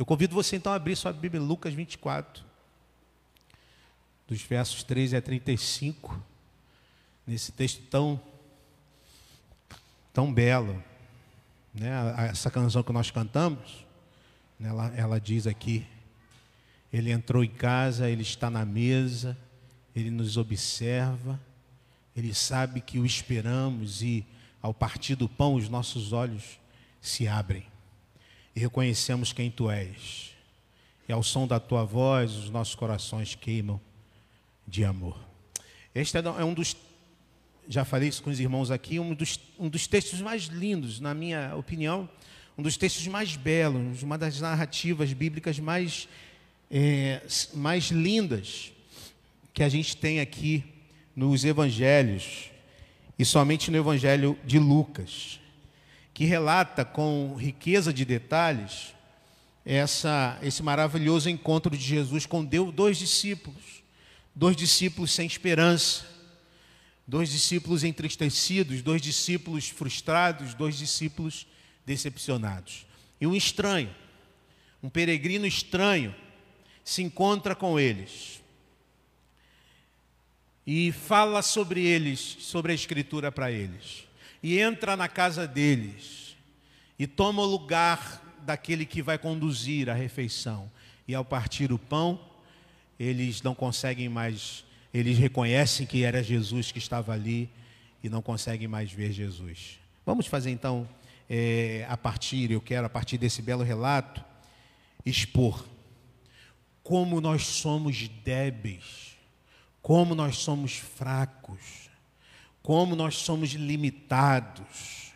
Eu 0.00 0.06
convido 0.06 0.34
você 0.34 0.56
então 0.56 0.72
a 0.72 0.76
abrir 0.76 0.96
sua 0.96 1.12
Bíblia, 1.12 1.42
Lucas 1.42 1.74
24, 1.74 2.42
dos 4.26 4.40
versos 4.40 4.82
13 4.82 5.14
a 5.14 5.20
35, 5.20 6.18
nesse 7.26 7.52
texto 7.52 7.82
tão, 7.90 8.18
tão 10.10 10.32
belo. 10.32 10.82
Né? 11.74 11.90
Essa 12.30 12.50
canção 12.50 12.82
que 12.82 12.94
nós 12.94 13.10
cantamos, 13.10 13.84
ela, 14.58 14.86
ela 14.96 15.20
diz 15.20 15.46
aqui: 15.46 15.86
Ele 16.90 17.12
entrou 17.12 17.44
em 17.44 17.50
casa, 17.50 18.08
Ele 18.08 18.22
está 18.22 18.48
na 18.48 18.64
mesa, 18.64 19.36
Ele 19.94 20.10
nos 20.10 20.38
observa, 20.38 21.38
Ele 22.16 22.32
sabe 22.32 22.80
que 22.80 22.98
o 22.98 23.04
esperamos 23.04 24.00
e, 24.00 24.24
ao 24.62 24.72
partir 24.72 25.14
do 25.14 25.28
pão, 25.28 25.56
os 25.56 25.68
nossos 25.68 26.14
olhos 26.14 26.58
se 27.02 27.28
abrem 27.28 27.66
e 28.54 28.60
reconhecemos 28.60 29.32
quem 29.32 29.50
Tu 29.50 29.70
és. 29.70 30.34
E 31.08 31.12
ao 31.12 31.22
som 31.22 31.46
da 31.46 31.58
Tua 31.58 31.84
voz, 31.84 32.32
os 32.32 32.50
nossos 32.50 32.74
corações 32.74 33.34
queimam 33.34 33.80
de 34.66 34.84
amor. 34.84 35.18
Este 35.94 36.18
é, 36.18 36.20
é 36.20 36.44
um 36.44 36.54
dos 36.54 36.76
já 37.68 37.84
falei 37.84 38.08
isso 38.08 38.22
com 38.22 38.30
os 38.30 38.40
irmãos 38.40 38.70
aqui, 38.72 38.98
um 38.98 39.14
dos, 39.14 39.38
um 39.56 39.68
dos 39.68 39.86
textos 39.86 40.20
mais 40.20 40.44
lindos, 40.44 40.98
na 40.98 41.14
minha 41.14 41.54
opinião, 41.54 42.08
um 42.58 42.62
dos 42.62 42.76
textos 42.76 43.06
mais 43.06 43.36
belos, 43.36 44.02
uma 44.02 44.18
das 44.18 44.40
narrativas 44.40 45.12
bíblicas 45.12 45.58
mais, 45.58 46.08
é, 46.68 47.22
mais 47.54 47.84
lindas 47.84 48.72
que 49.54 49.62
a 49.62 49.68
gente 49.68 49.96
tem 49.96 50.20
aqui 50.20 50.64
nos 51.14 51.44
evangelhos, 51.44 52.50
e 53.18 53.24
somente 53.24 53.70
no 53.70 53.76
evangelho 53.76 54.36
de 54.44 54.58
Lucas, 54.58 55.39
que 56.20 56.26
relata 56.26 56.84
com 56.84 57.34
riqueza 57.34 57.94
de 57.94 58.04
detalhes 58.04 58.94
essa, 59.64 60.38
esse 60.42 60.62
maravilhoso 60.62 61.30
encontro 61.30 61.74
de 61.74 61.82
Jesus 61.82 62.26
com 62.26 62.44
Deus, 62.44 62.74
dois 62.74 62.98
discípulos, 62.98 63.82
dois 64.34 64.54
discípulos 64.54 65.12
sem 65.12 65.26
esperança. 65.26 66.04
Dois 67.06 67.30
discípulos 67.30 67.84
entristecidos, 67.84 68.82
dois 68.82 69.00
discípulos 69.00 69.70
frustrados, 69.70 70.52
dois 70.52 70.76
discípulos 70.76 71.46
decepcionados. 71.86 72.84
E 73.18 73.26
um 73.26 73.34
estranho, 73.34 73.88
um 74.82 74.90
peregrino 74.90 75.46
estranho, 75.46 76.14
se 76.84 77.02
encontra 77.02 77.54
com 77.54 77.80
eles. 77.80 78.42
E 80.66 80.92
fala 80.92 81.40
sobre 81.40 81.86
eles, 81.86 82.20
sobre 82.40 82.72
a 82.72 82.74
Escritura 82.74 83.32
para 83.32 83.50
eles, 83.50 84.09
e 84.42 84.58
entra 84.58 84.96
na 84.96 85.08
casa 85.08 85.46
deles 85.46 86.36
e 86.98 87.06
toma 87.06 87.42
o 87.42 87.46
lugar 87.46 88.22
daquele 88.42 88.86
que 88.86 89.02
vai 89.02 89.18
conduzir 89.18 89.88
a 89.88 89.94
refeição. 89.94 90.70
E 91.06 91.14
ao 91.14 91.24
partir 91.24 91.72
o 91.72 91.78
pão, 91.78 92.20
eles 92.98 93.42
não 93.42 93.54
conseguem 93.54 94.08
mais 94.08 94.64
eles 94.92 95.18
reconhecem 95.18 95.86
que 95.86 96.02
era 96.02 96.22
Jesus 96.22 96.72
que 96.72 96.78
estava 96.78 97.12
ali 97.12 97.48
e 98.02 98.08
não 98.08 98.20
conseguem 98.20 98.66
mais 98.66 98.90
ver 98.90 99.12
Jesus. 99.12 99.78
Vamos 100.04 100.26
fazer 100.26 100.50
então, 100.50 100.88
é, 101.28 101.86
a 101.88 101.96
partir, 101.96 102.50
eu 102.50 102.60
quero, 102.60 102.86
a 102.86 102.90
partir 102.90 103.16
desse 103.16 103.40
belo 103.40 103.62
relato, 103.62 104.24
expor 105.06 105.64
como 106.82 107.20
nós 107.20 107.46
somos 107.46 108.08
débeis, 108.24 109.16
como 109.80 110.14
nós 110.14 110.38
somos 110.38 110.74
fracos, 110.74 111.89
como 112.62 112.94
nós 112.94 113.16
somos 113.16 113.50
limitados 113.50 115.12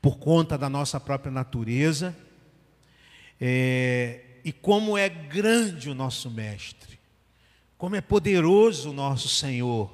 por 0.00 0.18
conta 0.18 0.56
da 0.56 0.68
nossa 0.68 0.98
própria 0.98 1.30
natureza, 1.30 2.16
é, 3.40 4.22
e 4.44 4.52
como 4.52 4.96
é 4.96 5.08
grande 5.08 5.90
o 5.90 5.94
nosso 5.94 6.30
Mestre 6.30 6.90
como 7.80 7.96
é 7.96 8.02
poderoso 8.02 8.90
o 8.90 8.92
nosso 8.92 9.26
Senhor. 9.26 9.90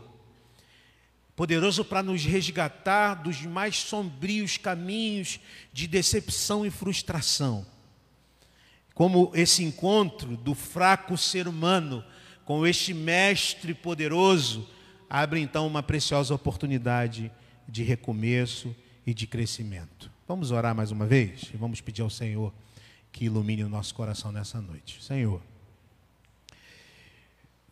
Poderoso 1.37 1.85
para 1.85 2.03
nos 2.03 2.25
resgatar 2.25 3.15
dos 3.15 3.43
mais 3.43 3.77
sombrios 3.77 4.57
caminhos 4.57 5.39
de 5.73 5.87
decepção 5.87 6.67
e 6.67 6.71
frustração. 6.71 7.65
Como 8.93 9.31
esse 9.37 9.63
encontro 9.63 10.37
do 10.37 10.53
fraco 10.53 11.17
ser 11.17 11.47
humano 11.47 12.05
com 12.45 12.67
este 12.67 12.93
mestre 12.93 13.73
poderoso 13.73 14.69
abre 15.09 15.41
então 15.41 15.67
uma 15.67 15.83
preciosa 15.83 16.35
oportunidade 16.35 17.31
de 17.69 17.83
recomeço 17.83 18.75
e 19.07 19.15
de 19.15 19.27
crescimento. 19.27 20.11
Vamos 20.27 20.51
orar 20.51 20.75
mais 20.75 20.91
uma 20.91 21.07
vez 21.07 21.51
e 21.55 21.57
vamos 21.57 21.81
pedir 21.81 22.03
ao 22.03 22.11
Senhor 22.11 22.53
que 23.13 23.25
ilumine 23.25 23.65
o 23.65 23.69
nosso 23.69 23.95
coração 23.95 24.33
nessa 24.33 24.61
noite. 24.61 25.03
Senhor, 25.03 25.41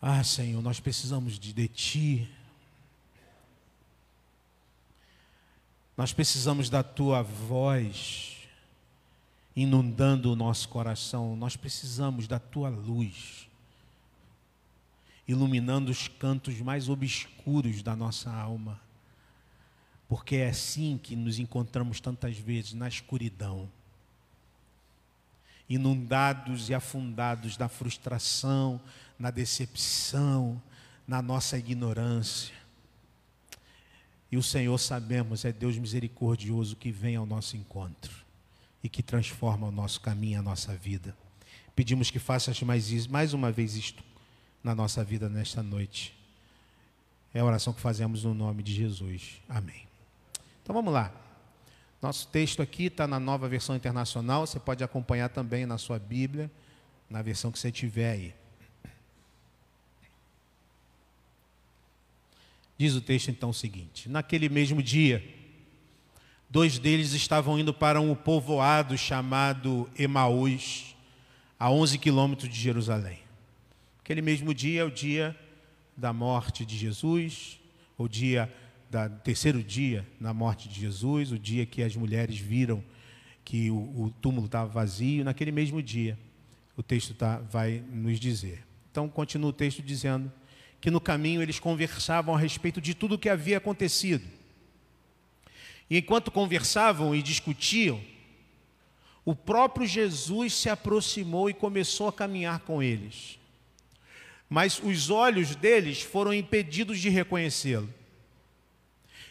ah, 0.00 0.22
Senhor, 0.22 0.62
nós 0.62 0.80
precisamos 0.80 1.38
de, 1.38 1.52
de 1.52 1.66
Ti. 1.66 2.28
Nós 5.96 6.12
precisamos 6.12 6.68
da 6.68 6.82
Tua 6.82 7.22
voz 7.22 8.36
inundando 9.56 10.32
o 10.32 10.36
nosso 10.36 10.68
coração. 10.68 11.34
Nós 11.36 11.56
precisamos 11.56 12.28
da 12.28 12.38
Tua 12.38 12.68
luz 12.68 13.48
iluminando 15.26 15.90
os 15.90 16.08
cantos 16.08 16.60
mais 16.60 16.88
obscuros 16.88 17.82
da 17.82 17.96
nossa 17.96 18.30
alma. 18.30 18.80
Porque 20.08 20.36
é 20.36 20.48
assim 20.48 20.98
que 21.02 21.16
nos 21.16 21.38
encontramos 21.38 22.00
tantas 22.00 22.38
vezes 22.38 22.74
na 22.74 22.88
escuridão 22.88 23.68
inundados 25.68 26.68
e 26.68 26.74
afundados 26.74 27.56
na 27.56 27.68
frustração, 27.68 28.80
na 29.18 29.30
decepção, 29.30 30.60
na 31.06 31.22
nossa 31.22 31.58
ignorância. 31.58 32.54
E 34.30 34.36
o 34.36 34.42
Senhor, 34.42 34.76
sabemos, 34.78 35.44
é 35.44 35.52
Deus 35.52 35.78
misericordioso 35.78 36.76
que 36.76 36.90
vem 36.90 37.16
ao 37.16 37.26
nosso 37.26 37.56
encontro 37.56 38.12
e 38.82 38.88
que 38.88 39.02
transforma 39.02 39.68
o 39.68 39.70
nosso 39.70 40.00
caminho, 40.00 40.40
a 40.40 40.42
nossa 40.42 40.74
vida. 40.74 41.16
Pedimos 41.74 42.10
que 42.10 42.18
faças 42.18 42.60
mais, 42.62 43.06
mais 43.06 43.32
uma 43.32 43.50
vez 43.50 43.76
isto 43.76 44.04
na 44.64 44.75
nossa 44.75 45.04
vida 45.04 45.28
nesta 45.28 45.62
noite. 45.62 46.16
É 47.34 47.41
a 47.41 47.44
oração 47.44 47.75
que 47.75 47.80
fazemos 47.80 48.25
no 48.25 48.32
nome 48.32 48.62
de 48.62 48.72
Jesus. 48.72 49.42
Amém. 49.47 49.86
Então 50.62 50.75
vamos 50.75 50.92
lá. 50.92 51.12
Nosso 52.00 52.26
texto 52.28 52.62
aqui 52.62 52.84
está 52.84 53.06
na 53.06 53.20
nova 53.20 53.48
versão 53.48 53.76
internacional, 53.76 54.47
você 54.47 54.58
pode 54.58 54.82
acompanhar 54.82 55.28
também 55.28 55.66
na 55.66 55.78
sua 55.78 55.98
Bíblia, 55.98 56.50
na 57.08 57.22
versão 57.22 57.52
que 57.52 57.58
você 57.58 57.70
tiver 57.70 58.10
aí. 58.10 58.34
Diz 62.76 62.94
o 62.94 63.00
texto 63.00 63.31
então 63.31 63.50
o 63.50 63.54
seguinte: 63.54 64.08
Naquele 64.08 64.48
mesmo 64.48 64.82
dia, 64.82 65.25
dois 66.48 66.78
deles 66.78 67.12
estavam 67.12 67.58
indo 67.58 67.72
para 67.72 68.00
um 68.00 68.14
povoado 68.14 68.96
chamado 68.98 69.88
Emaús, 69.98 70.94
a 71.58 71.70
11 71.70 71.98
quilômetros 71.98 72.52
de 72.52 72.58
Jerusalém. 72.60 73.23
Aquele 74.04 74.20
mesmo 74.20 74.53
dia 74.53 74.82
é 74.82 74.84
o 74.84 74.91
dia 74.91 75.34
da 75.97 76.12
morte 76.12 76.66
de 76.66 76.76
Jesus, 76.76 77.59
o 77.97 78.06
dia 78.06 78.53
da 78.91 79.09
terceiro 79.09 79.65
dia 79.65 80.06
na 80.20 80.34
morte 80.34 80.69
de 80.69 80.78
Jesus, 80.78 81.32
o 81.32 81.38
dia 81.38 81.65
que 81.65 81.82
as 81.82 81.97
mulheres 81.97 82.37
viram 82.37 82.84
que 83.43 83.70
o, 83.70 83.76
o 83.76 84.14
túmulo 84.20 84.44
estava 84.44 84.70
vazio, 84.70 85.25
naquele 85.25 85.50
mesmo 85.50 85.82
dia, 85.82 86.19
o 86.76 86.82
texto 86.82 87.14
tá, 87.14 87.38
vai 87.38 87.82
nos 87.91 88.20
dizer. 88.20 88.62
Então, 88.91 89.09
continua 89.09 89.48
o 89.48 89.54
texto 89.54 89.81
dizendo 89.81 90.31
que 90.82 90.91
no 90.91 91.00
caminho 91.00 91.41
eles 91.41 91.59
conversavam 91.59 92.34
a 92.34 92.38
respeito 92.38 92.82
de 92.82 92.93
tudo 92.93 93.14
o 93.14 93.19
que 93.19 93.31
havia 93.31 93.56
acontecido. 93.56 94.26
E 95.88 95.97
enquanto 95.97 96.31
conversavam 96.31 97.14
e 97.14 97.22
discutiam, 97.22 97.98
o 99.25 99.34
próprio 99.34 99.87
Jesus 99.87 100.53
se 100.53 100.69
aproximou 100.69 101.48
e 101.48 101.54
começou 101.54 102.06
a 102.06 102.12
caminhar 102.12 102.61
com 102.61 102.82
eles. 102.82 103.43
Mas 104.49 104.81
os 104.82 105.11
olhos 105.11 105.56
deles 105.56 106.02
foram 106.02 106.32
impedidos 106.32 107.00
de 107.00 107.08
reconhecê-lo. 107.08 107.93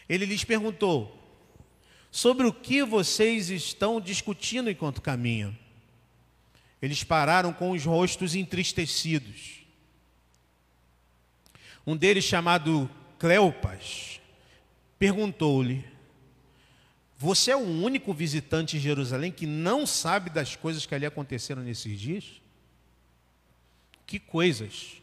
Ele 0.08 0.26
lhes 0.26 0.44
perguntou: 0.44 1.18
Sobre 2.10 2.46
o 2.46 2.52
que 2.52 2.82
vocês 2.82 3.50
estão 3.50 4.00
discutindo 4.00 4.70
enquanto 4.70 5.00
caminham? 5.00 5.56
Eles 6.80 7.02
pararam 7.02 7.52
com 7.52 7.70
os 7.70 7.84
rostos 7.84 8.34
entristecidos. 8.34 9.60
Um 11.86 11.96
deles, 11.96 12.24
chamado 12.24 12.90
Cleopas, 13.18 14.20
perguntou-lhe: 14.98 15.84
Você 17.16 17.52
é 17.52 17.56
o 17.56 17.60
único 17.60 18.12
visitante 18.12 18.76
em 18.76 18.80
Jerusalém 18.80 19.32
que 19.32 19.46
não 19.46 19.86
sabe 19.86 20.28
das 20.28 20.56
coisas 20.56 20.84
que 20.84 20.94
ali 20.94 21.06
aconteceram 21.06 21.62
nesses 21.62 21.98
dias? 21.98 22.42
Que 24.06 24.18
coisas? 24.18 25.02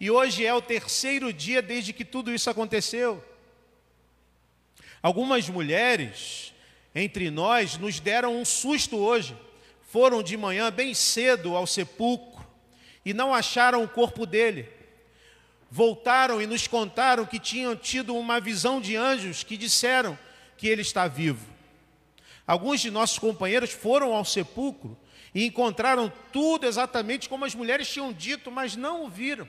E 0.00 0.10
hoje 0.10 0.44
é 0.44 0.54
o 0.54 0.62
terceiro 0.62 1.32
dia 1.32 1.60
desde 1.60 1.92
que 1.92 2.04
tudo 2.04 2.32
isso 2.32 2.48
aconteceu. 2.48 3.24
Algumas 5.02 5.48
mulheres 5.48 6.52
entre 6.94 7.30
nós 7.30 7.76
nos 7.76 8.00
deram 8.00 8.36
um 8.36 8.44
susto 8.44 8.96
hoje. 8.96 9.36
Foram 9.90 10.22
de 10.22 10.36
manhã 10.36 10.70
bem 10.70 10.94
cedo 10.94 11.56
ao 11.56 11.66
sepulcro 11.66 12.46
e 13.04 13.14
não 13.14 13.34
acharam 13.34 13.82
o 13.82 13.88
corpo 13.88 14.26
dele 14.26 14.78
voltaram 15.70 16.40
e 16.40 16.46
nos 16.46 16.66
contaram 16.66 17.26
que 17.26 17.38
tinham 17.38 17.76
tido 17.76 18.16
uma 18.16 18.40
visão 18.40 18.80
de 18.80 18.96
anjos 18.96 19.42
que 19.42 19.56
disseram 19.56 20.18
que 20.56 20.66
ele 20.66 20.82
está 20.82 21.06
vivo. 21.06 21.46
Alguns 22.46 22.80
de 22.80 22.90
nossos 22.90 23.18
companheiros 23.18 23.70
foram 23.70 24.14
ao 24.14 24.24
sepulcro 24.24 24.96
e 25.34 25.44
encontraram 25.44 26.10
tudo 26.32 26.66
exatamente 26.66 27.28
como 27.28 27.44
as 27.44 27.54
mulheres 27.54 27.88
tinham 27.88 28.12
dito, 28.12 28.50
mas 28.50 28.74
não 28.74 29.04
o 29.04 29.08
viram. 29.08 29.48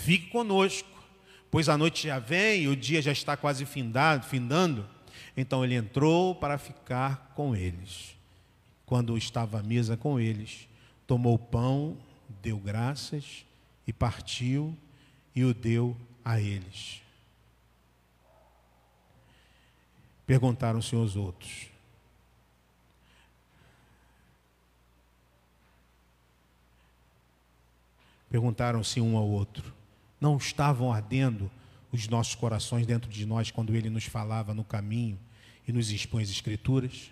fique 0.00 0.28
conosco, 0.28 0.88
pois 1.50 1.68
a 1.68 1.76
noite 1.76 2.08
já 2.08 2.18
vem 2.18 2.62
e 2.62 2.68
o 2.68 2.76
dia 2.76 3.02
já 3.02 3.12
está 3.12 3.36
quase 3.36 3.64
findado, 3.66 4.26
findando. 4.26 4.88
Então 5.36 5.64
ele 5.64 5.74
entrou 5.74 6.34
para 6.34 6.58
ficar 6.58 7.32
com 7.34 7.54
eles. 7.54 8.16
Quando 8.86 9.16
estava 9.16 9.60
à 9.60 9.62
mesa 9.62 9.96
com 9.96 10.18
eles, 10.18 10.68
tomou 11.06 11.34
o 11.34 11.38
pão, 11.38 11.96
deu 12.42 12.58
graças 12.58 13.44
e 13.86 13.92
partiu 13.92 14.76
e 15.34 15.44
o 15.44 15.54
deu 15.54 15.96
a 16.24 16.40
eles. 16.40 17.00
Perguntaram-se 20.26 20.94
os 20.94 21.16
outros. 21.16 21.68
Perguntaram-se 28.28 29.00
um 29.00 29.16
ao 29.16 29.28
outro: 29.28 29.79
Não 30.20 30.36
estavam 30.36 30.92
ardendo 30.92 31.50
os 31.90 32.06
nossos 32.08 32.34
corações 32.34 32.86
dentro 32.86 33.10
de 33.10 33.24
nós 33.24 33.50
quando 33.50 33.74
ele 33.74 33.88
nos 33.88 34.04
falava 34.04 34.52
no 34.52 34.62
caminho 34.62 35.18
e 35.66 35.72
nos 35.72 35.90
expõe 35.90 36.22
as 36.22 36.30
Escrituras? 36.30 37.10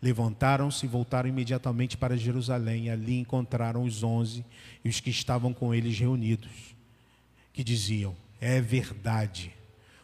Levantaram-se 0.00 0.84
e 0.86 0.88
voltaram 0.88 1.28
imediatamente 1.28 1.96
para 1.96 2.16
Jerusalém. 2.16 2.86
E 2.86 2.90
ali 2.90 3.18
encontraram 3.18 3.84
os 3.84 4.02
onze 4.02 4.44
e 4.84 4.88
os 4.88 5.00
que 5.00 5.10
estavam 5.10 5.52
com 5.52 5.74
eles 5.74 5.98
reunidos 5.98 6.74
que 7.52 7.62
diziam: 7.62 8.14
É 8.40 8.60
verdade, 8.60 9.52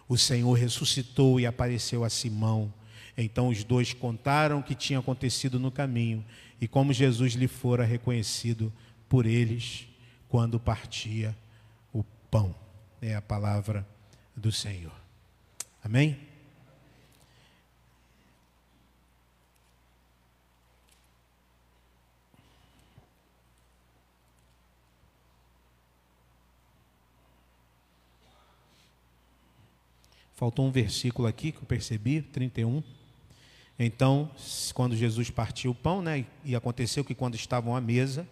o 0.09 0.17
Senhor 0.17 0.53
ressuscitou 0.53 1.41
e 1.41 1.47
apareceu 1.47 2.05
a 2.05 2.11
Simão. 2.11 2.73
Então 3.17 3.49
os 3.49 3.65
dois 3.65 3.93
contaram 3.93 4.61
o 4.61 4.63
que 4.63 4.75
tinha 4.75 5.01
acontecido 5.01 5.59
no 5.59 5.73
caminho 5.73 6.25
e 6.61 6.69
como 6.69 6.93
Jesus 6.93 7.33
lhe 7.33 7.49
fora 7.49 7.85
reconhecido 7.85 8.73
por 9.09 9.27
eles 9.27 9.89
quando 10.29 10.61
partia 10.61 11.37
pão. 12.31 12.55
É 13.01 13.15
a 13.15 13.23
palavra 13.23 13.87
do 14.37 14.51
Senhor. 14.51 14.93
Amém? 15.83 16.29
Faltou 30.39 30.65
um 30.65 30.71
versículo 30.71 31.27
aqui 31.27 31.51
que 31.51 31.59
eu 31.59 31.65
percebi, 31.65 32.23
31. 32.23 32.81
Então, 33.77 34.31
quando 34.73 34.95
Jesus 34.95 35.31
partiu 35.31 35.73
o 35.73 35.75
pão, 35.75 36.01
né, 36.01 36.27
e 36.45 36.55
aconteceu 36.55 37.05
que 37.05 37.13
quando 37.13 37.35
estavam 37.35 37.75
à 37.75 37.81
mesa, 37.81 38.25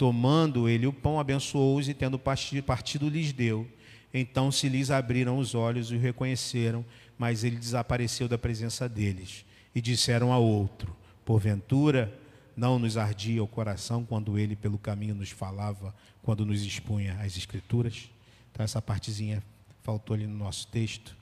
tomando 0.00 0.66
ele 0.66 0.86
o 0.86 0.94
pão, 0.94 1.20
abençoou-os 1.20 1.86
e 1.86 1.92
tendo 1.92 2.18
partido, 2.18 3.10
lhes 3.10 3.34
deu. 3.34 3.68
Então 4.14 4.50
se 4.50 4.66
lhes 4.66 4.90
abriram 4.90 5.36
os 5.36 5.54
olhos 5.54 5.92
e 5.92 5.96
o 5.96 6.00
reconheceram, 6.00 6.82
mas 7.18 7.44
ele 7.44 7.56
desapareceu 7.56 8.26
da 8.26 8.38
presença 8.38 8.88
deles. 8.88 9.44
E 9.74 9.80
disseram 9.82 10.32
a 10.32 10.38
outro: 10.38 10.96
Porventura 11.22 12.18
não 12.56 12.78
nos 12.78 12.96
ardia 12.96 13.44
o 13.44 13.46
coração 13.46 14.02
quando 14.02 14.38
ele 14.38 14.56
pelo 14.56 14.78
caminho 14.78 15.14
nos 15.14 15.28
falava, 15.28 15.94
quando 16.22 16.46
nos 16.46 16.62
expunha 16.62 17.18
as 17.20 17.36
Escrituras? 17.36 18.10
Então, 18.50 18.64
essa 18.64 18.80
partezinha 18.80 19.42
faltou 19.82 20.14
ali 20.14 20.26
no 20.26 20.36
nosso 20.36 20.66
texto 20.68 21.20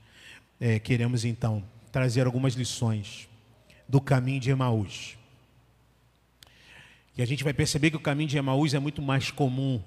é, 0.61 0.79
queremos 0.79 1.25
então 1.25 1.63
trazer 1.93 2.27
algumas 2.27 2.55
lições 2.55 3.29
do 3.89 4.01
caminho 4.01 4.41
de 4.41 4.51
Emaús. 4.51 5.17
E 7.19 7.23
a 7.23 7.27
gente 7.27 7.43
vai 7.43 7.53
perceber 7.53 7.91
que 7.91 7.97
o 7.97 8.01
caminho 8.01 8.29
de 8.29 8.39
Emaús 8.39 8.75
é 8.75 8.79
muito 8.79 9.03
mais 9.03 9.33
comum 9.33 9.83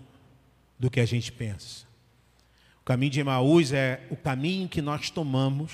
do 0.77 0.91
que 0.91 0.99
a 0.99 1.05
gente 1.05 1.31
pensa. 1.31 1.85
O 2.81 2.83
caminho 2.83 3.09
de 3.09 3.21
Emaús 3.21 3.71
é 3.71 4.05
o 4.09 4.17
caminho 4.17 4.67
que 4.67 4.81
nós 4.81 5.09
tomamos 5.09 5.71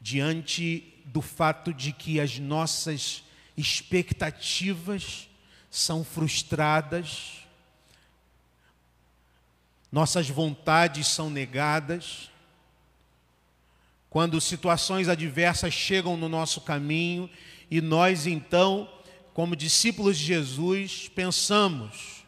diante 0.00 0.92
do 1.04 1.22
fato 1.22 1.72
de 1.72 1.92
que 1.92 2.18
as 2.18 2.40
nossas 2.40 3.22
expectativas 3.56 5.28
são 5.70 6.02
frustradas, 6.02 7.46
nossas 9.92 10.28
vontades 10.28 11.06
são 11.06 11.30
negadas, 11.30 12.30
quando 14.10 14.40
situações 14.40 15.08
adversas 15.08 15.72
chegam 15.72 16.16
no 16.16 16.28
nosso 16.28 16.62
caminho 16.62 17.30
e 17.70 17.80
nós 17.80 18.26
então, 18.26 18.88
como 19.34 19.56
discípulos 19.56 20.16
de 20.16 20.24
Jesus, 20.24 21.10
pensamos: 21.14 22.24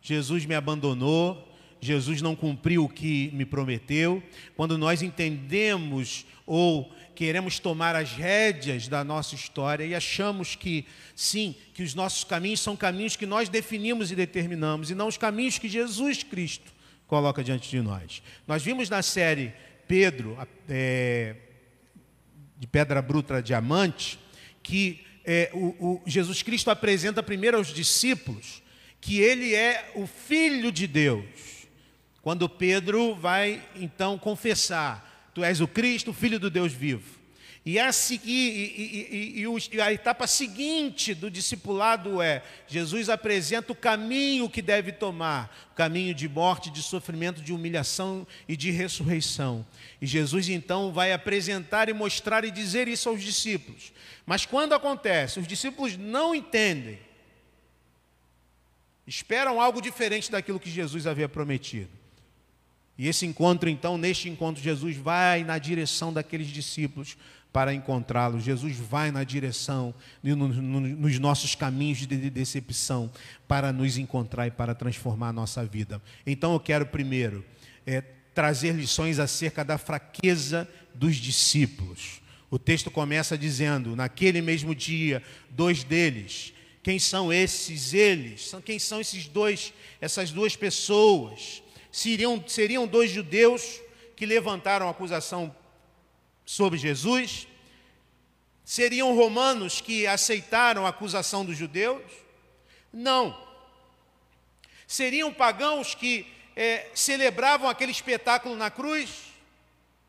Jesus 0.00 0.46
me 0.46 0.54
abandonou, 0.54 1.52
Jesus 1.80 2.22
não 2.22 2.36
cumpriu 2.36 2.84
o 2.84 2.88
que 2.88 3.30
me 3.34 3.44
prometeu. 3.44 4.22
Quando 4.56 4.78
nós 4.78 5.02
entendemos 5.02 6.24
ou 6.46 6.90
queremos 7.16 7.58
tomar 7.58 7.96
as 7.96 8.12
rédeas 8.12 8.86
da 8.86 9.02
nossa 9.02 9.34
história 9.34 9.84
e 9.84 9.94
achamos 9.94 10.54
que, 10.54 10.86
sim, 11.16 11.54
que 11.74 11.82
os 11.82 11.94
nossos 11.94 12.22
caminhos 12.22 12.60
são 12.60 12.76
caminhos 12.76 13.16
que 13.16 13.26
nós 13.26 13.48
definimos 13.48 14.12
e 14.12 14.14
determinamos 14.14 14.90
e 14.90 14.94
não 14.94 15.08
os 15.08 15.16
caminhos 15.16 15.58
que 15.58 15.68
Jesus 15.68 16.22
Cristo 16.22 16.72
coloca 17.08 17.42
diante 17.42 17.68
de 17.68 17.80
nós. 17.80 18.22
Nós 18.46 18.62
vimos 18.62 18.88
na 18.88 19.02
série 19.02 19.52
Pedro, 19.88 20.36
é, 20.68 21.34
de 22.56 22.66
pedra 22.66 23.02
bruta 23.02 23.42
diamante, 23.42 24.18
que 24.62 25.04
é, 25.26 25.50
o, 25.52 25.66
o 25.80 26.02
Jesus 26.06 26.42
Cristo 26.42 26.70
apresenta 26.70 27.22
primeiro 27.22 27.56
aos 27.56 27.74
discípulos 27.74 28.62
que 29.00 29.18
ele 29.18 29.54
é 29.54 29.92
o 29.94 30.06
Filho 30.06 30.70
de 30.70 30.86
Deus. 30.86 31.66
Quando 32.22 32.48
Pedro 32.48 33.14
vai 33.14 33.62
então 33.74 34.16
confessar: 34.16 35.30
Tu 35.34 35.42
és 35.42 35.60
o 35.60 35.68
Cristo, 35.68 36.12
o 36.12 36.14
Filho 36.14 36.38
do 36.38 36.48
Deus 36.48 36.72
vivo. 36.72 37.15
E 37.68 37.80
a, 37.80 37.90
e, 38.22 39.42
e, 39.42 39.44
e, 39.72 39.80
a 39.80 39.92
etapa 39.92 40.28
seguinte 40.28 41.12
do 41.12 41.28
discipulado 41.28 42.22
é: 42.22 42.40
Jesus 42.68 43.08
apresenta 43.08 43.72
o 43.72 43.74
caminho 43.74 44.48
que 44.48 44.62
deve 44.62 44.92
tomar, 44.92 45.68
o 45.72 45.74
caminho 45.74 46.14
de 46.14 46.28
morte, 46.28 46.70
de 46.70 46.80
sofrimento, 46.80 47.42
de 47.42 47.52
humilhação 47.52 48.24
e 48.46 48.56
de 48.56 48.70
ressurreição. 48.70 49.66
E 50.00 50.06
Jesus 50.06 50.48
então 50.48 50.92
vai 50.92 51.12
apresentar 51.12 51.88
e 51.88 51.92
mostrar 51.92 52.44
e 52.44 52.52
dizer 52.52 52.86
isso 52.86 53.08
aos 53.08 53.20
discípulos. 53.20 53.92
Mas 54.24 54.46
quando 54.46 54.72
acontece, 54.72 55.40
os 55.40 55.46
discípulos 55.48 55.96
não 55.96 56.36
entendem, 56.36 57.00
esperam 59.04 59.60
algo 59.60 59.82
diferente 59.82 60.30
daquilo 60.30 60.60
que 60.60 60.70
Jesus 60.70 61.04
havia 61.04 61.28
prometido. 61.28 61.90
E 62.96 63.08
esse 63.08 63.26
encontro, 63.26 63.68
então, 63.68 63.98
neste 63.98 64.28
encontro, 64.28 64.62
Jesus 64.62 64.96
vai 64.96 65.44
na 65.44 65.58
direção 65.58 66.12
daqueles 66.12 66.46
discípulos 66.46 67.16
para 67.56 67.72
encontrá-lo. 67.72 68.38
Jesus 68.38 68.76
vai 68.76 69.10
na 69.10 69.24
direção, 69.24 69.94
nos 70.22 71.18
nossos 71.18 71.54
caminhos 71.54 72.06
de 72.06 72.28
decepção, 72.28 73.10
para 73.48 73.72
nos 73.72 73.96
encontrar 73.96 74.46
e 74.46 74.50
para 74.50 74.74
transformar 74.74 75.30
a 75.30 75.32
nossa 75.32 75.64
vida. 75.64 76.02
Então 76.26 76.52
eu 76.52 76.60
quero 76.60 76.84
primeiro 76.84 77.42
é, 77.86 78.02
trazer 78.34 78.74
lições 78.74 79.18
acerca 79.18 79.64
da 79.64 79.78
fraqueza 79.78 80.68
dos 80.94 81.16
discípulos. 81.16 82.20
O 82.50 82.58
texto 82.58 82.90
começa 82.90 83.38
dizendo: 83.38 83.96
naquele 83.96 84.42
mesmo 84.42 84.74
dia, 84.74 85.22
dois 85.48 85.82
deles. 85.82 86.52
Quem 86.82 86.98
são 86.98 87.32
esses 87.32 87.94
eles? 87.94 88.54
Quem 88.66 88.78
são 88.78 89.00
esses 89.00 89.28
dois, 89.28 89.72
essas 89.98 90.30
duas 90.30 90.54
pessoas? 90.54 91.62
Seriam, 91.90 92.44
seriam 92.46 92.86
dois 92.86 93.10
judeus 93.10 93.80
que 94.14 94.26
levantaram 94.26 94.90
acusação 94.90 95.56
sobre 96.46 96.78
Jesus? 96.78 97.48
Seriam 98.64 99.14
romanos 99.14 99.80
que 99.80 100.06
aceitaram 100.06 100.86
a 100.86 100.88
acusação 100.88 101.44
dos 101.44 101.56
judeus? 101.56 102.02
Não. 102.92 103.36
Seriam 104.86 105.34
pagãos 105.34 105.94
que 105.94 106.26
é, 106.54 106.88
celebravam 106.94 107.68
aquele 107.68 107.92
espetáculo 107.92 108.56
na 108.56 108.70
cruz? 108.70 109.34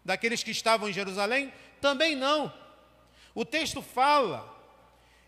Daqueles 0.06 0.44
que 0.44 0.52
estavam 0.52 0.88
em 0.88 0.94
Jerusalém? 0.94 1.52
Também 1.82 2.16
não. 2.16 2.54
O 3.36 3.44
texto 3.44 3.82
fala 3.82 4.56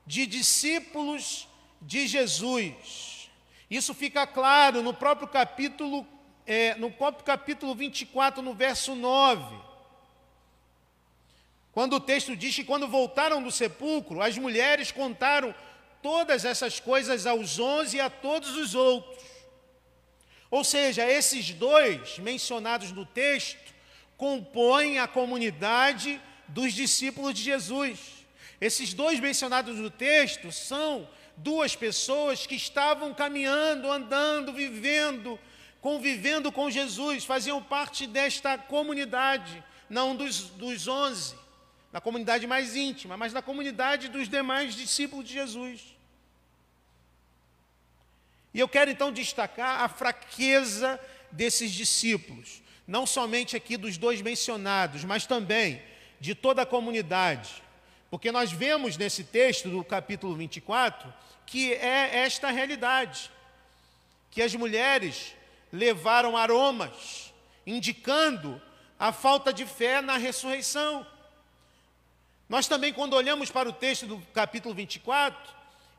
de 0.05 0.25
discípulos 0.25 1.47
de 1.81 2.07
Jesus. 2.07 3.29
Isso 3.69 3.93
fica 3.93 4.25
claro 4.25 4.81
no 4.81 4.93
próprio 4.93 5.27
capítulo, 5.27 6.07
é, 6.45 6.73
no 6.75 6.89
próprio 6.89 7.23
capítulo 7.23 7.75
24, 7.75 8.41
no 8.41 8.53
verso 8.53 8.95
9. 8.95 9.68
Quando 11.71 11.93
o 11.93 11.99
texto 11.99 12.35
diz 12.35 12.55
que 12.55 12.63
quando 12.63 12.88
voltaram 12.88 13.41
do 13.43 13.51
sepulcro, 13.51 14.21
as 14.21 14.38
mulheres 14.38 14.91
contaram 14.91 15.53
todas 16.01 16.45
essas 16.45 16.79
coisas 16.79 17.25
aos 17.25 17.59
onze 17.59 17.97
e 17.97 18.01
a 18.01 18.09
todos 18.09 18.55
os 18.55 18.73
outros. 18.73 19.23
Ou 20.49 20.63
seja, 20.63 21.05
esses 21.05 21.51
dois 21.51 22.17
mencionados 22.17 22.91
no 22.91 23.05
texto 23.05 23.73
compõem 24.17 24.97
a 24.97 25.07
comunidade 25.07 26.19
dos 26.47 26.73
discípulos 26.73 27.35
de 27.35 27.43
Jesus. 27.43 27.99
Esses 28.59 28.93
dois 28.93 29.19
mencionados 29.19 29.75
no 29.75 29.91
texto 29.91 30.51
são 30.51 31.07
duas 31.38 31.75
pessoas 31.75 32.47
que 32.47 32.55
estavam 32.55 33.13
caminhando, 33.13 33.91
andando, 33.91 34.51
vivendo, 34.51 35.39
convivendo 35.79 36.51
com 36.51 36.69
Jesus, 36.69 37.23
faziam 37.23 37.61
parte 37.61 38.07
desta 38.07 38.57
comunidade, 38.57 39.63
não 39.88 40.15
dos, 40.15 40.49
dos 40.49 40.88
onze 40.88 41.35
na 41.91 42.00
comunidade 42.00 42.46
mais 42.46 42.75
íntima, 42.75 43.17
mas 43.17 43.34
na 43.34 43.41
comunidade 43.41 44.10
dos 44.10 44.29
demais 44.29 44.75
discípulos 44.75 45.25
de 45.25 45.34
Jesus. 45.34 45.81
E 48.53 48.60
eu 48.60 48.67
quero 48.67 48.91
então 48.91 49.12
destacar 49.12 49.81
a 49.81 49.89
fraqueza 49.89 51.00
desses 51.31 51.72
discípulos, 51.72 52.62
não 52.88 53.05
somente 53.05 53.55
aqui 53.55 53.77
dos 53.77 53.98
dois 53.98 54.22
mencionados, 54.22 55.03
mas 55.03 55.25
também 55.25 55.81
de 56.19 56.34
toda 56.34 56.63
a 56.63 56.65
comunidade. 56.65 57.62
Porque 58.10 58.31
nós 58.31 58.51
vemos 58.51 58.98
nesse 58.98 59.24
texto 59.24 59.69
do 59.69 59.84
capítulo 59.84 60.36
24 60.36 61.13
que 61.46 61.74
é 61.74 62.19
esta 62.19 62.51
realidade, 62.51 63.31
que 64.29 64.39
as 64.39 64.53
mulheres 64.53 65.34
levaram 65.74 66.38
aromas, 66.38 67.34
indicando 67.65 68.62
a 69.00 69.12
falta 69.12 69.51
de 69.51 69.65
fé 69.65 70.00
na 70.00 70.17
ressurreição. 70.17 71.05
Nós 72.50 72.68
também, 72.68 72.91
quando 72.91 73.13
olhamos 73.13 73.51
para 73.51 73.70
o 73.70 73.74
texto 73.74 74.08
do 74.08 74.18
capítulo 74.34 74.74
24, 74.74 75.53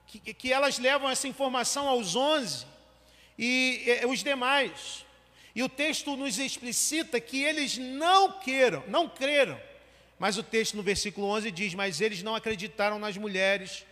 que, 0.08 0.34
que 0.34 0.52
elas 0.52 0.80
levam 0.80 1.08
essa 1.08 1.28
informação 1.28 1.88
aos 1.88 2.16
onze 2.16 2.66
e, 3.38 3.84
e 4.02 4.06
os 4.06 4.24
demais. 4.24 5.06
E 5.54 5.62
o 5.62 5.68
texto 5.68 6.16
nos 6.16 6.40
explicita 6.40 7.20
que 7.20 7.42
eles 7.42 7.78
não 7.78 8.32
queiram, 8.40 8.82
não 8.88 9.08
creram. 9.08 9.60
Mas 10.18 10.36
o 10.36 10.42
texto 10.42 10.76
no 10.76 10.82
versículo 10.82 11.28
11 11.28 11.50
diz: 11.52 11.74
Mas 11.74 12.00
eles 12.00 12.22
não 12.22 12.34
acreditaram 12.34 12.98
nas 12.98 13.16
mulheres 13.16 13.86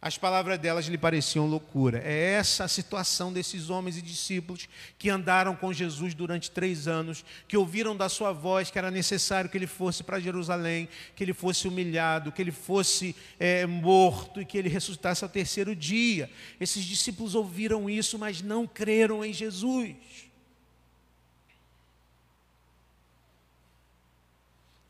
as 0.00 0.16
palavras 0.16 0.60
delas 0.60 0.86
lhe 0.86 0.96
pareciam 0.96 1.46
loucura. 1.46 2.00
É 2.04 2.34
essa 2.34 2.62
a 2.62 2.68
situação 2.68 3.32
desses 3.32 3.68
homens 3.68 3.98
e 3.98 4.02
discípulos 4.02 4.68
que 4.96 5.10
andaram 5.10 5.56
com 5.56 5.72
Jesus 5.72 6.14
durante 6.14 6.52
três 6.52 6.86
anos, 6.86 7.24
que 7.48 7.56
ouviram 7.56 7.96
da 7.96 8.08
sua 8.08 8.32
voz 8.32 8.70
que 8.70 8.78
era 8.78 8.92
necessário 8.92 9.50
que 9.50 9.58
ele 9.58 9.66
fosse 9.66 10.04
para 10.04 10.20
Jerusalém, 10.20 10.88
que 11.16 11.24
ele 11.24 11.32
fosse 11.32 11.66
humilhado, 11.66 12.30
que 12.30 12.40
ele 12.40 12.52
fosse 12.52 13.14
é, 13.40 13.66
morto 13.66 14.40
e 14.40 14.44
que 14.44 14.56
ele 14.56 14.68
ressuscitasse 14.68 15.24
ao 15.24 15.30
terceiro 15.30 15.74
dia. 15.74 16.30
Esses 16.60 16.84
discípulos 16.84 17.34
ouviram 17.34 17.90
isso, 17.90 18.16
mas 18.20 18.40
não 18.40 18.68
creram 18.68 19.24
em 19.24 19.32
Jesus. 19.32 19.96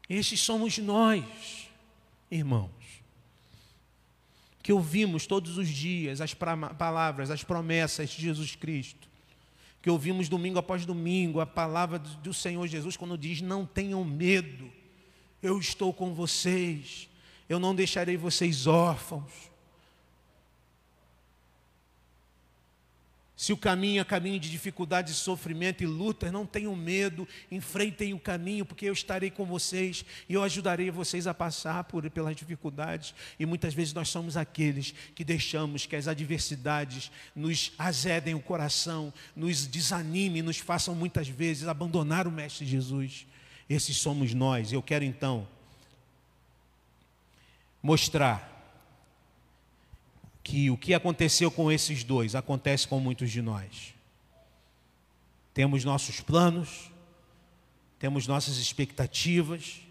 Estes 0.06 0.40
somos 0.40 0.76
nós, 0.76 1.24
irmão 2.30 2.77
que 4.68 4.72
ouvimos 4.74 5.26
todos 5.26 5.56
os 5.56 5.66
dias 5.66 6.20
as 6.20 6.34
palavras, 6.34 7.30
as 7.30 7.42
promessas 7.42 8.10
de 8.10 8.20
Jesus 8.20 8.54
Cristo, 8.54 9.08
que 9.80 9.88
ouvimos 9.88 10.28
domingo 10.28 10.58
após 10.58 10.84
domingo 10.84 11.40
a 11.40 11.46
palavra 11.46 11.98
do 11.98 12.34
Senhor 12.34 12.66
Jesus 12.66 12.94
quando 12.94 13.16
diz: 13.16 13.40
Não 13.40 13.64
tenham 13.64 14.04
medo, 14.04 14.70
eu 15.42 15.58
estou 15.58 15.90
com 15.90 16.12
vocês, 16.12 17.08
eu 17.48 17.58
não 17.58 17.74
deixarei 17.74 18.18
vocês 18.18 18.66
órfãos. 18.66 19.47
Se 23.38 23.52
o 23.52 23.56
caminho 23.56 24.00
é 24.00 24.04
caminho 24.04 24.40
de 24.40 24.50
dificuldade, 24.50 25.14
sofrimento 25.14 25.80
e 25.84 25.86
luta, 25.86 26.32
não 26.32 26.44
tenham 26.44 26.74
medo, 26.74 27.26
enfrentem 27.52 28.12
o 28.12 28.18
caminho, 28.18 28.64
porque 28.64 28.86
eu 28.86 28.92
estarei 28.92 29.30
com 29.30 29.44
vocês 29.44 30.04
e 30.28 30.34
eu 30.34 30.42
ajudarei 30.42 30.90
vocês 30.90 31.24
a 31.24 31.32
passar 31.32 31.84
por, 31.84 32.10
pelas 32.10 32.34
dificuldades. 32.34 33.14
E 33.38 33.46
muitas 33.46 33.72
vezes 33.72 33.94
nós 33.94 34.08
somos 34.08 34.36
aqueles 34.36 34.92
que 35.14 35.22
deixamos 35.22 35.86
que 35.86 35.94
as 35.94 36.08
adversidades 36.08 37.12
nos 37.32 37.70
azedem 37.78 38.34
o 38.34 38.40
coração, 38.40 39.14
nos 39.36 39.68
desanimem, 39.68 40.42
nos 40.42 40.58
façam 40.58 40.92
muitas 40.92 41.28
vezes 41.28 41.68
abandonar 41.68 42.26
o 42.26 42.32
Mestre 42.32 42.66
Jesus. 42.66 43.24
Esses 43.70 43.98
somos 43.98 44.34
nós. 44.34 44.72
Eu 44.72 44.82
quero 44.82 45.04
então 45.04 45.46
mostrar 47.80 48.57
que 50.48 50.70
o 50.70 50.78
que 50.78 50.94
aconteceu 50.94 51.50
com 51.50 51.70
esses 51.70 52.02
dois 52.02 52.34
acontece 52.34 52.88
com 52.88 52.98
muitos 52.98 53.30
de 53.30 53.42
nós. 53.42 53.92
Temos 55.52 55.84
nossos 55.84 56.22
planos, 56.22 56.90
temos 57.98 58.26
nossas 58.26 58.56
expectativas, 58.56 59.82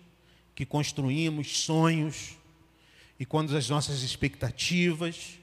que 0.56 0.66
construímos 0.66 1.60
sonhos, 1.60 2.36
e 3.20 3.26
quando 3.26 3.56
as 3.56 3.70
nossas 3.70 4.02
expectativas, 4.02 5.38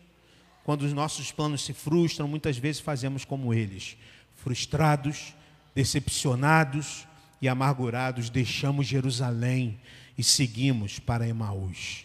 quando 0.65 0.83
os 0.83 0.93
nossos 0.93 1.31
planos 1.31 1.65
se 1.65 1.73
frustram, 1.73 2.27
muitas 2.27 2.59
vezes 2.59 2.81
fazemos 2.81 3.25
como 3.25 3.55
eles, 3.55 3.97
frustrados, 4.35 5.33
decepcionados 5.77 7.07
e 7.41 7.49
amargurados, 7.49 8.31
deixamos 8.31 8.89
Jerusalém 8.89 9.79
e 10.19 10.25
seguimos 10.25 10.99
para 10.99 11.29
Emaús. 11.29 12.05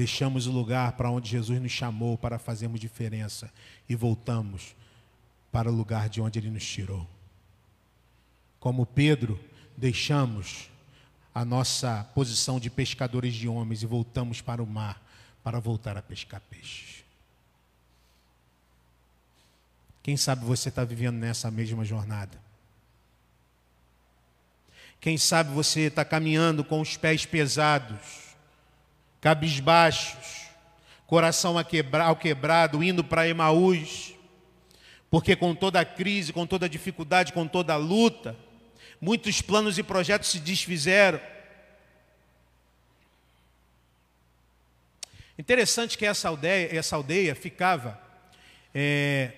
Deixamos 0.00 0.46
o 0.46 0.50
lugar 0.50 0.92
para 0.92 1.10
onde 1.10 1.28
Jesus 1.28 1.60
nos 1.60 1.72
chamou 1.72 2.16
para 2.16 2.38
fazermos 2.38 2.80
diferença 2.80 3.52
e 3.86 3.94
voltamos 3.94 4.74
para 5.52 5.70
o 5.70 5.74
lugar 5.74 6.08
de 6.08 6.22
onde 6.22 6.38
Ele 6.38 6.48
nos 6.48 6.64
tirou. 6.64 7.06
Como 8.58 8.86
Pedro, 8.86 9.38
deixamos 9.76 10.70
a 11.34 11.44
nossa 11.44 12.02
posição 12.14 12.58
de 12.58 12.70
pescadores 12.70 13.34
de 13.34 13.46
homens 13.46 13.82
e 13.82 13.86
voltamos 13.86 14.40
para 14.40 14.62
o 14.62 14.66
mar 14.66 15.02
para 15.44 15.60
voltar 15.60 15.98
a 15.98 16.02
pescar 16.02 16.40
peixes. 16.48 17.04
Quem 20.02 20.16
sabe 20.16 20.46
você 20.46 20.70
está 20.70 20.82
vivendo 20.82 21.16
nessa 21.16 21.50
mesma 21.50 21.84
jornada? 21.84 22.40
Quem 24.98 25.18
sabe 25.18 25.52
você 25.52 25.80
está 25.80 26.06
caminhando 26.06 26.64
com 26.64 26.80
os 26.80 26.96
pés 26.96 27.26
pesados? 27.26 28.29
Cabisbaixos, 29.20 30.48
coração 31.06 31.56
ao 31.58 32.16
quebrado, 32.16 32.82
indo 32.82 33.04
para 33.04 33.28
Emaús, 33.28 34.14
porque 35.10 35.34
com 35.34 35.54
toda 35.54 35.80
a 35.80 35.84
crise, 35.84 36.32
com 36.32 36.46
toda 36.46 36.66
a 36.66 36.68
dificuldade, 36.68 37.32
com 37.32 37.46
toda 37.46 37.74
a 37.74 37.76
luta, 37.76 38.36
muitos 39.00 39.42
planos 39.42 39.76
e 39.76 39.82
projetos 39.82 40.28
se 40.28 40.38
desfizeram. 40.38 41.20
Interessante 45.36 45.98
que 45.98 46.06
essa 46.06 46.28
aldeia, 46.28 46.68
essa 46.76 46.96
aldeia 46.96 47.34
ficava, 47.34 48.00
é, 48.74 49.32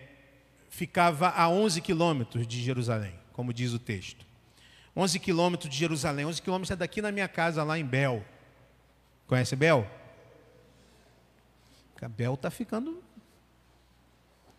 ficava 0.69 1.31
a 1.31 1.49
11 1.49 1.81
quilômetros 1.81 2.47
de 2.47 2.61
Jerusalém, 2.61 3.15
como 3.33 3.53
diz 3.53 3.73
o 3.73 3.79
texto. 3.79 4.27
11 4.97 5.19
quilômetros 5.21 5.71
de 5.71 5.77
Jerusalém. 5.77 6.27
11 6.27 6.43
quilômetros 6.43 6.71
é 6.71 6.77
daqui 6.77 7.01
na 7.01 7.11
minha 7.11 7.29
casa, 7.29 7.63
lá 7.65 7.79
em 7.79 7.85
Bel. 7.85 8.23
Conhece 9.27 9.57
Bel? 9.57 9.87
A 12.01 12.09
Bel 12.09 12.35
está 12.35 12.51
ficando 12.51 13.01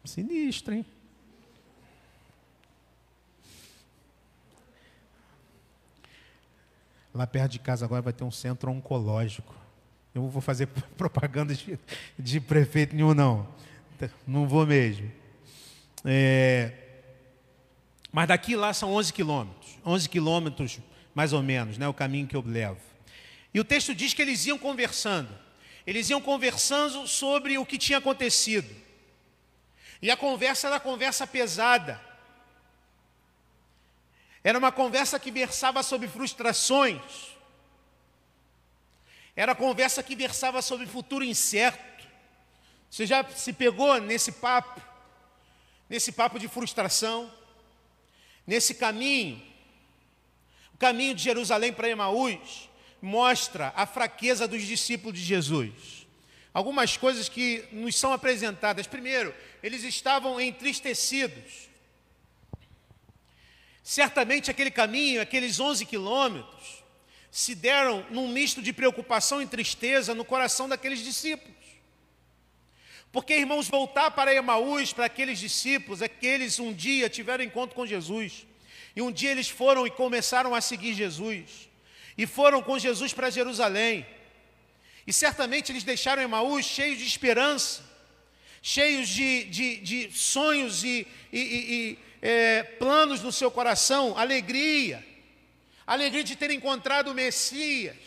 sinistro, 0.05 0.73
hein? 0.73 0.85
Lá 7.13 7.27
perto 7.27 7.51
de 7.51 7.59
casa 7.59 7.85
agora 7.85 8.01
vai 8.01 8.13
ter 8.13 8.23
um 8.23 8.31
centro 8.31 8.71
oncológico. 8.71 9.53
Eu 10.15 10.23
não 10.23 10.29
vou 10.29 10.41
fazer 10.41 10.67
propaganda 10.97 11.53
de, 11.53 11.77
de 12.17 12.39
prefeito 12.39 12.95
nenhum, 12.95 13.13
não. 13.13 13.47
Não 14.25 14.47
vou 14.47 14.65
mesmo. 14.65 15.11
É, 16.05 16.83
mas 18.13 18.27
daqui 18.27 18.55
lá 18.55 18.71
são 18.73 18.93
11 18.93 19.11
quilômetros. 19.11 19.77
11 19.83 20.07
quilômetros, 20.07 20.79
mais 21.15 21.33
ou 21.33 21.41
menos, 21.41 21.79
né, 21.79 21.87
o 21.87 21.93
caminho 21.93 22.27
que 22.27 22.35
eu 22.35 22.43
levo. 22.45 22.92
E 23.53 23.59
o 23.59 23.63
texto 23.63 23.93
diz 23.93 24.13
que 24.13 24.21
eles 24.21 24.45
iam 24.45 24.57
conversando. 24.57 25.29
Eles 25.85 26.09
iam 26.09 26.21
conversando 26.21 27.07
sobre 27.07 27.57
o 27.57 27.65
que 27.65 27.77
tinha 27.77 27.99
acontecido. 27.99 28.73
E 30.01 30.09
a 30.09 30.17
conversa 30.17 30.67
era 30.67 30.79
conversa 30.79 31.27
pesada. 31.27 32.01
Era 34.43 34.57
uma 34.57 34.71
conversa 34.71 35.19
que 35.19 35.31
versava 35.31 35.83
sobre 35.83 36.07
frustrações. 36.07 37.01
Era 39.35 39.55
conversa 39.55 40.01
que 40.01 40.15
versava 40.15 40.61
sobre 40.61 40.85
futuro 40.87 41.23
incerto. 41.23 42.07
Você 42.89 43.05
já 43.05 43.23
se 43.29 43.53
pegou 43.53 43.99
nesse 44.01 44.31
papo? 44.31 44.81
Nesse 45.89 46.11
papo 46.11 46.39
de 46.39 46.47
frustração? 46.47 47.31
Nesse 48.45 48.75
caminho? 48.75 49.41
O 50.73 50.77
caminho 50.77 51.15
de 51.15 51.23
Jerusalém 51.23 51.71
para 51.71 51.89
Emaús 51.89 52.69
mostra 53.03 53.73
a 53.75 53.85
fraqueza 53.85 54.47
dos 54.47 54.63
discípulos 54.63 55.19
de 55.19 55.25
Jesus. 55.25 56.07
Algumas 56.53 56.95
coisas 56.95 57.27
que 57.27 57.65
nos 57.69 57.97
são 57.97 58.13
apresentadas. 58.13 58.87
Primeiro, 58.87 59.35
eles 59.61 59.83
estavam 59.83 60.39
entristecidos. 60.39 61.67
Certamente 63.83 64.49
aquele 64.49 64.71
caminho, 64.71 65.21
aqueles 65.21 65.59
11 65.59 65.85
quilômetros, 65.85 66.81
se 67.29 67.53
deram 67.53 68.05
num 68.09 68.29
misto 68.29 68.61
de 68.61 68.71
preocupação 68.71 69.41
e 69.41 69.47
tristeza 69.47 70.15
no 70.15 70.23
coração 70.23 70.69
daqueles 70.69 71.03
discípulos. 71.03 71.57
Porque, 73.11 73.35
irmãos, 73.35 73.67
voltar 73.67 74.11
para 74.11 74.33
Emaús, 74.33 74.93
para 74.93 75.07
aqueles 75.07 75.39
discípulos, 75.39 76.01
é 76.01 76.07
que 76.07 76.25
eles 76.25 76.57
um 76.57 76.71
dia 76.71 77.09
tiveram 77.09 77.43
encontro 77.43 77.75
com 77.75 77.85
Jesus. 77.85 78.47
E 78.95 79.01
um 79.01 79.11
dia 79.11 79.31
eles 79.31 79.49
foram 79.49 79.85
e 79.85 79.91
começaram 79.91 80.55
a 80.55 80.61
seguir 80.61 80.93
Jesus. 80.93 81.72
E 82.17 82.25
foram 82.25 82.61
com 82.61 82.77
Jesus 82.77 83.13
para 83.13 83.29
Jerusalém. 83.29 84.05
E 85.05 85.11
certamente 85.11 85.71
eles 85.71 85.83
deixaram 85.83 86.21
Emaús 86.21 86.65
cheios 86.65 86.97
de 86.97 87.05
esperança, 87.05 87.83
cheios 88.61 89.09
de, 89.09 89.43
de, 89.45 89.77
de 89.77 90.11
sonhos 90.11 90.83
e, 90.83 91.07
e, 91.31 91.39
e 91.39 91.99
é, 92.21 92.63
planos 92.63 93.21
no 93.21 93.31
seu 93.31 93.51
coração, 93.51 94.17
alegria, 94.17 95.05
alegria 95.85 96.23
de 96.23 96.35
ter 96.37 96.51
encontrado 96.51 97.11
o 97.11 97.13
Messias, 97.13 97.97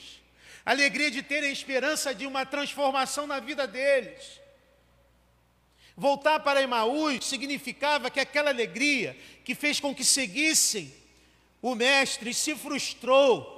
alegria 0.64 1.10
de 1.10 1.22
terem 1.22 1.52
esperança 1.52 2.14
de 2.14 2.26
uma 2.26 2.46
transformação 2.46 3.26
na 3.26 3.38
vida 3.38 3.66
deles. 3.66 4.40
Voltar 5.94 6.40
para 6.40 6.62
Emaús 6.62 7.24
significava 7.24 8.10
que 8.10 8.20
aquela 8.20 8.50
alegria 8.50 9.16
que 9.44 9.54
fez 9.54 9.80
com 9.80 9.94
que 9.94 10.04
seguissem 10.04 10.92
o 11.62 11.74
Mestre 11.74 12.34
se 12.34 12.54
frustrou. 12.54 13.55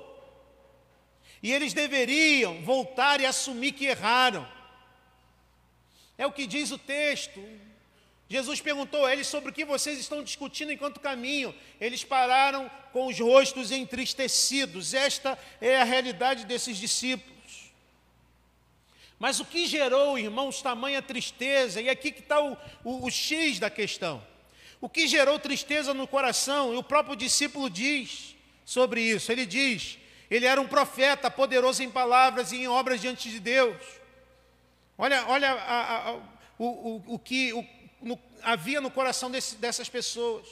E 1.42 1.52
eles 1.52 1.73
deveriam 1.73 2.62
voltar 2.62 3.21
e 3.21 3.26
assumir 3.26 3.73
que 3.73 3.87
erraram. 3.87 4.47
É 6.16 6.26
o 6.26 6.33
que 6.33 6.47
diz 6.47 6.71
o 6.71 6.78
texto. 6.78 7.42
Jesus 8.28 8.61
perguntou 8.61 9.07
a 9.07 9.12
eles 9.12 9.26
sobre 9.26 9.50
o 9.50 9.52
que 9.52 9.64
vocês 9.64 9.99
estão 9.99 10.23
discutindo 10.23 10.71
enquanto 10.73 11.00
caminham. 11.00 11.54
Eles 11.80 12.04
pararam 12.04 12.71
com 12.93 13.06
os 13.06 13.19
rostos 13.19 13.71
entristecidos. 13.71 14.93
Esta 14.93 15.39
é 15.60 15.80
a 15.80 15.84
realidade 15.84 16.45
desses 16.45 16.76
discípulos. 16.76 17.39
Mas 19.19 19.41
o 19.41 19.45
que 19.45 19.67
gerou, 19.67 20.19
irmãos, 20.19 20.60
tamanha 20.60 21.00
tristeza? 21.00 21.80
E 21.80 21.89
aqui 21.89 22.12
que 22.12 22.21
está 22.21 22.41
o, 22.41 22.56
o, 22.84 23.06
o 23.06 23.10
X 23.10 23.58
da 23.58 23.71
questão. 23.71 24.23
O 24.80 24.89
que 24.89 25.08
gerou 25.08 25.39
tristeza 25.39 25.95
no 25.95 26.06
coração? 26.06 26.75
E 26.75 26.76
o 26.76 26.82
próprio 26.82 27.17
discípulo 27.17 27.71
diz 27.71 28.36
sobre 28.65 29.00
isso. 29.00 29.32
Ele 29.32 29.47
diz: 29.47 29.99
ele 30.30 30.47
era 30.47 30.60
um 30.60 30.69
profeta, 30.69 31.30
poderoso 31.30 31.82
em 31.82 31.91
palavras 31.91 32.52
e 32.52 32.56
em 32.56 32.69
obras 32.69 33.00
diante 33.00 33.30
de 33.30 33.41
Deus. 33.41 33.76
Olha, 34.97 35.26
olha 35.28 35.52
a, 35.52 36.10
a, 36.10 36.12
o, 36.58 36.67
o, 36.67 37.04
o 37.14 37.19
que, 37.19 37.52
o, 37.52 37.64
no, 38.02 38.19
havia 38.43 38.80
no 38.80 38.91
coração 38.91 39.30
desse, 39.30 39.56
dessas 39.56 39.88
pessoas. 39.88 40.47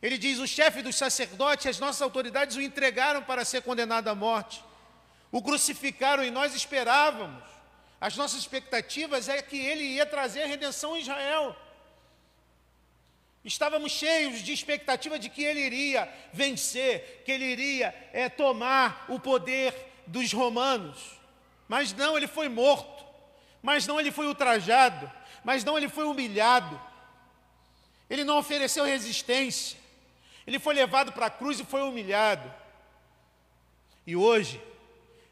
Ele 0.00 0.18
diz: 0.18 0.38
o 0.38 0.46
chefe 0.46 0.82
dos 0.82 0.96
sacerdotes, 0.96 1.66
as 1.66 1.78
nossas 1.78 2.02
autoridades 2.02 2.56
o 2.56 2.60
entregaram 2.60 3.22
para 3.22 3.44
ser 3.44 3.62
condenado 3.62 4.08
à 4.08 4.14
morte. 4.14 4.62
O 5.30 5.42
crucificaram 5.42 6.24
e 6.24 6.30
nós 6.30 6.54
esperávamos. 6.54 7.42
As 8.00 8.16
nossas 8.16 8.40
expectativas 8.40 9.28
é 9.28 9.40
que 9.40 9.56
ele 9.56 9.84
ia 9.84 10.04
trazer 10.04 10.42
a 10.42 10.46
redenção 10.46 10.94
a 10.94 10.98
Israel. 10.98 11.56
Estávamos 13.44 13.92
cheios 13.92 14.42
de 14.42 14.52
expectativa 14.52 15.18
de 15.18 15.28
que 15.28 15.42
ele 15.42 15.60
iria 15.60 16.08
vencer, 16.32 17.22
que 17.24 17.32
ele 17.32 17.44
iria 17.44 17.94
é, 18.12 18.28
tomar 18.28 19.06
o 19.08 19.18
poder 19.18 19.74
dos 20.06 20.32
romanos. 20.32 20.98
Mas 21.68 21.92
não, 21.92 22.16
ele 22.16 22.28
foi 22.28 22.48
morto. 22.48 23.04
Mas 23.60 23.86
não, 23.86 23.98
ele 23.98 24.12
foi 24.12 24.26
ultrajado 24.26 25.10
mas 25.44 25.64
não, 25.64 25.76
ele 25.76 25.88
foi 25.88 26.04
humilhado. 26.04 26.80
Ele 28.08 28.24
não 28.24 28.38
ofereceu 28.38 28.84
resistência. 28.84 29.78
Ele 30.46 30.58
foi 30.58 30.74
levado 30.74 31.12
para 31.12 31.26
a 31.26 31.30
cruz 31.30 31.58
e 31.58 31.64
foi 31.64 31.82
humilhado. 31.82 32.52
E 34.06 34.14
hoje 34.16 34.60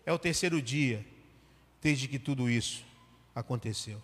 é 0.05 0.13
o 0.13 0.19
terceiro 0.19 0.61
dia 0.61 1.05
desde 1.81 2.09
que 2.09 2.19
tudo 2.19 2.49
isso 2.49 2.85
aconteceu. 3.35 4.01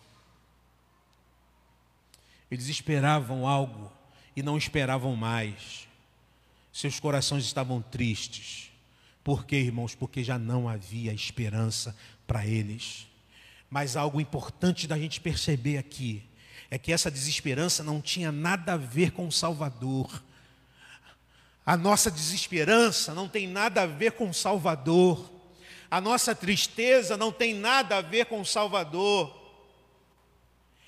Eles 2.51 2.69
esperavam 2.69 3.47
algo 3.47 3.93
e 4.37 4.43
não 4.43 4.59
esperavam 4.59 5.17
mais. 5.17 5.89
Seus 6.73 7.01
corações 7.01 7.45
estavam 7.45 7.81
tristes. 7.81 8.71
Por 9.25 9.47
quê, 9.47 9.57
irmãos? 9.57 9.95
Porque 9.95 10.23
já 10.23 10.39
não 10.39 10.69
havia 10.69 11.13
esperança 11.13 11.97
para 12.27 12.47
eles. 12.47 13.09
Mas 13.71 13.97
algo 13.97 14.21
importante 14.21 14.87
da 14.87 14.99
gente 14.99 15.21
perceber 15.21 15.79
aqui 15.79 16.23
é 16.71 16.79
que 16.79 16.93
essa 16.93 17.11
desesperança 17.11 17.83
não 17.83 18.01
tinha 18.01 18.31
nada 18.31 18.75
a 18.75 18.77
ver 18.77 19.13
com 19.13 19.27
o 19.27 19.33
Salvador. 19.33 20.23
A 21.65 21.77
nossa 21.77 22.11
desesperança 22.11 23.15
não 23.15 23.29
tem 23.29 23.49
nada 23.49 23.83
a 23.83 23.87
ver 23.87 24.13
com 24.13 24.29
o 24.29 24.35
Salvador. 24.35 25.31
A 25.91 26.01
nossa 26.01 26.35
tristeza 26.35 27.17
não 27.17 27.33
tem 27.33 27.55
nada 27.55 27.97
a 27.97 28.01
ver 28.03 28.27
com 28.27 28.41
o 28.41 28.47
Salvador. 28.47 29.35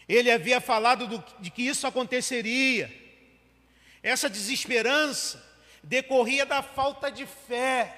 Ele 0.09 0.31
havia 0.31 0.61
falado 0.61 1.07
do, 1.07 1.25
de 1.41 1.51
que 1.51 1.63
isso 1.63 1.87
aconteceria. 1.87 3.08
Essa 4.03 4.29
desesperança 4.29 5.45
decorria 5.83 6.47
da 6.47 6.63
falta 6.63 7.11
de 7.11 7.27
fé. 7.27 7.95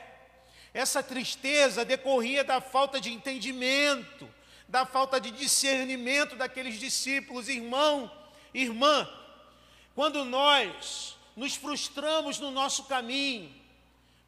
Essa 0.73 1.03
tristeza 1.03 1.85
decorria 1.85 2.45
da 2.45 2.61
falta 2.61 3.01
de 3.01 3.13
entendimento 3.13 4.29
da 4.71 4.87
falta 4.87 5.21
de 5.21 5.33
discernimento 5.33 6.37
daqueles 6.37 6.79
discípulos, 6.79 7.49
irmão, 7.49 8.11
irmã. 8.55 9.09
Quando 9.97 10.25
nós 10.25 11.17
nos 11.35 11.57
frustramos 11.57 12.39
no 12.39 12.53
nosso 12.53 12.85
caminho, 12.85 13.53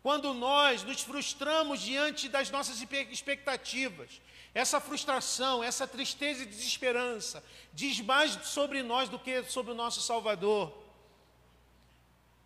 quando 0.02 0.34
nós 0.34 0.82
nos 0.82 1.00
frustramos 1.00 1.80
diante 1.80 2.28
das 2.28 2.50
nossas 2.50 2.82
expectativas, 2.82 4.20
essa 4.52 4.80
frustração, 4.80 5.62
essa 5.62 5.86
tristeza 5.86 6.42
e 6.42 6.46
desesperança 6.46 7.42
diz 7.72 8.00
mais 8.00 8.32
sobre 8.42 8.82
nós 8.82 9.08
do 9.08 9.20
que 9.20 9.44
sobre 9.44 9.70
o 9.70 9.76
nosso 9.76 10.02
Salvador. 10.02 10.81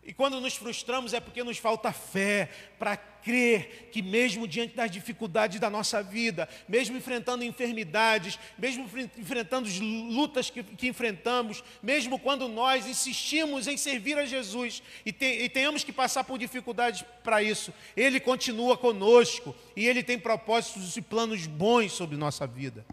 E 0.07 0.13
quando 0.13 0.41
nos 0.41 0.55
frustramos 0.55 1.13
é 1.13 1.19
porque 1.19 1.43
nos 1.43 1.59
falta 1.59 1.93
fé 1.93 2.49
para 2.79 2.97
crer 2.97 3.89
que, 3.91 4.01
mesmo 4.01 4.47
diante 4.47 4.77
das 4.77 4.89
dificuldades 4.89 5.59
da 5.59 5.69
nossa 5.69 6.01
vida, 6.01 6.49
mesmo 6.69 6.97
enfrentando 6.97 7.43
enfermidades, 7.43 8.39
mesmo 8.57 8.89
enfrentando 9.19 9.69
lutas 10.09 10.49
que, 10.49 10.63
que 10.63 10.87
enfrentamos, 10.87 11.65
mesmo 11.83 12.21
quando 12.21 12.47
nós 12.47 12.87
insistimos 12.87 13.67
em 13.67 13.77
servir 13.77 14.17
a 14.17 14.25
Jesus 14.25 14.81
e, 15.05 15.11
te, 15.11 15.27
e 15.27 15.49
tenhamos 15.49 15.83
que 15.83 15.93
passar 15.93 16.23
por 16.23 16.39
dificuldades 16.39 17.05
para 17.25 17.43
isso, 17.43 17.75
Ele 17.97 18.21
continua 18.21 18.79
conosco 18.79 19.57
e 19.75 19.89
Ele 19.89 20.05
tem 20.05 20.17
propósitos 20.17 20.97
e 20.97 21.03
planos 21.03 21.49
bons 21.49 21.91
sobre 21.91 22.17
nossa 22.17 22.47
vida. 22.47 22.87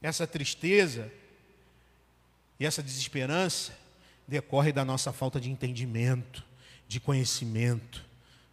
Essa 0.00 0.26
tristeza 0.26 1.12
e 2.58 2.64
essa 2.64 2.82
desesperança 2.82 3.83
decorre 4.26 4.72
da 4.72 4.84
nossa 4.84 5.12
falta 5.12 5.40
de 5.40 5.50
entendimento 5.50 6.44
de 6.86 7.00
conhecimento 7.00 8.04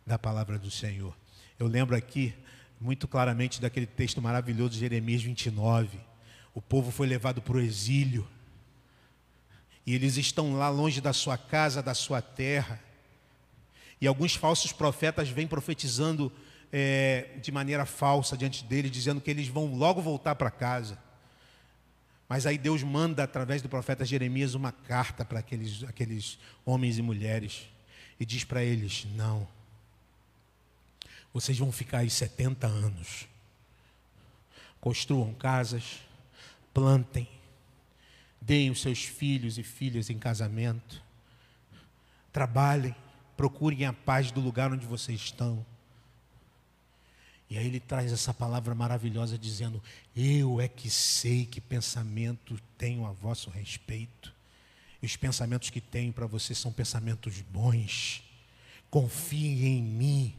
da 0.06 0.18
palavra 0.18 0.58
do 0.58 0.72
Senhor. 0.72 1.16
Eu 1.60 1.68
lembro 1.68 1.96
aqui 1.96 2.34
muito 2.80 3.08
claramente 3.08 3.62
daquele 3.62 3.86
texto 3.86 4.22
maravilhoso 4.22 4.72
de 4.72 4.80
Jeremias 4.80 5.22
29. 5.22 6.00
O 6.54 6.62
povo 6.62 6.92
foi 6.92 7.08
levado 7.08 7.42
para 7.42 7.58
o 7.58 7.60
exílio. 7.60 8.28
E 9.86 9.94
eles 9.94 10.18
estão 10.18 10.56
lá 10.56 10.70
longe 10.70 11.02
da 11.02 11.14
sua 11.14 11.38
casa, 11.38 11.84
da 11.84 11.94
sua 11.94 12.22
terra. 12.22 12.80
E 14.00 14.08
alguns 14.08 14.36
falsos 14.36 14.72
profetas 14.72 15.30
vêm 15.30 15.48
profetizando 15.48 16.32
é, 16.72 17.38
de 17.42 17.52
maneira 17.52 17.86
falsa 17.86 18.36
diante 18.36 18.64
deles, 18.64 18.92
dizendo 18.92 19.22
que 19.22 19.30
eles 19.30 19.48
vão 19.48 19.76
logo 19.76 20.02
voltar 20.02 20.36
para 20.36 20.50
casa. 20.50 20.98
Mas 22.32 22.46
aí 22.46 22.58
Deus 22.58 22.82
manda, 22.82 23.26
através 23.26 23.62
do 23.62 23.68
profeta 23.68 24.06
Jeremias, 24.06 24.54
uma 24.54 24.72
carta 24.72 25.26
para 25.26 25.40
aqueles, 25.40 25.84
aqueles 25.84 26.40
homens 26.64 26.98
e 26.98 27.02
mulheres 27.02 27.68
e 28.18 28.26
diz 28.26 28.46
para 28.46 28.64
eles: 28.64 29.06
Não, 29.16 29.46
vocês 31.34 31.60
vão 31.60 31.74
ficar 31.74 31.98
aí 31.98 32.10
70 32.10 32.66
anos. 32.68 33.28
Construam 34.80 35.34
casas, 35.34 36.00
plantem, 36.74 37.28
deem 38.40 38.72
os 38.72 38.80
seus 38.80 39.04
filhos 39.04 39.58
e 39.58 39.64
filhas 39.64 40.10
em 40.10 40.18
casamento, 40.18 41.04
trabalhem, 42.32 42.96
procurem 43.36 43.86
a 43.86 43.92
paz 43.92 44.32
do 44.32 44.40
lugar 44.40 44.72
onde 44.72 44.86
vocês 44.86 45.20
estão. 45.20 45.66
E 47.52 47.58
aí 47.58 47.68
ele 47.68 47.82
traz 47.82 48.14
essa 48.14 48.34
palavra 48.34 48.74
maravilhosa 48.74 49.38
dizendo: 49.38 49.84
Eu 50.16 50.62
é 50.62 50.70
que 50.70 50.90
sei 50.90 51.46
que 51.46 51.60
pensamento 51.60 52.58
tenho 52.78 53.06
a 53.06 53.12
vosso 53.12 53.50
respeito. 53.50 54.34
E 55.04 55.06
os 55.06 55.18
pensamentos 55.18 55.70
que 55.70 55.82
tenho 55.82 56.14
para 56.14 56.26
você 56.26 56.56
são 56.56 56.72
pensamentos 56.72 57.42
bons. 57.42 58.24
Confiem 58.90 59.66
em 59.66 59.84
mim. 59.84 60.34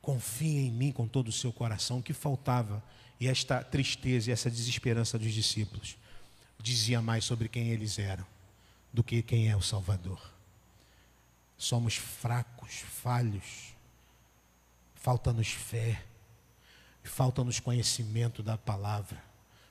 Confiem 0.00 0.68
em 0.68 0.70
mim 0.70 0.92
com 0.92 1.08
todo 1.08 1.26
o 1.26 1.32
seu 1.32 1.52
coração. 1.52 1.98
O 1.98 2.02
que 2.02 2.12
faltava? 2.12 2.80
E 3.18 3.26
esta 3.26 3.64
tristeza 3.64 4.30
e 4.30 4.32
essa 4.32 4.48
desesperança 4.48 5.18
dos 5.18 5.34
discípulos 5.34 5.96
dizia 6.56 7.02
mais 7.02 7.24
sobre 7.24 7.48
quem 7.48 7.70
eles 7.70 7.98
eram 7.98 8.24
do 8.92 9.02
que 9.02 9.22
quem 9.22 9.48
é 9.48 9.56
o 9.56 9.60
Salvador. 9.60 10.20
Somos 11.56 11.96
fracos, 11.96 12.74
falhos 13.02 13.76
falta-nos 14.98 15.48
fé, 15.48 16.04
falta-nos 17.02 17.60
conhecimento 17.60 18.42
da 18.42 18.58
palavra, 18.58 19.22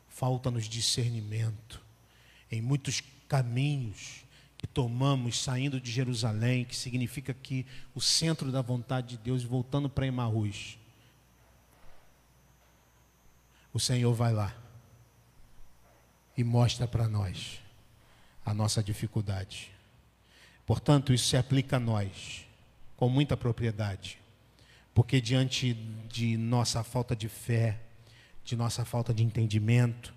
falta-nos 0.09 0.65
discernimento. 0.65 1.81
Em 2.51 2.61
muitos 2.61 3.03
caminhos 3.27 4.23
que 4.57 4.65
tomamos 4.65 5.43
saindo 5.43 5.79
de 5.79 5.91
Jerusalém, 5.91 6.65
que 6.65 6.75
significa 6.75 7.33
que 7.33 7.65
o 7.93 8.01
centro 8.01 8.51
da 8.51 8.61
vontade 8.61 9.09
de 9.09 9.17
Deus, 9.17 9.43
voltando 9.43 9.89
para 9.89 10.07
Emaús, 10.07 10.79
o 13.73 13.79
Senhor 13.79 14.13
vai 14.13 14.33
lá 14.33 14.55
e 16.35 16.43
mostra 16.43 16.87
para 16.87 17.07
nós 17.07 17.59
a 18.45 18.53
nossa 18.53 18.81
dificuldade. 18.81 19.71
Portanto, 20.65 21.13
isso 21.13 21.27
se 21.27 21.37
aplica 21.37 21.75
a 21.75 21.79
nós 21.79 22.45
com 22.95 23.09
muita 23.09 23.37
propriedade. 23.37 24.19
Porque 24.97 25.21
diante 25.21 25.75
de 26.09 26.35
nossa 26.37 26.83
falta 26.83 27.15
de 27.15 27.29
fé, 27.29 27.79
de 28.43 28.55
nossa 28.55 28.83
falta 28.83 29.13
de 29.13 29.23
entendimento, 29.23 30.11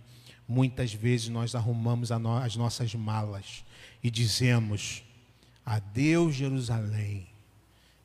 muitas 0.49 0.95
vezes 0.95 1.29
nós 1.29 1.55
arrumamos 1.55 2.11
as 2.11 2.57
nossas 2.57 2.95
malas 2.95 3.63
e 4.03 4.11
dizemos: 4.11 5.03
Adeus, 5.67 6.35
Jerusalém, 6.35 7.27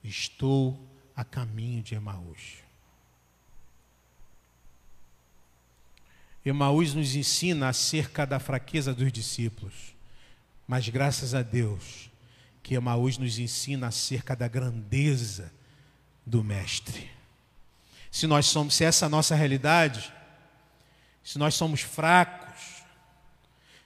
estou 0.04 0.78
a 1.16 1.24
caminho 1.24 1.82
de 1.82 1.96
Emaús. 1.96 2.56
Emaús 6.46 6.94
nos 6.94 7.16
ensina 7.16 7.70
acerca 7.70 8.28
da 8.28 8.38
fraqueza 8.38 8.94
dos 8.94 9.14
discípulos, 9.14 9.96
mas 10.68 10.90
graças 10.90 11.34
a 11.34 11.42
Deus 11.42 12.12
que 12.62 12.76
Emaús 12.76 13.18
nos 13.18 13.40
ensina 13.40 13.88
acerca 13.88 14.36
da 14.36 14.50
grandeza 14.50 15.54
do 16.26 16.44
Mestre. 16.44 17.12
Se 18.10 18.26
nós 18.26 18.46
somos, 18.46 18.74
se 18.74 18.84
essa 18.84 19.06
é 19.06 19.08
a 19.08 19.10
nossa 19.10 19.36
realidade, 19.36 20.12
se 21.24 21.38
nós 21.38 21.54
somos 21.56 21.82
fracos, 21.82 22.84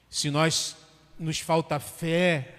se 0.10 0.30
nós 0.30 0.75
nos 1.17 1.39
falta 1.39 1.80
fé, 1.80 2.56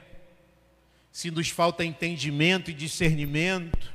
se 1.13 1.31
nos 1.31 1.49
falta 1.49 1.85
entendimento 1.85 2.71
e 2.71 2.75
discernimento, 2.75 3.93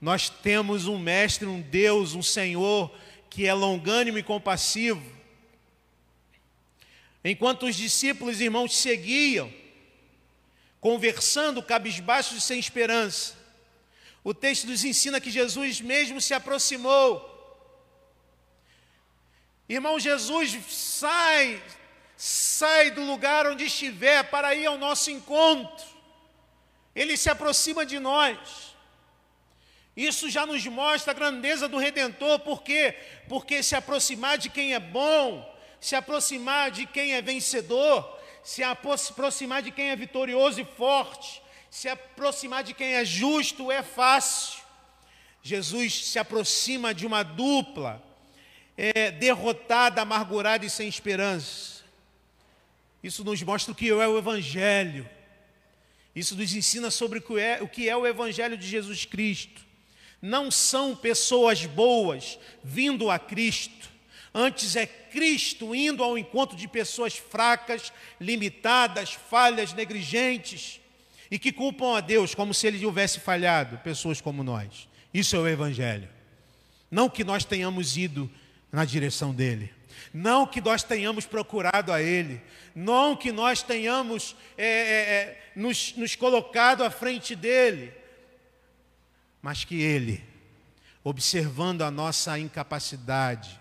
nós 0.00 0.28
temos 0.28 0.86
um 0.86 0.98
mestre, 0.98 1.46
um 1.46 1.60
Deus, 1.60 2.14
um 2.14 2.22
Senhor 2.22 2.92
que 3.30 3.46
é 3.46 3.54
longânimo 3.54 4.18
e 4.18 4.22
compassivo. 4.22 5.02
Enquanto 7.24 7.66
os 7.66 7.76
discípulos 7.76 8.40
e 8.40 8.44
irmãos 8.44 8.76
seguiam, 8.76 9.52
conversando 10.80 11.62
cabisbaixos 11.62 12.38
e 12.38 12.40
sem 12.40 12.58
esperança, 12.58 13.37
o 14.28 14.34
texto 14.34 14.66
nos 14.66 14.84
ensina 14.84 15.22
que 15.22 15.30
Jesus 15.30 15.80
mesmo 15.80 16.20
se 16.20 16.34
aproximou. 16.34 17.08
Irmão, 19.66 19.98
Jesus 19.98 20.54
sai, 20.68 21.62
sai 22.14 22.90
do 22.90 23.04
lugar 23.04 23.46
onde 23.46 23.64
estiver 23.64 24.22
para 24.24 24.54
ir 24.54 24.66
ao 24.66 24.76
nosso 24.76 25.10
encontro. 25.10 25.86
Ele 26.94 27.16
se 27.16 27.30
aproxima 27.30 27.86
de 27.86 27.98
nós. 27.98 28.36
Isso 29.96 30.28
já 30.28 30.44
nos 30.44 30.62
mostra 30.66 31.12
a 31.12 31.16
grandeza 31.16 31.66
do 31.66 31.78
Redentor, 31.78 32.40
por 32.40 32.62
quê? 32.62 32.98
Porque 33.30 33.62
se 33.62 33.74
aproximar 33.74 34.36
de 34.36 34.50
quem 34.50 34.74
é 34.74 34.78
bom, 34.78 35.58
se 35.80 35.96
aproximar 35.96 36.70
de 36.70 36.84
quem 36.84 37.14
é 37.14 37.22
vencedor, 37.22 37.96
se 38.44 38.62
aproximar 38.62 39.62
de 39.62 39.70
quem 39.70 39.88
é 39.88 39.96
vitorioso 39.96 40.60
e 40.60 40.66
forte, 40.66 41.40
se 41.70 41.88
aproximar 41.88 42.64
de 42.64 42.74
quem 42.74 42.94
é 42.94 43.04
justo 43.04 43.70
é 43.70 43.82
fácil. 43.82 44.60
Jesus 45.42 46.06
se 46.06 46.18
aproxima 46.18 46.94
de 46.94 47.06
uma 47.06 47.22
dupla 47.22 48.02
é, 48.76 49.10
derrotada, 49.10 50.02
amargurada 50.02 50.64
e 50.64 50.70
sem 50.70 50.88
esperança. 50.88 51.82
Isso 53.02 53.24
nos 53.24 53.42
mostra 53.42 53.72
o 53.72 53.74
que 53.74 53.88
é 53.90 54.06
o 54.06 54.18
Evangelho. 54.18 55.08
Isso 56.14 56.34
nos 56.34 56.52
ensina 56.54 56.90
sobre 56.90 57.18
o 57.18 57.22
que 57.22 57.38
é 57.38 57.62
o, 57.62 57.68
que 57.68 57.88
é 57.88 57.96
o 57.96 58.06
Evangelho 58.06 58.56
de 58.56 58.66
Jesus 58.66 59.04
Cristo. 59.04 59.66
Não 60.20 60.50
são 60.50 60.96
pessoas 60.96 61.64
boas 61.64 62.38
vindo 62.64 63.08
a 63.08 63.20
Cristo, 63.20 63.88
antes 64.34 64.74
é 64.74 64.84
Cristo 64.84 65.76
indo 65.76 66.02
ao 66.02 66.18
encontro 66.18 66.56
de 66.56 66.66
pessoas 66.66 67.16
fracas, 67.16 67.92
limitadas, 68.20 69.12
falhas, 69.12 69.72
negligentes 69.72 70.80
e 71.30 71.38
que 71.38 71.52
culpam 71.52 71.96
a 71.96 72.00
Deus 72.00 72.34
como 72.34 72.54
se 72.54 72.66
ele 72.66 72.84
houvesse 72.84 73.20
falhado, 73.20 73.78
pessoas 73.78 74.20
como 74.20 74.42
nós. 74.42 74.88
Isso 75.12 75.36
é 75.36 75.38
o 75.38 75.48
Evangelho. 75.48 76.08
Não 76.90 77.08
que 77.08 77.24
nós 77.24 77.44
tenhamos 77.44 77.96
ido 77.96 78.30
na 78.72 78.84
direção 78.84 79.34
dele, 79.34 79.72
não 80.12 80.46
que 80.46 80.60
nós 80.60 80.82
tenhamos 80.82 81.26
procurado 81.26 81.92
a 81.92 82.00
Ele, 82.00 82.40
não 82.74 83.16
que 83.16 83.32
nós 83.32 83.62
tenhamos 83.62 84.36
é, 84.56 84.66
é, 84.66 84.68
é, 84.68 85.52
nos, 85.56 85.94
nos 85.96 86.14
colocado 86.14 86.82
à 86.82 86.90
frente 86.90 87.34
dele, 87.34 87.92
mas 89.42 89.64
que 89.64 89.80
Ele, 89.80 90.24
observando 91.02 91.82
a 91.82 91.90
nossa 91.90 92.38
incapacidade, 92.38 93.58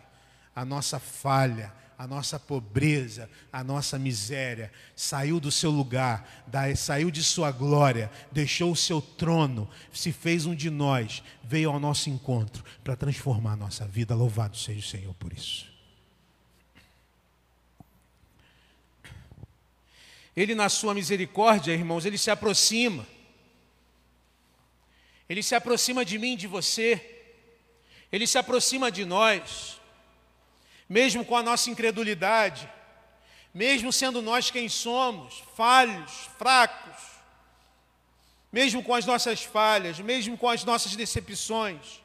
a 0.56 0.64
nossa 0.66 1.00
falha, 1.00 1.74
a 1.98 2.06
nossa 2.06 2.40
pobreza, 2.40 3.28
a 3.52 3.64
nossa 3.64 3.98
miséria, 3.98 4.72
saiu 4.96 5.40
do 5.40 5.52
seu 5.52 5.72
lugar, 5.72 6.46
saiu 6.76 7.10
de 7.10 7.24
sua 7.24 7.52
glória, 7.52 8.12
deixou 8.32 8.72
o 8.72 8.76
seu 8.76 9.02
trono, 9.02 9.68
se 9.92 10.12
fez 10.12 10.46
um 10.46 10.54
de 10.54 10.70
nós, 10.70 11.24
veio 11.44 11.72
ao 11.72 11.80
nosso 11.80 12.10
encontro 12.10 12.64
para 12.84 12.96
transformar 12.96 13.54
a 13.54 13.56
nossa 13.56 13.88
vida. 13.88 14.14
Louvado 14.14 14.56
seja 14.56 14.80
o 14.80 14.84
Senhor 14.84 15.14
por 15.16 15.34
isso. 15.34 15.66
Ele, 20.36 20.54
na 20.54 20.70
sua 20.70 20.94
misericórdia, 20.94 21.74
irmãos, 21.74 22.06
ele 22.06 22.18
se 22.18 22.30
aproxima. 22.30 23.08
Ele 25.28 25.42
se 25.42 25.56
aproxima 25.56 26.06
de 26.06 26.20
mim, 26.20 26.38
de 26.38 26.46
você. 26.46 27.26
Ele 28.12 28.28
se 28.28 28.38
aproxima 28.38 28.92
de 28.92 29.04
nós 29.04 29.77
mesmo 30.88 31.26
com 31.26 31.36
a 31.36 31.44
nossa 31.44 31.70
incredulidade, 31.70 32.70
mesmo 33.54 33.92
sendo 33.92 34.22
nós 34.22 34.52
quem 34.52 34.70
somos, 34.70 35.44
falhos, 35.56 36.30
fracos, 36.38 37.18
mesmo 38.52 38.84
com 38.84 38.94
as 38.94 39.06
nossas 39.06 39.44
falhas, 39.44 40.00
mesmo 40.00 40.38
com 40.38 40.48
as 40.48 40.64
nossas 40.64 40.96
decepções, 40.96 42.02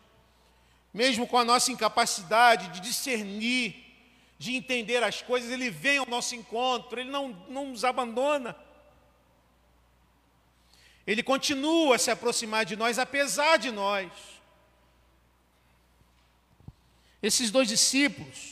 mesmo 0.93 1.27
com 1.27 1.39
a 1.39 1.45
nossa 1.45 1.71
incapacidade 1.71 2.69
de 2.69 2.81
discernir, 2.81 3.77
de 4.39 4.57
entender 4.57 5.03
as 5.03 5.23
coisas, 5.23 5.51
Ele 5.51 5.71
vem 5.71 5.99
ao 5.99 6.07
nosso 6.07 6.35
encontro, 6.35 6.99
Ele 6.99 7.11
não, 7.11 7.29
não 7.49 7.69
nos 7.69 7.85
abandona. 7.85 8.57
Ele 11.07 11.23
continua 11.23 11.97
a 11.97 11.99
se 11.99 12.11
aproximar 12.11 12.65
de 12.65 12.77
nós, 12.77 12.99
apesar 12.99 13.57
de 13.57 13.71
nós. 13.71 14.11
Esses 17.23 17.51
dois 17.51 17.69
discípulos, 17.69 18.52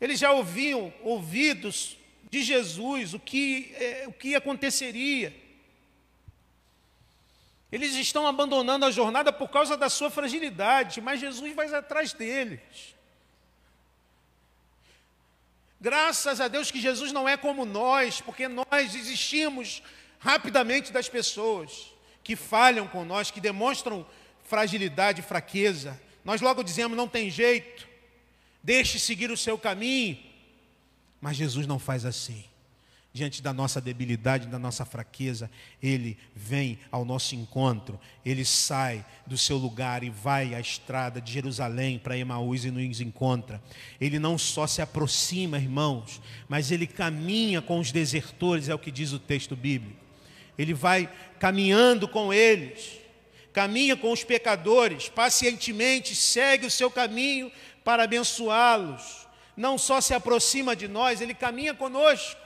eles 0.00 0.18
já 0.18 0.32
ouviam 0.32 0.92
ouvidos 1.02 1.96
de 2.30 2.42
Jesus 2.42 3.12
o 3.12 3.18
que, 3.18 3.74
é, 3.76 4.04
o 4.06 4.12
que 4.12 4.34
aconteceria. 4.34 5.34
Eles 7.70 7.94
estão 7.94 8.26
abandonando 8.26 8.86
a 8.86 8.90
jornada 8.90 9.32
por 9.32 9.48
causa 9.48 9.76
da 9.76 9.88
sua 9.88 10.10
fragilidade, 10.10 11.00
mas 11.00 11.20
Jesus 11.20 11.54
vai 11.54 11.72
atrás 11.72 12.12
deles. 12.12 12.60
Graças 15.80 16.40
a 16.40 16.48
Deus 16.48 16.70
que 16.70 16.80
Jesus 16.80 17.12
não 17.12 17.28
é 17.28 17.36
como 17.36 17.64
nós, 17.64 18.20
porque 18.20 18.48
nós 18.48 18.92
desistimos 18.92 19.82
rapidamente 20.18 20.92
das 20.92 21.08
pessoas 21.08 21.92
que 22.22 22.36
falham 22.36 22.86
com 22.86 23.04
nós, 23.04 23.30
que 23.30 23.40
demonstram 23.40 24.06
fragilidade 24.44 25.22
fraqueza. 25.22 26.00
Nós 26.24 26.40
logo 26.40 26.62
dizemos: 26.62 26.96
não 26.96 27.08
tem 27.08 27.30
jeito, 27.30 27.88
deixe 28.62 28.98
seguir 28.98 29.30
o 29.30 29.36
seu 29.36 29.58
caminho. 29.58 30.18
Mas 31.20 31.36
Jesus 31.36 31.66
não 31.66 31.78
faz 31.78 32.04
assim 32.04 32.44
diante 33.12 33.42
da 33.42 33.52
nossa 33.52 33.80
debilidade, 33.80 34.46
da 34.46 34.58
nossa 34.58 34.84
fraqueza, 34.84 35.50
Ele 35.82 36.16
vem 36.34 36.78
ao 36.90 37.04
nosso 37.04 37.34
encontro, 37.34 37.98
Ele 38.24 38.44
sai 38.44 39.04
do 39.26 39.36
seu 39.36 39.56
lugar 39.56 40.04
e 40.04 40.10
vai 40.10 40.54
à 40.54 40.60
estrada 40.60 41.20
de 41.20 41.32
Jerusalém 41.32 41.98
para 41.98 42.16
Emaús 42.16 42.64
e 42.64 42.70
nos 42.70 43.00
encontra. 43.00 43.60
Ele 44.00 44.18
não 44.18 44.38
só 44.38 44.66
se 44.66 44.80
aproxima, 44.80 45.58
irmãos, 45.58 46.20
mas 46.48 46.70
Ele 46.70 46.86
caminha 46.86 47.60
com 47.60 47.80
os 47.80 47.90
desertores, 47.90 48.68
é 48.68 48.74
o 48.74 48.78
que 48.78 48.90
diz 48.90 49.12
o 49.12 49.18
texto 49.18 49.56
bíblico. 49.56 49.98
Ele 50.56 50.74
vai 50.74 51.10
caminhando 51.40 52.06
com 52.06 52.32
eles, 52.32 53.00
caminha 53.52 53.96
com 53.96 54.12
os 54.12 54.22
pecadores, 54.22 55.08
pacientemente 55.08 56.14
segue 56.14 56.66
o 56.66 56.70
seu 56.70 56.90
caminho 56.90 57.50
para 57.84 58.04
abençoá-los. 58.04 59.26
Não 59.56 59.76
só 59.76 60.00
se 60.00 60.14
aproxima 60.14 60.74
de 60.74 60.88
nós, 60.88 61.20
Ele 61.20 61.34
caminha 61.34 61.74
conosco 61.74 62.40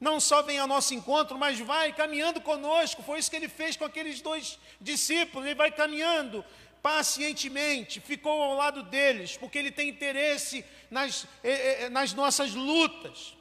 não 0.00 0.18
só 0.18 0.40
vem 0.40 0.58
ao 0.58 0.66
nosso 0.66 0.94
encontro, 0.94 1.38
mas 1.38 1.60
vai 1.60 1.92
caminhando 1.92 2.40
conosco. 2.40 3.02
Foi 3.02 3.18
isso 3.18 3.30
que 3.30 3.36
ele 3.36 3.50
fez 3.50 3.76
com 3.76 3.84
aqueles 3.84 4.22
dois 4.22 4.58
discípulos. 4.80 5.44
Ele 5.44 5.54
vai 5.54 5.70
caminhando 5.70 6.42
pacientemente, 6.82 8.00
ficou 8.00 8.42
ao 8.42 8.54
lado 8.54 8.82
deles, 8.82 9.36
porque 9.36 9.58
ele 9.58 9.70
tem 9.70 9.90
interesse 9.90 10.64
nas, 10.90 11.26
eh, 11.44 11.82
eh, 11.82 11.90
nas 11.90 12.14
nossas 12.14 12.54
lutas, 12.54 13.36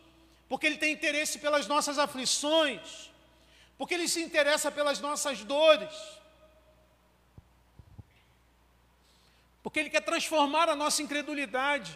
porque 0.49 0.67
ele 0.67 0.77
tem 0.77 0.91
interesse 0.91 1.39
pelas 1.39 1.65
nossas 1.65 1.97
aflições, 1.97 3.09
porque 3.77 3.93
ele 3.93 4.09
se 4.09 4.21
interessa 4.21 4.69
pelas 4.69 4.99
nossas 4.99 5.41
dores. 5.45 5.93
Porque 9.69 9.81
ele 9.81 9.89
quer 9.91 10.01
transformar 10.01 10.67
a 10.67 10.75
nossa 10.75 11.03
incredulidade. 11.03 11.95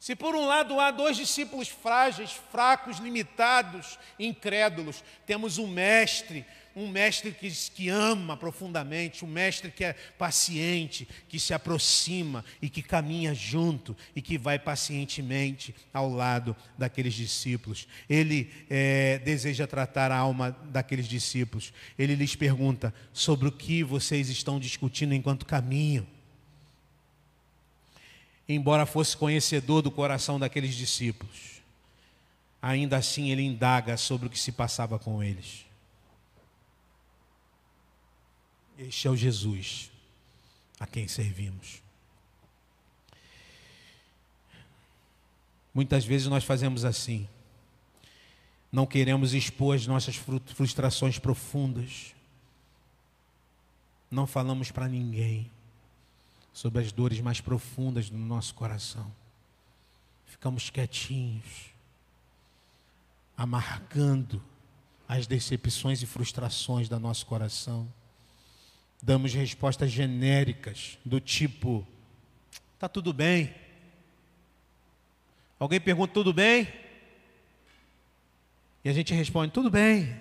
Se 0.00 0.16
por 0.16 0.34
um 0.34 0.46
lado 0.46 0.80
há 0.80 0.90
dois 0.90 1.14
discípulos 1.14 1.68
frágeis, 1.68 2.32
fracos, 2.50 2.96
limitados, 2.96 3.98
incrédulos, 4.18 5.04
temos 5.26 5.58
um 5.58 5.66
mestre, 5.66 6.46
um 6.76 6.88
mestre 6.88 7.32
que, 7.32 7.50
que 7.50 7.88
ama 7.88 8.36
profundamente, 8.36 9.24
um 9.24 9.28
mestre 9.28 9.70
que 9.70 9.82
é 9.82 9.94
paciente, 10.18 11.08
que 11.26 11.40
se 11.40 11.54
aproxima 11.54 12.44
e 12.60 12.68
que 12.68 12.82
caminha 12.82 13.34
junto 13.34 13.96
e 14.14 14.20
que 14.20 14.36
vai 14.36 14.58
pacientemente 14.58 15.74
ao 15.92 16.10
lado 16.10 16.54
daqueles 16.76 17.14
discípulos. 17.14 17.88
Ele 18.08 18.52
é, 18.68 19.18
deseja 19.24 19.66
tratar 19.66 20.12
a 20.12 20.18
alma 20.18 20.50
daqueles 20.66 21.08
discípulos. 21.08 21.72
Ele 21.98 22.14
lhes 22.14 22.36
pergunta 22.36 22.92
sobre 23.10 23.48
o 23.48 23.52
que 23.52 23.82
vocês 23.82 24.28
estão 24.28 24.60
discutindo 24.60 25.14
enquanto 25.14 25.46
caminham 25.46 26.06
embora 28.48 28.86
fosse 28.86 29.16
conhecedor 29.16 29.82
do 29.82 29.90
coração 29.90 30.38
daqueles 30.38 30.74
discípulos, 30.76 31.60
ainda 32.62 32.96
assim 32.96 33.30
ele 33.30 33.42
indaga 33.42 33.96
sobre 33.96 34.28
o 34.28 34.30
que 34.30 34.38
se 34.38 34.52
passava 34.52 34.98
com 34.98 35.22
eles. 35.22 35.65
Este 38.78 39.08
é 39.08 39.10
o 39.10 39.16
Jesus 39.16 39.90
a 40.78 40.86
quem 40.86 41.08
servimos. 41.08 41.82
Muitas 45.72 46.04
vezes 46.04 46.26
nós 46.26 46.44
fazemos 46.44 46.84
assim. 46.84 47.28
Não 48.70 48.86
queremos 48.86 49.34
expor 49.34 49.76
as 49.76 49.86
nossas 49.86 50.16
frustrações 50.54 51.18
profundas. 51.18 52.14
Não 54.10 54.26
falamos 54.26 54.70
para 54.70 54.88
ninguém 54.88 55.50
sobre 56.52 56.82
as 56.82 56.92
dores 56.92 57.20
mais 57.20 57.40
profundas 57.40 58.08
do 58.08 58.16
nosso 58.16 58.54
coração. 58.54 59.12
Ficamos 60.26 60.70
quietinhos, 60.70 61.74
amargando 63.36 64.42
as 65.08 65.26
decepções 65.26 66.02
e 66.02 66.06
frustrações 66.06 66.88
do 66.88 66.98
nosso 66.98 67.26
coração. 67.26 67.86
Damos 69.06 69.32
respostas 69.32 69.92
genéricas 69.92 70.98
do 71.04 71.20
tipo: 71.20 71.86
tá 72.76 72.88
tudo 72.88 73.12
bem. 73.12 73.54
Alguém 75.60 75.80
pergunta: 75.80 76.12
tudo 76.12 76.32
bem? 76.32 76.66
E 78.84 78.88
a 78.88 78.92
gente 78.92 79.14
responde: 79.14 79.52
tudo 79.52 79.70
bem. 79.70 80.20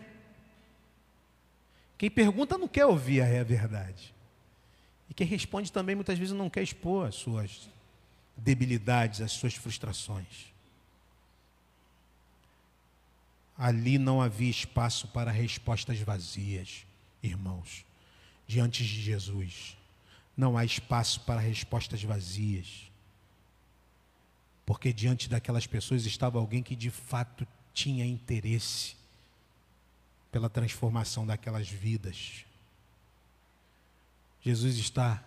Quem 1.97 2.11
pergunta 2.11 2.59
não 2.59 2.67
quer 2.67 2.85
ouvir 2.85 3.21
a 3.21 3.43
verdade. 3.43 4.13
E 5.09 5.15
quem 5.15 5.25
responde 5.25 5.71
também 5.71 5.95
muitas 5.95 6.19
vezes 6.19 6.35
não 6.35 6.47
quer 6.47 6.61
expor 6.61 7.07
as 7.07 7.15
suas 7.15 7.67
debilidades, 8.37 9.19
as 9.19 9.31
suas 9.31 9.55
frustrações. 9.55 10.53
Ali 13.57 13.97
não 13.97 14.21
havia 14.21 14.51
espaço 14.51 15.07
para 15.07 15.31
respostas 15.31 15.97
vazias, 16.01 16.85
irmãos, 17.23 17.83
diante 18.47 18.83
de 18.83 19.01
Jesus. 19.01 19.77
Não 20.35 20.57
há 20.57 20.65
espaço 20.65 21.21
para 21.21 21.39
respostas 21.39 22.03
vazias. 22.03 22.91
Porque 24.65 24.91
diante 24.91 25.29
daquelas 25.29 25.67
pessoas 25.67 26.05
estava 26.05 26.39
alguém 26.39 26.63
que 26.63 26.75
de 26.75 26.89
fato 26.89 27.47
tinha 27.73 28.05
interesse 28.05 28.95
pela 30.31 30.49
transformação 30.49 31.25
daquelas 31.25 31.69
vidas. 31.69 32.45
Jesus 34.41 34.77
está 34.77 35.23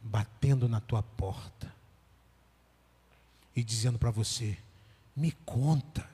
batendo 0.00 0.68
na 0.68 0.80
tua 0.80 1.02
porta 1.02 1.74
e 3.54 3.62
dizendo 3.62 3.98
para 3.98 4.10
você: 4.10 4.58
me 5.14 5.32
conta. 5.44 6.08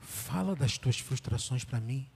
Fala 0.00 0.54
das 0.54 0.78
tuas 0.78 0.98
frustrações 0.98 1.64
para 1.64 1.80
mim. 1.80 2.08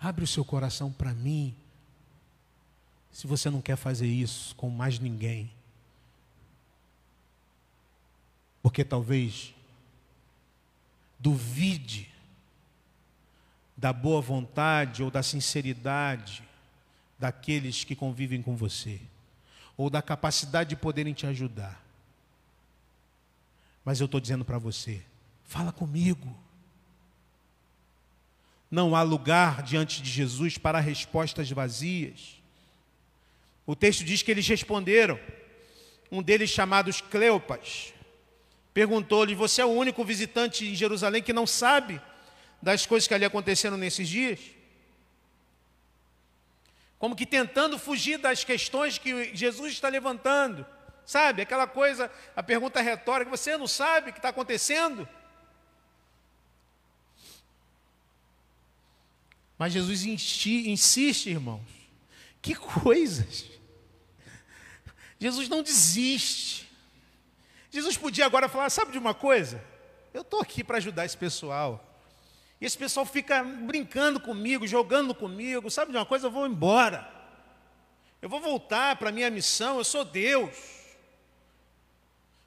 Abre 0.00 0.24
o 0.24 0.26
seu 0.26 0.44
coração 0.44 0.90
para 0.90 1.12
mim. 1.12 1.54
Se 3.12 3.26
você 3.26 3.50
não 3.50 3.60
quer 3.60 3.76
fazer 3.76 4.06
isso 4.06 4.54
com 4.56 4.70
mais 4.70 4.98
ninguém. 4.98 5.50
Porque 8.62 8.84
talvez 8.84 9.54
duvide 11.18 12.10
da 13.76 13.92
boa 13.92 14.20
vontade 14.20 15.02
ou 15.02 15.10
da 15.10 15.22
sinceridade 15.22 16.42
daqueles 17.18 17.84
que 17.84 17.94
convivem 17.94 18.42
com 18.42 18.56
você, 18.56 19.00
ou 19.76 19.90
da 19.90 20.00
capacidade 20.00 20.70
de 20.70 20.76
poderem 20.76 21.12
te 21.12 21.26
ajudar. 21.26 21.82
Mas 23.84 24.00
eu 24.00 24.06
estou 24.06 24.20
dizendo 24.20 24.44
para 24.44 24.58
você: 24.58 25.04
fala 25.44 25.72
comigo. 25.72 26.34
Não 28.70 28.94
há 28.94 29.02
lugar 29.02 29.62
diante 29.62 30.00
de 30.00 30.08
Jesus 30.08 30.56
para 30.56 30.78
respostas 30.78 31.50
vazias. 31.50 32.40
O 33.66 33.74
texto 33.74 34.04
diz 34.04 34.22
que 34.22 34.30
eles 34.30 34.46
responderam. 34.46 35.18
Um 36.10 36.22
deles, 36.22 36.50
chamado 36.50 36.92
Cleopas, 37.10 37.92
perguntou-lhe: 38.72 39.34
Você 39.34 39.60
é 39.60 39.64
o 39.64 39.70
único 39.70 40.04
visitante 40.04 40.66
em 40.66 40.74
Jerusalém 40.74 41.22
que 41.22 41.32
não 41.32 41.46
sabe 41.46 42.00
das 42.62 42.86
coisas 42.86 43.08
que 43.08 43.14
ali 43.14 43.24
aconteceram 43.24 43.76
nesses 43.76 44.08
dias? 44.08 44.40
Como 46.98 47.16
que 47.16 47.24
tentando 47.24 47.78
fugir 47.78 48.18
das 48.18 48.44
questões 48.44 48.98
que 48.98 49.34
Jesus 49.34 49.72
está 49.72 49.88
levantando. 49.88 50.66
Sabe, 51.06 51.42
aquela 51.42 51.66
coisa, 51.66 52.10
a 52.36 52.42
pergunta 52.42 52.80
retórica: 52.80 53.30
você 53.30 53.56
não 53.56 53.66
sabe 53.66 54.10
o 54.10 54.12
que 54.12 54.18
está 54.18 54.28
acontecendo? 54.28 55.08
Mas 59.60 59.74
Jesus 59.74 60.06
insiste, 60.06 61.28
irmãos. 61.28 61.60
Que 62.40 62.54
coisas! 62.54 63.44
Jesus 65.18 65.50
não 65.50 65.62
desiste. 65.62 66.66
Jesus 67.70 67.94
podia 67.94 68.24
agora 68.24 68.48
falar: 68.48 68.70
sabe 68.70 68.90
de 68.90 68.96
uma 68.96 69.12
coisa? 69.12 69.62
Eu 70.14 70.22
estou 70.22 70.40
aqui 70.40 70.64
para 70.64 70.78
ajudar 70.78 71.04
esse 71.04 71.14
pessoal. 71.14 72.00
E 72.58 72.64
esse 72.64 72.78
pessoal 72.78 73.04
fica 73.04 73.44
brincando 73.44 74.18
comigo, 74.18 74.66
jogando 74.66 75.14
comigo. 75.14 75.70
Sabe 75.70 75.90
de 75.90 75.98
uma 75.98 76.06
coisa? 76.06 76.28
Eu 76.28 76.30
vou 76.30 76.46
embora. 76.46 77.06
Eu 78.22 78.30
vou 78.30 78.40
voltar 78.40 78.96
para 78.96 79.10
a 79.10 79.12
minha 79.12 79.28
missão. 79.28 79.76
Eu 79.76 79.84
sou 79.84 80.06
Deus. 80.06 80.56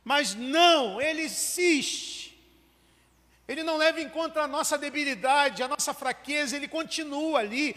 Mas 0.04 0.34
não, 0.34 1.00
ele 1.00 1.26
insiste. 1.26 2.23
Ele 3.48 3.64
não 3.64 3.78
leva 3.78 4.00
em 4.00 4.10
conta 4.10 4.42
a 4.42 4.48
nossa 4.48 4.78
debilidade, 4.78 5.64
a 5.64 5.68
nossa 5.68 5.94
fraqueza, 5.94 6.56
ele 6.56 6.68
continua 6.68 7.40
ali. 7.40 7.76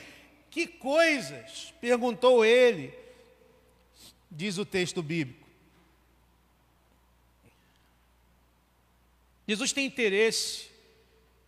Que 0.51 0.67
coisas? 0.67 1.75
perguntou 1.81 2.45
ele, 2.45 2.95
diz 4.31 4.59
o 4.59 4.65
texto 4.65 5.03
bíblico. 5.03 5.47
Jesus 9.47 9.73
tem 9.73 9.87
interesse, 9.87 10.69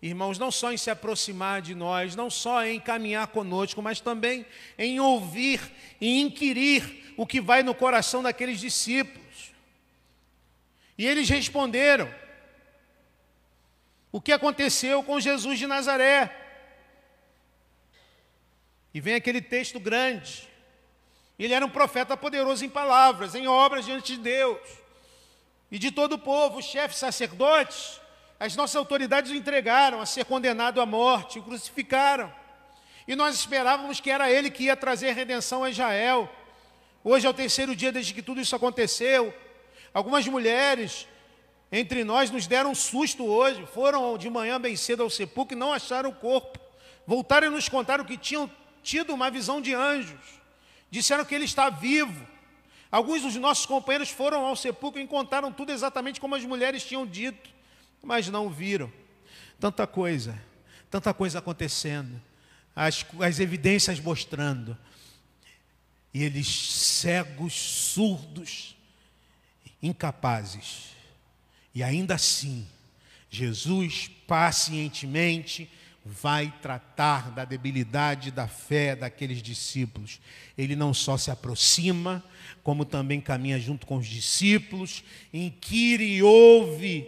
irmãos, 0.00 0.38
não 0.38 0.50
só 0.50 0.72
em 0.72 0.76
se 0.76 0.90
aproximar 0.90 1.60
de 1.60 1.74
nós, 1.74 2.14
não 2.14 2.30
só 2.30 2.64
em 2.64 2.78
caminhar 2.78 3.26
conosco, 3.28 3.82
mas 3.82 4.00
também 4.00 4.46
em 4.76 5.00
ouvir 5.00 5.60
e 6.00 6.20
inquirir 6.20 7.14
o 7.16 7.26
que 7.26 7.40
vai 7.40 7.62
no 7.62 7.74
coração 7.74 8.22
daqueles 8.22 8.60
discípulos. 8.60 9.52
E 10.96 11.06
eles 11.06 11.28
responderam: 11.28 12.08
o 14.18 14.20
que 14.20 14.32
aconteceu 14.32 15.00
com 15.04 15.20
Jesus 15.20 15.60
de 15.60 15.66
Nazaré? 15.68 16.36
E 18.92 19.00
vem 19.00 19.14
aquele 19.14 19.40
texto 19.40 19.78
grande. 19.78 20.48
Ele 21.38 21.54
era 21.54 21.64
um 21.64 21.70
profeta 21.70 22.16
poderoso 22.16 22.64
em 22.64 22.68
palavras, 22.68 23.36
em 23.36 23.46
obras 23.46 23.84
diante 23.84 24.16
de 24.16 24.18
Deus. 24.20 24.58
E 25.70 25.78
de 25.78 25.92
todo 25.92 26.14
o 26.14 26.18
povo, 26.18 26.60
chefes 26.60 26.98
sacerdotes, 26.98 28.00
as 28.40 28.56
nossas 28.56 28.74
autoridades 28.74 29.30
o 29.30 29.36
entregaram 29.36 30.00
a 30.00 30.06
ser 30.06 30.24
condenado 30.24 30.80
à 30.80 30.86
morte, 30.86 31.38
o 31.38 31.42
crucificaram. 31.44 32.34
E 33.06 33.14
nós 33.14 33.36
esperávamos 33.36 34.00
que 34.00 34.10
era 34.10 34.28
ele 34.28 34.50
que 34.50 34.64
ia 34.64 34.74
trazer 34.74 35.12
redenção 35.12 35.62
a 35.62 35.70
Israel. 35.70 36.28
Hoje 37.04 37.24
é 37.24 37.30
o 37.30 37.34
terceiro 37.34 37.76
dia 37.76 37.92
desde 37.92 38.12
que 38.12 38.22
tudo 38.22 38.40
isso 38.40 38.56
aconteceu. 38.56 39.32
Algumas 39.94 40.26
mulheres 40.26 41.06
entre 41.70 42.02
nós 42.04 42.30
nos 42.30 42.46
deram 42.46 42.70
um 42.70 42.74
susto 42.74 43.24
hoje. 43.24 43.66
Foram 43.66 44.16
de 44.16 44.28
manhã 44.30 44.60
bem 44.60 44.76
cedo 44.76 45.02
ao 45.02 45.10
sepulcro 45.10 45.56
e 45.56 45.58
não 45.58 45.72
acharam 45.72 46.10
o 46.10 46.14
corpo. 46.14 46.58
Voltaram 47.06 47.48
e 47.48 47.50
nos 47.50 47.68
contaram 47.68 48.04
que 48.04 48.16
tinham 48.16 48.50
tido 48.82 49.12
uma 49.12 49.30
visão 49.30 49.60
de 49.60 49.74
anjos. 49.74 50.20
Disseram 50.90 51.24
que 51.24 51.34
ele 51.34 51.44
está 51.44 51.68
vivo. 51.68 52.26
Alguns 52.90 53.22
dos 53.22 53.34
nossos 53.36 53.66
companheiros 53.66 54.08
foram 54.08 54.46
ao 54.46 54.56
sepulcro 54.56 55.00
e 55.00 55.06
contaram 55.06 55.52
tudo 55.52 55.72
exatamente 55.72 56.20
como 56.20 56.34
as 56.34 56.44
mulheres 56.44 56.84
tinham 56.84 57.06
dito, 57.06 57.50
mas 58.02 58.28
não 58.28 58.48
viram. 58.48 58.90
Tanta 59.60 59.86
coisa, 59.86 60.40
tanta 60.90 61.12
coisa 61.12 61.38
acontecendo, 61.38 62.20
as, 62.74 63.04
as 63.20 63.40
evidências 63.40 64.00
mostrando. 64.00 64.76
E 66.14 66.22
eles 66.22 66.48
cegos, 66.48 67.52
surdos, 67.52 68.74
incapazes. 69.82 70.97
E 71.78 71.82
ainda 71.84 72.16
assim, 72.16 72.66
Jesus 73.30 74.10
pacientemente 74.26 75.70
vai 76.04 76.52
tratar 76.60 77.30
da 77.30 77.44
debilidade 77.44 78.32
da 78.32 78.48
fé 78.48 78.96
daqueles 78.96 79.40
discípulos. 79.40 80.18
Ele 80.56 80.74
não 80.74 80.92
só 80.92 81.16
se 81.16 81.30
aproxima, 81.30 82.24
como 82.64 82.84
também 82.84 83.20
caminha 83.20 83.60
junto 83.60 83.86
com 83.86 83.96
os 83.96 84.08
discípulos, 84.08 85.04
inquire 85.32 86.02
e 86.04 86.20
ouve 86.20 87.06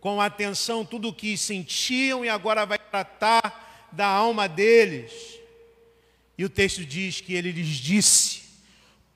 com 0.00 0.20
atenção 0.20 0.84
tudo 0.84 1.10
o 1.10 1.14
que 1.14 1.36
sentiam 1.36 2.24
e 2.24 2.28
agora 2.28 2.66
vai 2.66 2.80
tratar 2.80 3.88
da 3.92 4.08
alma 4.08 4.48
deles. 4.48 5.12
E 6.36 6.44
o 6.44 6.50
texto 6.50 6.84
diz 6.84 7.20
que 7.20 7.32
ele 7.32 7.52
lhes 7.52 7.76
disse: 7.76 8.42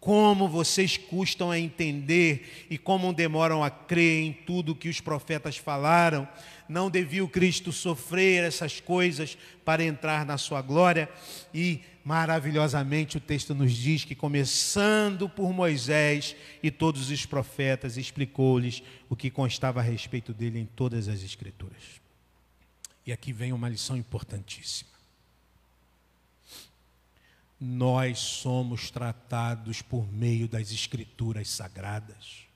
como 0.01 0.49
vocês 0.49 0.97
custam 0.97 1.51
a 1.51 1.59
entender 1.59 2.67
e 2.71 2.79
como 2.79 3.13
demoram 3.13 3.65
a 3.65 3.71
crer 3.71 4.25
em 4.25 4.33
tudo 4.33 4.75
que 4.75 4.89
os 4.89 5.01
profetas 5.01 5.57
falaram. 5.57 6.29
Não 6.69 6.89
devia 6.91 7.25
o 7.25 7.29
Cristo 7.29 7.73
sofrer 7.73 8.45
essas 8.45 8.81
coisas 8.81 9.37
para 9.65 9.85
entrar 9.85 10.25
na 10.25 10.39
sua 10.39 10.63
glória? 10.63 11.11
E 11.53 11.81
maravilhosamente 12.05 13.17
o 13.17 13.21
texto 13.21 13.55
nos 13.55 13.73
diz 13.73 14.05
que, 14.05 14.15
começando 14.15 15.29
por 15.29 15.53
Moisés 15.53 16.37
e 16.63 16.71
todos 16.71 17.11
os 17.11 17.27
profetas, 17.27 17.97
explicou-lhes 17.97 18.83
o 19.09 19.17
que 19.17 19.31
constava 19.31 19.81
a 19.81 19.83
respeito 19.83 20.33
dele 20.33 20.61
em 20.61 20.67
todas 20.67 21.09
as 21.09 21.23
Escrituras. 21.23 22.01
E 23.05 23.13
aqui 23.13 23.33
vem 23.33 23.53
uma 23.53 23.69
lição 23.69 23.97
importantíssima 23.97 24.98
nós 27.61 28.19
somos 28.19 28.91
tratados 28.91 29.83
por 29.83 30.11
meio 30.13 30.49
das 30.49 30.71
Escrituras 30.71 31.49
sagradas. 31.49 32.47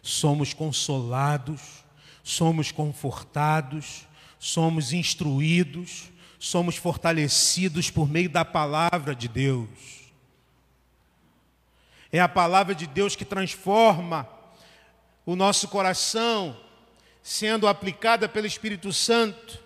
Somos 0.00 0.52
consolados, 0.52 1.84
somos 2.22 2.70
confortados, 2.70 4.06
somos 4.38 4.92
instruídos, 4.92 6.10
somos 6.38 6.76
fortalecidos 6.76 7.90
por 7.90 8.08
meio 8.08 8.28
da 8.28 8.44
palavra 8.44 9.14
de 9.14 9.28
Deus. 9.28 9.68
É 12.10 12.20
a 12.20 12.28
palavra 12.28 12.74
de 12.74 12.86
Deus 12.86 13.16
que 13.16 13.24
transforma 13.24 14.28
o 15.24 15.34
nosso 15.34 15.68
coração, 15.68 16.60
sendo 17.22 17.66
aplicada 17.66 18.28
pelo 18.28 18.46
Espírito 18.46 18.92
Santo 18.92 19.61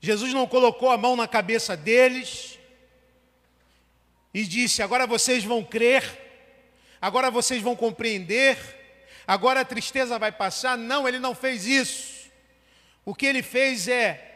Jesus 0.00 0.32
não 0.32 0.46
colocou 0.46 0.90
a 0.90 0.96
mão 0.96 1.14
na 1.14 1.28
cabeça 1.28 1.76
deles 1.76 2.58
e 4.32 4.44
disse: 4.44 4.82
agora 4.82 5.06
vocês 5.06 5.44
vão 5.44 5.62
crer, 5.62 6.02
agora 7.00 7.30
vocês 7.30 7.60
vão 7.60 7.76
compreender, 7.76 8.56
agora 9.26 9.60
a 9.60 9.64
tristeza 9.64 10.18
vai 10.18 10.32
passar. 10.32 10.78
Não, 10.78 11.06
ele 11.06 11.18
não 11.18 11.34
fez 11.34 11.66
isso. 11.66 12.30
O 13.04 13.14
que 13.14 13.26
ele 13.26 13.42
fez 13.42 13.88
é 13.88 14.26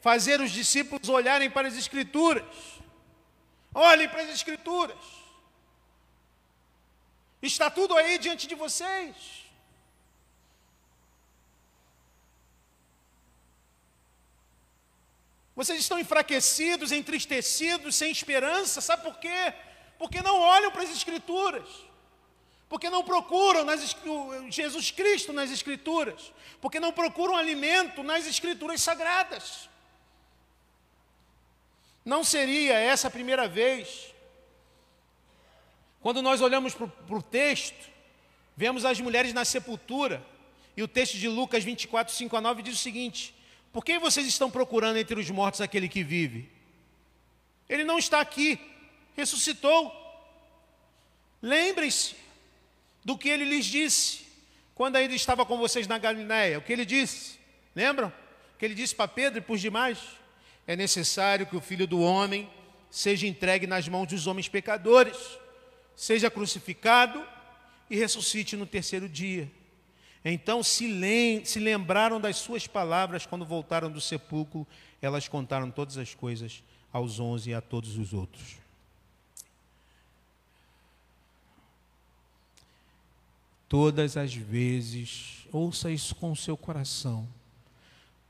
fazer 0.00 0.40
os 0.40 0.50
discípulos 0.50 1.08
olharem 1.08 1.48
para 1.48 1.68
as 1.68 1.76
Escrituras. 1.76 2.44
Olhem 3.72 4.08
para 4.08 4.22
as 4.22 4.30
Escrituras. 4.30 4.98
Está 7.40 7.70
tudo 7.70 7.96
aí 7.96 8.18
diante 8.18 8.46
de 8.46 8.54
vocês. 8.54 9.41
Vocês 15.54 15.80
estão 15.80 15.98
enfraquecidos, 15.98 16.92
entristecidos, 16.92 17.94
sem 17.94 18.10
esperança, 18.10 18.80
sabe 18.80 19.02
por 19.02 19.18
quê? 19.18 19.52
Porque 19.98 20.22
não 20.22 20.40
olham 20.40 20.70
para 20.70 20.82
as 20.82 20.90
Escrituras, 20.90 21.68
porque 22.68 22.88
não 22.88 23.04
procuram 23.04 23.64
nas, 23.64 23.94
Jesus 24.48 24.90
Cristo 24.90 25.32
nas 25.32 25.50
Escrituras, 25.50 26.32
porque 26.60 26.80
não 26.80 26.92
procuram 26.92 27.36
alimento 27.36 28.02
nas 28.02 28.26
Escrituras 28.26 28.80
sagradas. 28.80 29.68
Não 32.04 32.24
seria 32.24 32.78
essa 32.78 33.08
a 33.08 33.10
primeira 33.10 33.46
vez. 33.46 34.12
Quando 36.00 36.20
nós 36.20 36.40
olhamos 36.40 36.74
para 36.74 36.88
o 37.10 37.22
texto, 37.22 37.90
vemos 38.56 38.84
as 38.84 38.98
mulheres 39.00 39.32
na 39.32 39.44
sepultura, 39.44 40.24
e 40.76 40.82
o 40.82 40.88
texto 40.88 41.18
de 41.18 41.28
Lucas 41.28 41.62
24, 41.62 42.12
5 42.12 42.36
a 42.36 42.40
9 42.40 42.62
diz 42.62 42.74
o 42.74 42.82
seguinte: 42.82 43.34
por 43.72 43.84
que 43.84 43.98
vocês 43.98 44.26
estão 44.26 44.50
procurando 44.50 44.98
entre 44.98 45.18
os 45.18 45.30
mortos 45.30 45.60
aquele 45.60 45.88
que 45.88 46.04
vive? 46.04 46.48
Ele 47.68 47.84
não 47.84 47.98
está 47.98 48.20
aqui, 48.20 48.60
ressuscitou. 49.16 49.90
Lembrem-se 51.40 52.14
do 53.04 53.16
que 53.16 53.28
ele 53.28 53.44
lhes 53.44 53.64
disse 53.64 54.26
quando 54.74 54.96
ainda 54.96 55.14
estava 55.14 55.46
com 55.46 55.56
vocês 55.56 55.86
na 55.86 55.96
Galiléia. 55.98 56.58
O 56.58 56.62
que 56.62 56.72
ele 56.72 56.84
disse? 56.84 57.38
Lembram? 57.74 58.08
O 58.08 58.58
que 58.58 58.64
ele 58.64 58.74
disse 58.74 58.94
para 58.94 59.08
Pedro 59.08 59.38
e 59.38 59.42
para 59.42 59.54
os 59.54 59.60
demais? 59.60 59.98
É 60.66 60.76
necessário 60.76 61.46
que 61.46 61.56
o 61.56 61.60
filho 61.60 61.86
do 61.86 62.00
homem 62.00 62.48
seja 62.90 63.26
entregue 63.26 63.66
nas 63.66 63.88
mãos 63.88 64.06
dos 64.06 64.26
homens 64.26 64.48
pecadores, 64.48 65.16
seja 65.96 66.30
crucificado 66.30 67.26
e 67.88 67.96
ressuscite 67.96 68.54
no 68.54 68.66
terceiro 68.66 69.08
dia. 69.08 69.50
Então 70.24 70.62
se, 70.62 70.86
lem 70.86 71.44
se 71.44 71.58
lembraram 71.58 72.20
das 72.20 72.36
suas 72.36 72.66
palavras 72.66 73.26
quando 73.26 73.44
voltaram 73.44 73.90
do 73.90 74.00
sepulcro, 74.00 74.66
elas 75.00 75.26
contaram 75.26 75.70
todas 75.70 75.98
as 75.98 76.14
coisas 76.14 76.62
aos 76.92 77.18
onze 77.18 77.50
e 77.50 77.54
a 77.54 77.60
todos 77.60 77.96
os 77.96 78.12
outros. 78.12 78.56
Todas 83.68 84.16
as 84.16 84.34
vezes, 84.34 85.46
ouça 85.50 85.90
isso 85.90 86.14
com 86.14 86.30
o 86.30 86.36
seu 86.36 86.58
coração, 86.58 87.26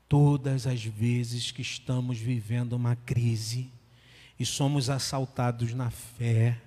todas 0.07 0.65
as 0.65 0.83
vezes 0.83 1.51
que 1.51 1.61
estamos 1.61 2.17
vivendo 2.17 2.73
uma 2.73 2.95
crise, 2.95 3.69
e 4.39 4.45
somos 4.45 4.89
assaltados 4.89 5.73
na 5.73 5.91
fé 5.91 6.59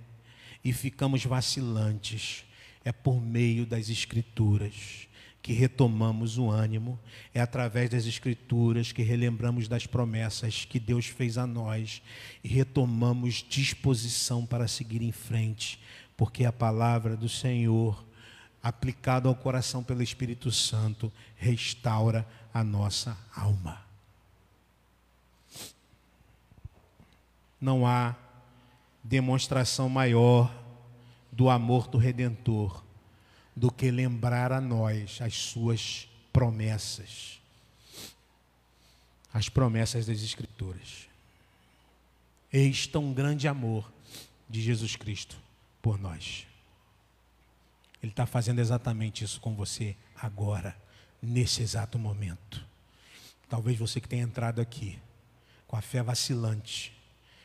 e 0.63 0.73
ficamos 0.73 1.25
vacilantes, 1.25 2.45
é 2.85 2.93
por 2.93 3.21
meio 3.21 3.67
das 3.67 3.89
Escrituras 3.89 5.06
que 5.47 5.53
retomamos 5.53 6.39
o 6.39 6.51
ânimo, 6.51 6.99
é 7.33 7.41
através 7.41 7.89
das 7.89 8.05
Escrituras 8.05 8.91
que 8.91 9.05
relembramos 9.05 9.69
das 9.69 9.87
promessas 9.87 10.65
que 10.65 10.81
Deus 10.81 11.07
fez 11.07 11.39
a 11.39 11.47
nós 11.47 12.03
e 12.43 12.49
retomamos 12.49 13.47
disposição 13.49 14.45
para 14.45 14.67
seguir 14.67 15.03
em 15.03 15.13
frente, 15.13 15.81
porque 16.17 16.45
a 16.45 16.53
palavra 16.53 17.17
do 17.17 17.29
Senhor, 17.29 18.05
aplicada 18.61 19.29
ao 19.29 19.37
coração 19.37 19.85
pelo 19.85 20.03
Espírito 20.03 20.51
Santo, 20.51 21.13
restaura 21.37 22.27
a 22.53 22.65
nossa 22.65 23.17
alma. 23.33 23.81
Não 27.61 27.87
há 27.87 28.17
demonstração 29.05 29.89
maior 29.89 30.53
do 31.31 31.49
amor 31.49 31.87
do 31.87 31.99
Redentor 31.99 32.85
do 33.57 33.73
que 33.73 33.91
lembrar 33.91 34.53
a 34.53 34.61
nós 34.61 35.19
as 35.23 35.35
suas 35.35 36.07
promessas. 36.31 37.41
As 39.33 39.49
promessas 39.49 40.07
das 40.07 40.23
Escrituras. 40.23 41.09
Eis 42.53 42.87
tão 42.87 43.13
grande 43.15 43.49
amor 43.49 43.91
de 44.49 44.63
Jesus 44.63 44.95
Cristo 44.95 45.37
por 45.81 45.99
nós. 45.99 46.47
Ele 48.03 48.13
está 48.13 48.27
fazendo 48.27 48.61
exatamente 48.61 49.25
isso 49.25 49.41
com 49.41 49.55
você 49.55 49.97
agora, 50.15 50.77
nesse 51.21 51.63
exato 51.63 51.99
momento. 51.99 52.65
Talvez 53.49 53.79
você 53.79 54.01
que 54.01 54.09
tenha 54.09 54.23
entrado 54.23 54.61
aqui 54.61 54.99
com 55.67 55.77
a 55.77 55.81
fé 55.81 56.03
vacilante, 56.03 56.93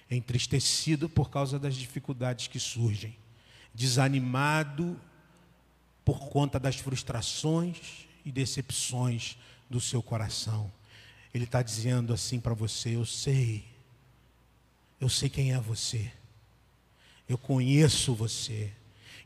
entristecido 0.09 1.09
por 1.09 1.29
causa 1.29 1.57
das 1.57 1.75
dificuldades 1.75 2.47
que 2.47 2.59
surgem, 2.59 3.15
desanimado 3.73 4.99
por 6.03 6.19
conta 6.29 6.59
das 6.59 6.75
frustrações 6.77 8.07
e 8.25 8.31
decepções 8.31 9.37
do 9.69 9.79
seu 9.79 10.01
coração. 10.01 10.71
Ele 11.33 11.45
está 11.45 11.61
dizendo 11.61 12.13
assim 12.13 12.39
para 12.39 12.53
você: 12.53 12.95
Eu 12.95 13.05
sei, 13.05 13.63
eu 14.99 15.09
sei 15.09 15.29
quem 15.29 15.53
é 15.53 15.59
você, 15.59 16.11
eu 17.27 17.37
conheço 17.37 18.13
você, 18.13 18.71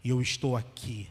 e 0.03 0.09
eu 0.09 0.21
estou 0.21 0.55
aqui, 0.55 1.09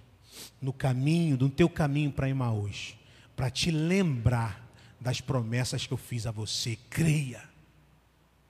no 0.60 0.72
caminho, 0.72 1.36
no 1.36 1.50
teu 1.50 1.68
caminho 1.68 2.12
para 2.12 2.28
Emaús, 2.28 2.94
para 3.34 3.50
te 3.50 3.70
lembrar 3.70 4.62
das 5.00 5.20
promessas 5.20 5.86
que 5.86 5.92
eu 5.92 5.98
fiz 5.98 6.26
a 6.26 6.30
você. 6.30 6.78
Creia, 6.88 7.42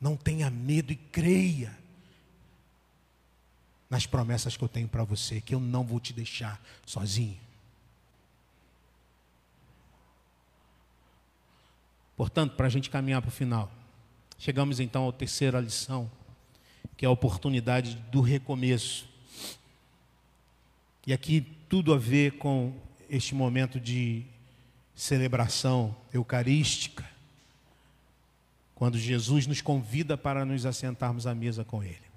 não 0.01 0.17
tenha 0.17 0.51
medo 0.51 0.93
e 0.93 0.97
creia 0.97 1.84
nas 3.95 4.07
promessas 4.07 4.57
que 4.57 4.65
eu 4.65 4.69
tenho 4.69 4.89
para 4.89 5.05
você, 5.05 5.41
que 5.41 5.55
eu 5.55 5.61
não 5.61 5.85
vou 5.85 6.01
te 6.01 6.13
deixar 6.13 6.61
sozinho. 6.85 7.39
Portanto, 12.17 12.57
para 12.57 12.67
a 12.67 12.69
gente 12.69 12.91
caminhar 12.91 13.23
para 13.23 13.29
o 13.29 13.31
final, 13.31 13.71
chegamos 14.37 14.81
então 14.81 15.09
à 15.09 15.13
terceira 15.13 15.61
lição, 15.61 16.11
que 16.97 17.05
é 17.05 17.09
a 17.09 17.11
oportunidade 17.13 17.95
do 18.11 18.21
recomeço. 18.21 19.09
E 21.07 21.13
aqui 21.13 21.43
tudo 21.69 21.95
a 21.95 21.97
ver 21.97 22.33
com 22.33 22.75
este 23.09 23.33
momento 23.33 23.79
de 23.79 24.25
celebração 24.93 25.95
eucarística, 26.13 27.09
quando 28.75 28.99
Jesus 28.99 29.47
nos 29.47 29.61
convida 29.61 30.19
para 30.19 30.45
nos 30.45 30.67
assentarmos 30.67 31.29
à 31.29 31.35
mesa 31.35 31.65
com 31.65 31.81
Ele. 31.81 32.14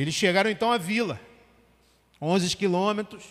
Eles 0.00 0.14
chegaram 0.14 0.48
então 0.48 0.72
à 0.72 0.78
vila, 0.78 1.20
11 2.22 2.56
quilômetros, 2.56 3.22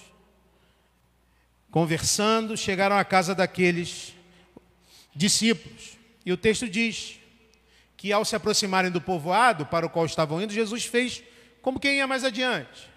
conversando, 1.71 2.55
chegaram 2.55 2.95
à 2.95 3.03
casa 3.03 3.33
daqueles 3.33 4.13
discípulos. 5.15 5.97
E 6.23 6.31
o 6.31 6.37
texto 6.37 6.69
diz 6.69 7.19
que 7.97 8.13
ao 8.13 8.23
se 8.23 8.35
aproximarem 8.35 8.91
do 8.91 9.01
povoado 9.01 9.65
para 9.65 9.83
o 9.83 9.89
qual 9.89 10.05
estavam 10.05 10.39
indo, 10.39 10.53
Jesus 10.53 10.85
fez 10.85 11.23
como 11.59 11.79
quem 11.79 11.97
ia 11.97 12.05
mais 12.05 12.23
adiante. 12.23 12.87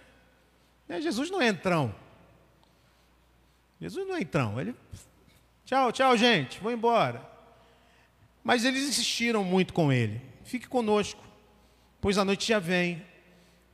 É, 0.87 1.01
Jesus 1.01 1.31
não 1.31 1.41
é 1.41 1.49
entrão. 1.49 1.95
Jesus 3.81 4.07
não 4.07 4.17
é 4.17 4.21
entrão. 4.21 4.61
Ele, 4.61 4.75
tchau, 5.65 5.91
tchau, 5.93 6.15
gente, 6.15 6.61
vou 6.61 6.71
embora. 6.71 7.27
Mas 8.45 8.67
eles 8.67 8.87
insistiram 8.87 9.43
muito 9.43 9.73
com 9.73 9.91
ele. 9.91 10.21
Fique 10.45 10.69
conosco, 10.69 11.25
pois 12.03 12.19
a 12.19 12.25
noite 12.27 12.47
já 12.47 12.59
vem 12.59 13.11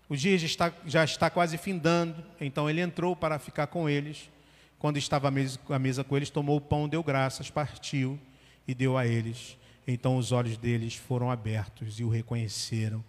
o 0.09 0.16
dia 0.16 0.38
já 0.38 0.46
está, 0.46 0.72
já 0.86 1.04
está 1.04 1.28
quase 1.28 1.59
findando, 1.59 2.24
então 2.40 2.68
ele 2.68 2.80
entrou 2.80 3.14
para 3.14 3.38
ficar 3.38 3.66
com 3.66 3.88
eles. 3.88 4.30
Quando 4.78 4.96
estava 4.96 5.28
à 5.28 5.30
mesa, 5.30 5.59
à 5.68 5.78
mesa 5.78 6.02
com 6.02 6.16
eles, 6.16 6.30
tomou 6.30 6.56
o 6.56 6.61
pão, 6.61 6.88
deu 6.88 7.02
graças, 7.02 7.50
partiu 7.50 8.18
e 8.66 8.74
deu 8.74 8.96
a 8.96 9.06
eles. 9.06 9.59
Então 9.86 10.16
os 10.16 10.32
olhos 10.32 10.56
deles 10.56 10.94
foram 10.94 11.30
abertos 11.30 12.00
e 12.00 12.04
o 12.04 12.09
reconheceram, 12.09 13.04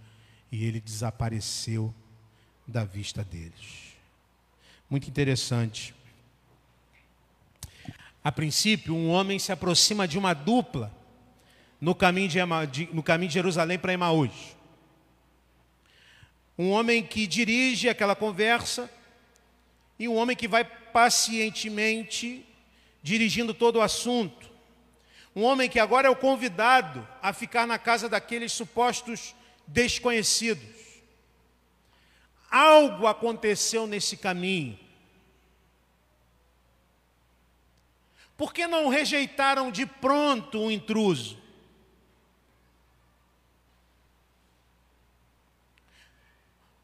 e 0.52 0.66
ele 0.66 0.82
desapareceu 0.82 1.93
da 2.68 2.84
vista 2.84 3.24
deles. 3.24 3.93
Muito 4.89 5.08
interessante. 5.08 5.95
A 8.22 8.32
princípio, 8.32 8.93
um 8.93 9.10
homem 9.10 9.39
se 9.39 9.52
aproxima 9.54 10.06
de 10.06 10.18
uma 10.18 10.34
dupla 10.34 10.93
no 11.80 11.95
caminho 11.95 12.28
de, 12.28 12.89
no 12.91 13.02
caminho 13.02 13.30
de 13.30 13.36
Jerusalém 13.36 13.80
para 13.80 13.93
Emaús 13.93 14.59
um 16.60 16.72
homem 16.72 17.01
que 17.01 17.26
dirige 17.26 17.88
aquela 17.88 18.14
conversa 18.14 18.91
e 19.97 20.10
um 20.10 20.18
homem 20.18 20.36
que 20.36 20.45
vai 20.45 20.66
pacientemente 20.66 22.45
dirigindo 23.01 23.53
todo 23.53 23.78
o 23.78 23.82
assunto. 23.82 24.51
Um 25.34 25.43
homem 25.43 25.70
que 25.70 25.80
agora 25.80 26.07
é 26.07 26.10
o 26.10 26.18
convidado 26.18 27.07
a 27.22 27.32
ficar 27.32 27.66
na 27.66 27.80
casa 27.80 28.10
daqueles 28.10 28.51
supostos 28.51 29.34
desconhecidos. 29.66 30.68
Algo 32.51 33.07
aconteceu 33.07 33.88
nesse 33.88 34.18
caminho. 34.18 34.78
Por 38.36 38.53
que 38.53 38.68
não 38.68 38.89
rejeitaram 38.89 39.72
de 39.72 39.86
pronto 39.86 40.60
o 40.60 40.70
intruso? 40.70 41.38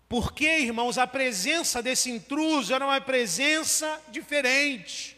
Porque, 0.07 0.59
irmãos, 0.59 0.97
a 0.97 1.07
presença 1.07 1.81
desse 1.81 2.11
intruso 2.11 2.73
era 2.73 2.85
uma 2.85 3.01
presença 3.01 4.01
diferente. 4.09 5.17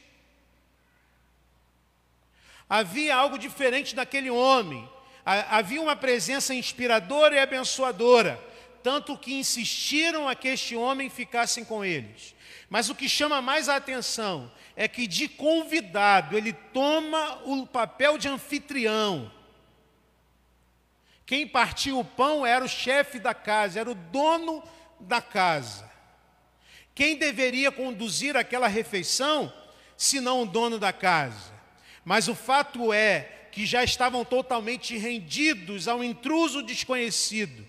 Havia 2.69 3.15
algo 3.15 3.37
diferente 3.37 3.95
naquele 3.95 4.29
homem. 4.29 4.89
Havia 5.25 5.81
uma 5.81 5.95
presença 5.95 6.53
inspiradora 6.53 7.35
e 7.35 7.39
abençoadora, 7.39 8.41
tanto 8.81 9.17
que 9.17 9.33
insistiram 9.33 10.27
a 10.27 10.33
que 10.33 10.47
este 10.47 10.75
homem 10.75 11.09
ficasse 11.09 11.65
com 11.65 11.83
eles. 11.83 12.33
Mas 12.69 12.89
o 12.89 12.95
que 12.95 13.09
chama 13.09 13.41
mais 13.41 13.67
a 13.67 13.75
atenção 13.75 14.49
é 14.75 14.87
que 14.87 15.05
de 15.05 15.27
convidado 15.27 16.37
ele 16.37 16.53
toma 16.53 17.41
o 17.45 17.67
papel 17.67 18.17
de 18.17 18.29
anfitrião. 18.29 19.31
Quem 21.25 21.45
partiu 21.45 21.99
o 21.99 22.05
pão 22.05 22.45
era 22.45 22.63
o 22.63 22.69
chefe 22.69 23.19
da 23.19 23.33
casa, 23.33 23.81
era 23.81 23.91
o 23.91 23.95
dono 23.95 24.63
da 24.99 25.21
casa. 25.21 25.89
Quem 26.93 27.15
deveria 27.15 27.71
conduzir 27.71 28.35
aquela 28.35 28.67
refeição, 28.67 29.53
se 29.95 30.19
não 30.19 30.41
o 30.41 30.45
dono 30.45 30.79
da 30.79 30.91
casa? 30.91 31.53
Mas 32.03 32.27
o 32.27 32.33
fato 32.33 32.91
é 32.91 33.49
que 33.51 33.65
já 33.65 33.83
estavam 33.83 34.25
totalmente 34.25 34.97
rendidos 34.97 35.87
ao 35.87 36.03
intruso 36.03 36.63
desconhecido. 36.63 37.67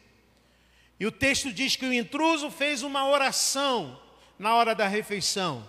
E 0.98 1.06
o 1.06 1.12
texto 1.12 1.52
diz 1.52 1.76
que 1.76 1.84
o 1.84 1.92
intruso 1.92 2.50
fez 2.50 2.82
uma 2.82 3.06
oração 3.06 4.00
na 4.38 4.54
hora 4.54 4.74
da 4.74 4.86
refeição. 4.86 5.68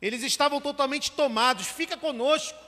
Eles 0.00 0.22
estavam 0.22 0.60
totalmente 0.60 1.12
tomados, 1.12 1.66
fica 1.66 1.96
conosco. 1.96 2.58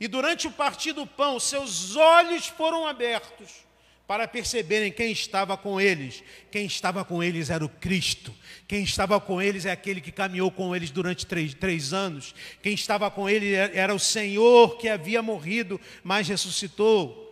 E 0.00 0.06
durante 0.06 0.46
o 0.46 0.52
partir 0.52 0.92
do 0.92 1.06
pão, 1.06 1.40
seus 1.40 1.96
olhos 1.96 2.46
foram 2.46 2.86
abertos 2.86 3.67
para 4.08 4.26
perceberem 4.26 4.90
quem 4.90 5.12
estava 5.12 5.54
com 5.54 5.78
eles. 5.78 6.24
Quem 6.50 6.64
estava 6.64 7.04
com 7.04 7.22
eles 7.22 7.50
era 7.50 7.62
o 7.62 7.68
Cristo. 7.68 8.34
Quem 8.66 8.82
estava 8.82 9.20
com 9.20 9.40
eles 9.40 9.66
é 9.66 9.70
aquele 9.70 10.00
que 10.00 10.10
caminhou 10.10 10.50
com 10.50 10.74
eles 10.74 10.90
durante 10.90 11.26
três, 11.26 11.52
três 11.52 11.92
anos. 11.92 12.34
Quem 12.62 12.72
estava 12.72 13.10
com 13.10 13.28
eles 13.28 13.54
era 13.74 13.94
o 13.94 13.98
Senhor 13.98 14.78
que 14.78 14.88
havia 14.88 15.20
morrido, 15.20 15.78
mas 16.02 16.26
ressuscitou. 16.26 17.26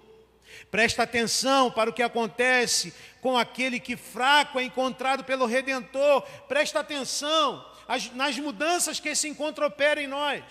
Presta 0.70 1.04
atenção 1.04 1.70
para 1.70 1.88
o 1.88 1.92
que 1.94 2.02
acontece 2.02 2.92
com 3.22 3.38
aquele 3.38 3.80
que 3.80 3.96
fraco 3.96 4.58
é 4.60 4.64
encontrado 4.64 5.24
pelo 5.24 5.46
Redentor. 5.46 6.20
Presta 6.46 6.80
atenção 6.80 7.64
nas 8.12 8.38
mudanças 8.38 9.00
que 9.00 9.08
esse 9.08 9.26
encontro 9.26 9.64
opera 9.64 10.02
em 10.02 10.06
nós. 10.06 10.42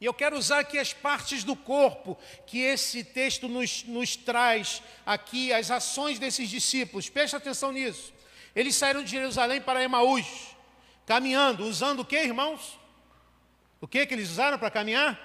E 0.00 0.04
eu 0.04 0.14
quero 0.14 0.36
usar 0.36 0.60
aqui 0.60 0.78
as 0.78 0.92
partes 0.92 1.42
do 1.42 1.56
corpo 1.56 2.16
que 2.46 2.60
esse 2.60 3.02
texto 3.02 3.48
nos, 3.48 3.82
nos 3.84 4.14
traz 4.14 4.80
aqui, 5.04 5.52
as 5.52 5.70
ações 5.70 6.18
desses 6.18 6.48
discípulos. 6.48 7.08
Preste 7.08 7.34
atenção 7.34 7.72
nisso. 7.72 8.12
Eles 8.54 8.76
saíram 8.76 9.02
de 9.02 9.10
Jerusalém 9.10 9.60
para 9.60 9.82
Emaús, 9.82 10.54
caminhando, 11.04 11.64
usando 11.64 12.00
o 12.00 12.04
que, 12.04 12.16
irmãos? 12.16 12.78
O 13.80 13.88
que 13.88 14.06
que 14.06 14.14
eles 14.14 14.30
usaram 14.30 14.58
para 14.58 14.70
caminhar? 14.70 15.18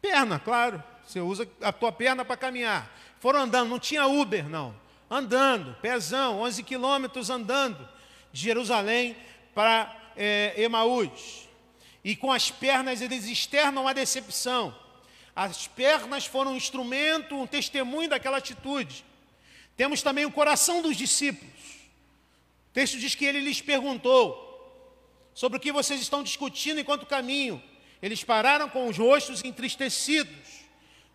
Perna, 0.00 0.38
claro. 0.38 0.82
Você 1.06 1.20
usa 1.20 1.48
a 1.60 1.72
tua 1.72 1.92
perna 1.92 2.24
para 2.24 2.36
caminhar. 2.36 2.90
Foram 3.20 3.40
andando, 3.40 3.68
não 3.68 3.78
tinha 3.78 4.06
Uber, 4.06 4.48
não. 4.48 4.74
Andando, 5.10 5.74
pezão, 5.80 6.40
11 6.40 6.62
quilômetros 6.62 7.30
andando 7.30 7.88
de 8.32 8.42
Jerusalém 8.42 9.16
para 9.54 9.94
é, 10.16 10.54
Emaús 10.56 11.47
e 12.04 12.16
com 12.16 12.32
as 12.32 12.50
pernas 12.50 13.00
eles 13.00 13.26
externam 13.26 13.86
a 13.88 13.92
decepção. 13.92 14.74
As 15.34 15.68
pernas 15.68 16.26
foram 16.26 16.52
um 16.52 16.56
instrumento, 16.56 17.36
um 17.36 17.46
testemunho 17.46 18.08
daquela 18.08 18.38
atitude. 18.38 19.04
Temos 19.76 20.02
também 20.02 20.24
o 20.24 20.32
coração 20.32 20.82
dos 20.82 20.96
discípulos. 20.96 21.54
O 22.70 22.72
texto 22.72 22.98
diz 22.98 23.14
que 23.14 23.24
ele 23.24 23.40
lhes 23.40 23.60
perguntou 23.60 24.44
sobre 25.34 25.58
o 25.58 25.60
que 25.60 25.70
vocês 25.70 26.00
estão 26.00 26.22
discutindo 26.22 26.80
enquanto 26.80 27.06
caminho. 27.06 27.62
Eles 28.02 28.24
pararam 28.24 28.68
com 28.68 28.88
os 28.88 28.98
rostos 28.98 29.44
entristecidos. 29.44 30.66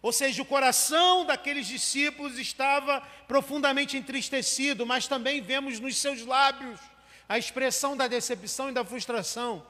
Ou 0.01 0.11
seja, 0.11 0.41
o 0.41 0.45
coração 0.45 1.25
daqueles 1.25 1.67
discípulos 1.67 2.37
estava 2.37 3.01
profundamente 3.27 3.97
entristecido, 3.97 4.85
mas 4.85 5.07
também 5.07 5.41
vemos 5.41 5.79
nos 5.79 5.97
seus 5.97 6.25
lábios 6.25 6.79
a 7.27 7.37
expressão 7.37 7.95
da 7.95 8.07
decepção 8.07 8.69
e 8.69 8.73
da 8.73 8.83
frustração. 8.83 9.65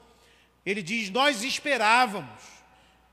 Ele 0.66 0.82
diz: 0.82 1.10
Nós 1.10 1.44
esperávamos, 1.44 2.42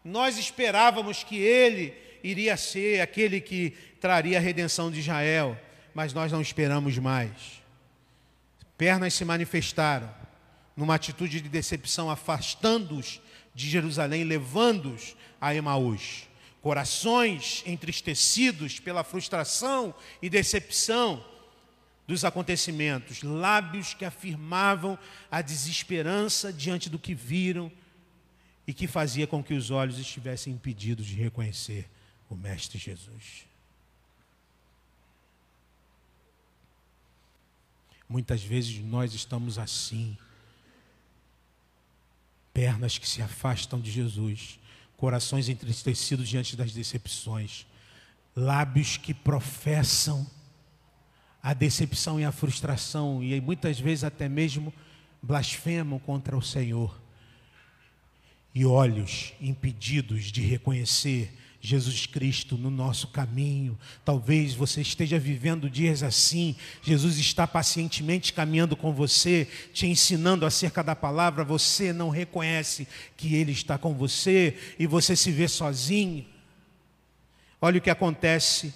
nós 0.04 0.38
esperávamos 0.38 1.24
que 1.24 1.36
ele 1.36 1.94
iria 2.22 2.56
ser 2.56 3.00
aquele 3.00 3.40
que 3.40 3.70
traria 4.00 4.38
a 4.38 4.40
redenção 4.40 4.90
de 4.90 5.00
Israel, 5.00 5.58
mas 5.94 6.12
nós 6.12 6.30
não 6.30 6.40
esperamos 6.40 6.98
mais. 6.98 7.60
Pernas 8.76 9.14
se 9.14 9.24
manifestaram 9.24 10.10
numa 10.76 10.94
atitude 10.94 11.40
de 11.40 11.48
decepção, 11.48 12.10
afastando-os 12.10 13.20
de 13.54 13.68
Jerusalém, 13.68 14.24
levando-os 14.24 15.16
a 15.40 15.54
Emaús. 15.54 16.28
Corações 16.62 17.62
entristecidos 17.66 18.78
pela 18.78 19.02
frustração 19.02 19.94
e 20.22 20.30
decepção 20.30 21.24
dos 22.10 22.24
acontecimentos, 22.24 23.22
lábios 23.22 23.94
que 23.94 24.04
afirmavam 24.04 24.98
a 25.30 25.40
desesperança 25.40 26.52
diante 26.52 26.90
do 26.90 26.98
que 26.98 27.14
viram 27.14 27.70
e 28.66 28.74
que 28.74 28.88
fazia 28.88 29.28
com 29.28 29.44
que 29.44 29.54
os 29.54 29.70
olhos 29.70 29.96
estivessem 29.96 30.54
impedidos 30.54 31.06
de 31.06 31.14
reconhecer 31.14 31.88
o 32.28 32.34
Mestre 32.34 32.78
Jesus. 32.78 33.46
Muitas 38.08 38.42
vezes 38.42 38.82
nós 38.82 39.14
estamos 39.14 39.56
assim, 39.56 40.18
pernas 42.52 42.98
que 42.98 43.08
se 43.08 43.22
afastam 43.22 43.80
de 43.80 43.88
Jesus, 43.88 44.58
corações 44.96 45.48
entristecidos 45.48 46.28
diante 46.28 46.56
das 46.56 46.72
decepções, 46.72 47.68
lábios 48.34 48.96
que 48.96 49.14
professam 49.14 50.28
a 51.42 51.54
decepção 51.54 52.20
e 52.20 52.24
a 52.24 52.32
frustração, 52.32 53.22
e 53.22 53.40
muitas 53.40 53.80
vezes 53.80 54.04
até 54.04 54.28
mesmo 54.28 54.72
blasfemam 55.22 55.98
contra 55.98 56.36
o 56.36 56.42
Senhor. 56.42 57.00
E 58.54 58.64
olhos 58.64 59.32
impedidos 59.40 60.24
de 60.24 60.42
reconhecer 60.42 61.32
Jesus 61.60 62.06
Cristo 62.06 62.56
no 62.56 62.70
nosso 62.70 63.08
caminho. 63.08 63.78
Talvez 64.04 64.54
você 64.54 64.80
esteja 64.80 65.18
vivendo 65.18 65.68
dias 65.68 66.02
assim. 66.02 66.56
Jesus 66.82 67.18
está 67.18 67.46
pacientemente 67.46 68.32
caminhando 68.32 68.74
com 68.74 68.92
você, 68.92 69.46
te 69.72 69.86
ensinando 69.86 70.46
acerca 70.46 70.82
da 70.82 70.96
palavra. 70.96 71.44
Você 71.44 71.92
não 71.92 72.08
reconhece 72.08 72.88
que 73.16 73.34
Ele 73.34 73.52
está 73.52 73.76
com 73.76 73.94
você 73.94 74.56
e 74.78 74.86
você 74.86 75.14
se 75.14 75.30
vê 75.30 75.46
sozinho. 75.46 76.26
Olha 77.60 77.78
o 77.78 77.82
que 77.82 77.90
acontece, 77.90 78.74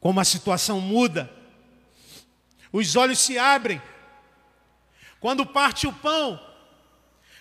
como 0.00 0.18
a 0.18 0.24
situação 0.24 0.80
muda 0.80 1.30
os 2.74 2.96
olhos 2.96 3.20
se 3.20 3.38
abrem. 3.38 3.80
Quando 5.20 5.46
parte 5.46 5.86
o 5.86 5.92
pão, 5.92 6.44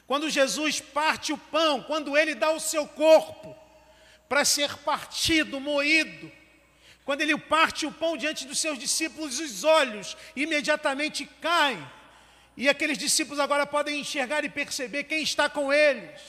quando 0.06 0.30
Jesus 0.30 0.80
parte 0.80 1.34
o 1.34 1.38
pão, 1.38 1.82
quando 1.82 2.16
ele 2.16 2.36
dá 2.36 2.52
o 2.52 2.60
seu 2.60 2.86
corpo 2.86 3.56
para 4.30 4.46
ser 4.46 4.78
partido, 4.78 5.60
moído, 5.60 6.32
quando 7.04 7.22
ele 7.22 7.36
parte 7.36 7.84
o 7.88 7.92
pão 7.92 8.16
diante 8.16 8.46
dos 8.46 8.60
seus 8.60 8.78
discípulos, 8.78 9.40
os 9.40 9.64
olhos 9.64 10.16
imediatamente 10.36 11.26
caem. 11.42 11.84
E 12.56 12.70
aqueles 12.70 13.00
discípulos 13.00 13.40
agora 13.40 13.66
podem 13.66 14.00
enxergar 14.02 14.46
e 14.46 14.50
perceber 14.50 15.06
quem 15.06 15.24
está 15.24 15.50
com 15.50 15.74
eles. 15.74 16.22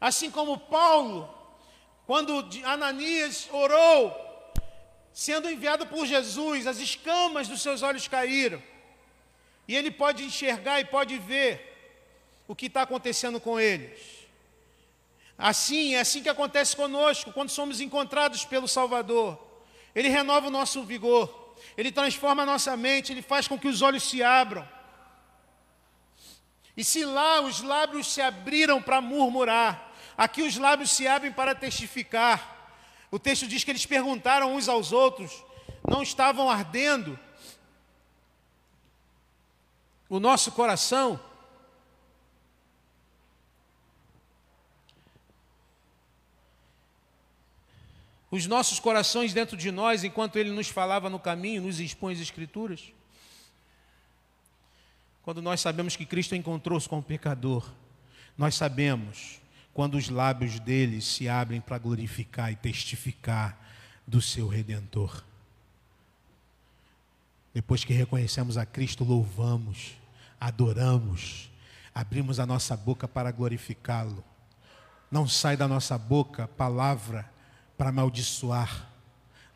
Assim 0.00 0.30
como 0.30 0.56
Paulo, 0.56 1.28
quando 2.06 2.48
Ananias 2.64 3.48
orou 3.50 4.31
sendo 5.12 5.50
enviado 5.50 5.86
por 5.86 6.06
Jesus, 6.06 6.66
as 6.66 6.78
escamas 6.78 7.48
dos 7.48 7.62
seus 7.62 7.82
olhos 7.82 8.08
caíram. 8.08 8.62
E 9.68 9.76
ele 9.76 9.90
pode 9.90 10.24
enxergar 10.24 10.80
e 10.80 10.84
pode 10.84 11.18
ver 11.18 11.70
o 12.48 12.54
que 12.54 12.66
está 12.66 12.82
acontecendo 12.82 13.40
com 13.40 13.60
eles. 13.60 14.00
Assim, 15.36 15.94
é 15.94 16.00
assim 16.00 16.22
que 16.22 16.28
acontece 16.28 16.76
conosco 16.76 17.32
quando 17.32 17.50
somos 17.50 17.80
encontrados 17.80 18.44
pelo 18.44 18.68
Salvador. 18.68 19.38
Ele 19.94 20.08
renova 20.08 20.48
o 20.48 20.50
nosso 20.50 20.82
vigor, 20.82 21.56
ele 21.76 21.92
transforma 21.92 22.42
a 22.42 22.46
nossa 22.46 22.76
mente, 22.76 23.12
ele 23.12 23.22
faz 23.22 23.46
com 23.46 23.58
que 23.58 23.68
os 23.68 23.82
olhos 23.82 24.02
se 24.02 24.22
abram. 24.22 24.66
E 26.76 26.82
se 26.82 27.04
lá 27.04 27.40
os 27.40 27.60
lábios 27.60 28.06
se 28.06 28.20
abriram 28.20 28.80
para 28.80 29.00
murmurar, 29.00 29.92
aqui 30.16 30.42
os 30.42 30.56
lábios 30.56 30.90
se 30.90 31.06
abrem 31.06 31.32
para 31.32 31.54
testificar. 31.54 32.51
O 33.12 33.18
texto 33.18 33.46
diz 33.46 33.62
que 33.62 33.70
eles 33.70 33.84
perguntaram 33.84 34.54
uns 34.54 34.68
aos 34.68 34.90
outros, 34.90 35.44
não 35.86 36.02
estavam 36.02 36.48
ardendo 36.48 37.18
o 40.08 40.18
nosso 40.18 40.50
coração? 40.52 41.20
Os 48.30 48.46
nossos 48.46 48.80
corações 48.80 49.34
dentro 49.34 49.58
de 49.58 49.70
nós, 49.70 50.04
enquanto 50.04 50.36
ele 50.36 50.50
nos 50.50 50.68
falava 50.68 51.10
no 51.10 51.20
caminho, 51.20 51.60
nos 51.60 51.80
expõe 51.80 52.14
as 52.14 52.18
Escrituras? 52.18 52.94
Quando 55.22 55.42
nós 55.42 55.60
sabemos 55.60 55.96
que 55.96 56.06
Cristo 56.06 56.34
encontrou-se 56.34 56.88
com 56.88 56.98
o 56.98 57.02
pecador, 57.02 57.70
nós 58.38 58.54
sabemos 58.54 59.41
quando 59.74 59.96
os 59.96 60.08
lábios 60.08 60.60
dele 60.60 61.00
se 61.00 61.28
abrem 61.28 61.60
para 61.60 61.78
glorificar 61.78 62.52
e 62.52 62.56
testificar 62.56 63.58
do 64.06 64.20
seu 64.20 64.48
redentor. 64.48 65.22
Depois 67.54 67.84
que 67.84 67.92
reconhecemos 67.92 68.56
a 68.56 68.64
Cristo, 68.64 69.04
louvamos, 69.04 69.92
adoramos, 70.40 71.50
abrimos 71.94 72.40
a 72.40 72.46
nossa 72.46 72.76
boca 72.76 73.06
para 73.06 73.30
glorificá-lo. 73.30 74.24
Não 75.10 75.28
sai 75.28 75.56
da 75.56 75.68
nossa 75.68 75.98
boca 75.98 76.48
palavra 76.48 77.30
para 77.76 77.90
amaldiçoar. 77.90 78.88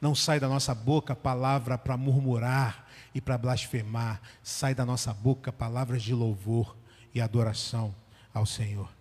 Não 0.01 0.15
sai 0.15 0.39
da 0.39 0.49
nossa 0.49 0.75
boca 0.75 1.17
palavra 1.17 1.79
para 1.79 1.97
murmurar 1.97 2.87
e 3.15 3.21
para 3.21 3.39
blasfemar. 3.39 4.21
Sai 4.43 4.75
da 4.75 4.85
nossa 4.85 5.15
boca 5.15 5.51
palavras 5.51 6.03
de 6.03 6.13
louvor 6.13 6.77
e 7.15 7.21
adoração 7.21 7.95
ao 8.35 8.45
Senhor. 8.45 8.96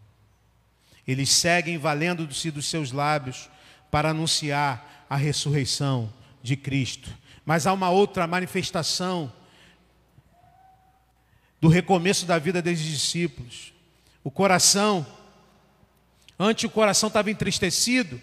Eles 1.08 1.30
seguem 1.30 1.78
valendo-se 1.78 2.50
dos 2.50 2.66
seus 2.68 2.92
lábios 2.92 3.50
para 3.92 4.10
anunciar 4.10 5.06
a 5.10 5.16
ressurreição 5.16 6.12
de 6.42 6.56
Cristo. 6.56 7.10
Mas 7.46 7.68
há 7.68 7.74
uma 7.74 7.90
outra 7.90 8.26
manifestação 8.26 9.32
do 11.62 11.68
recomeço 11.68 12.26
da 12.26 12.40
vida 12.40 12.62
desses 12.62 12.86
discípulos. 12.86 13.74
O 14.24 14.32
coração, 14.32 15.06
antes 16.40 16.64
o 16.64 16.70
coração 16.70 17.08
estava 17.08 17.30
entristecido, 17.30 18.20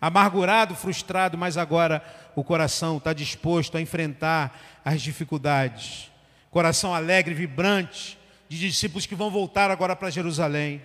amargurado, 0.00 0.74
frustrado, 0.74 1.38
mas 1.38 1.56
agora 1.56 2.04
o 2.36 2.44
coração 2.44 2.98
está 2.98 3.12
disposto 3.12 3.76
a 3.76 3.80
enfrentar 3.80 4.80
as 4.84 5.00
dificuldades. 5.00 6.10
Coração 6.50 6.94
alegre, 6.94 7.34
vibrante, 7.34 8.18
de 8.48 8.58
discípulos 8.58 9.06
que 9.06 9.14
vão 9.14 9.30
voltar 9.30 9.70
agora 9.70 9.96
para 9.96 10.10
Jerusalém 10.10 10.82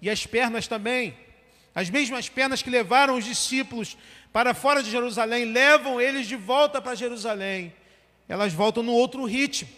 e 0.00 0.08
as 0.08 0.26
pernas 0.26 0.66
também. 0.66 1.16
As 1.74 1.90
mesmas 1.90 2.28
pernas 2.28 2.62
que 2.62 2.70
levaram 2.70 3.16
os 3.16 3.24
discípulos 3.24 3.96
para 4.32 4.54
fora 4.54 4.82
de 4.82 4.90
Jerusalém, 4.90 5.44
levam 5.44 6.00
eles 6.00 6.26
de 6.26 6.36
volta 6.36 6.80
para 6.80 6.94
Jerusalém. 6.94 7.72
Elas 8.28 8.52
voltam 8.52 8.82
no 8.82 8.92
outro 8.92 9.24
ritmo. 9.24 9.68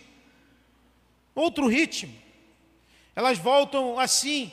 Outro 1.34 1.66
ritmo. 1.66 2.14
Elas 3.14 3.38
voltam 3.38 3.98
assim, 3.98 4.52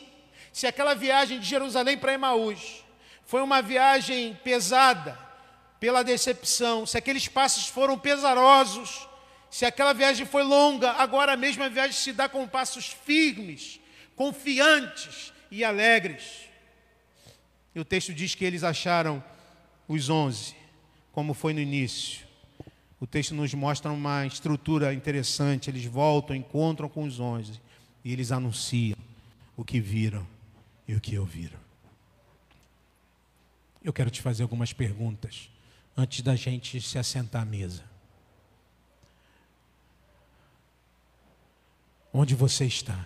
se 0.52 0.68
aquela 0.68 0.94
viagem 0.94 1.40
de 1.40 1.46
Jerusalém 1.46 1.98
para 1.98 2.14
Emaús 2.14 2.84
foi 3.26 3.42
uma 3.42 3.62
viagem 3.62 4.38
pesada 4.44 5.18
pela 5.80 6.04
decepção, 6.04 6.86
se 6.86 6.98
aqueles 6.98 7.28
passos 7.28 7.68
foram 7.68 7.98
pesarosos, 7.98 9.08
se 9.50 9.66
aquela 9.66 9.94
viagem 9.94 10.26
foi 10.26 10.44
longa, 10.44 10.92
agora 10.92 11.34
a 11.34 11.38
mesma 11.38 11.70
viagem 11.70 11.94
se 11.94 12.14
dá 12.14 12.28
com 12.28 12.48
passos 12.48 12.88
firmes, 12.88 13.80
confiantes 14.16 15.32
e 15.52 15.64
alegres. 15.64 16.46
E 17.74 17.80
o 17.80 17.86
texto 17.86 18.14
diz 18.14 18.36
que 18.36 18.46
eles 18.46 18.64
acharam 18.64 19.24
os 19.88 20.10
onze, 20.10 20.56
como 21.12 21.34
foi 21.34 21.54
no 21.54 21.60
início. 21.60 22.28
O 23.00 23.06
texto 23.06 23.36
nos 23.36 23.54
mostra 23.54 23.92
uma 23.92 24.26
estrutura 24.26 24.94
interessante. 24.94 25.70
Eles 25.70 25.86
voltam, 25.86 26.36
encontram 26.36 26.90
com 26.90 27.04
os 27.04 27.20
onze 27.20 27.62
e 28.04 28.12
eles 28.12 28.32
anunciam 28.32 28.98
o 29.56 29.64
que 29.64 29.80
viram 29.80 30.28
e 30.88 30.96
o 30.96 31.02
que 31.02 31.18
ouviram. 31.18 31.60
Eu 33.84 33.94
quero 33.94 34.10
te 34.10 34.22
fazer 34.22 34.44
algumas 34.44 34.74
perguntas 34.74 35.50
antes 35.96 36.22
da 36.22 36.36
gente 36.36 36.82
se 36.82 36.98
assentar 36.98 37.44
à 37.44 37.46
mesa. 37.46 37.84
Onde 42.12 42.34
você 42.34 42.66
está? 42.66 43.06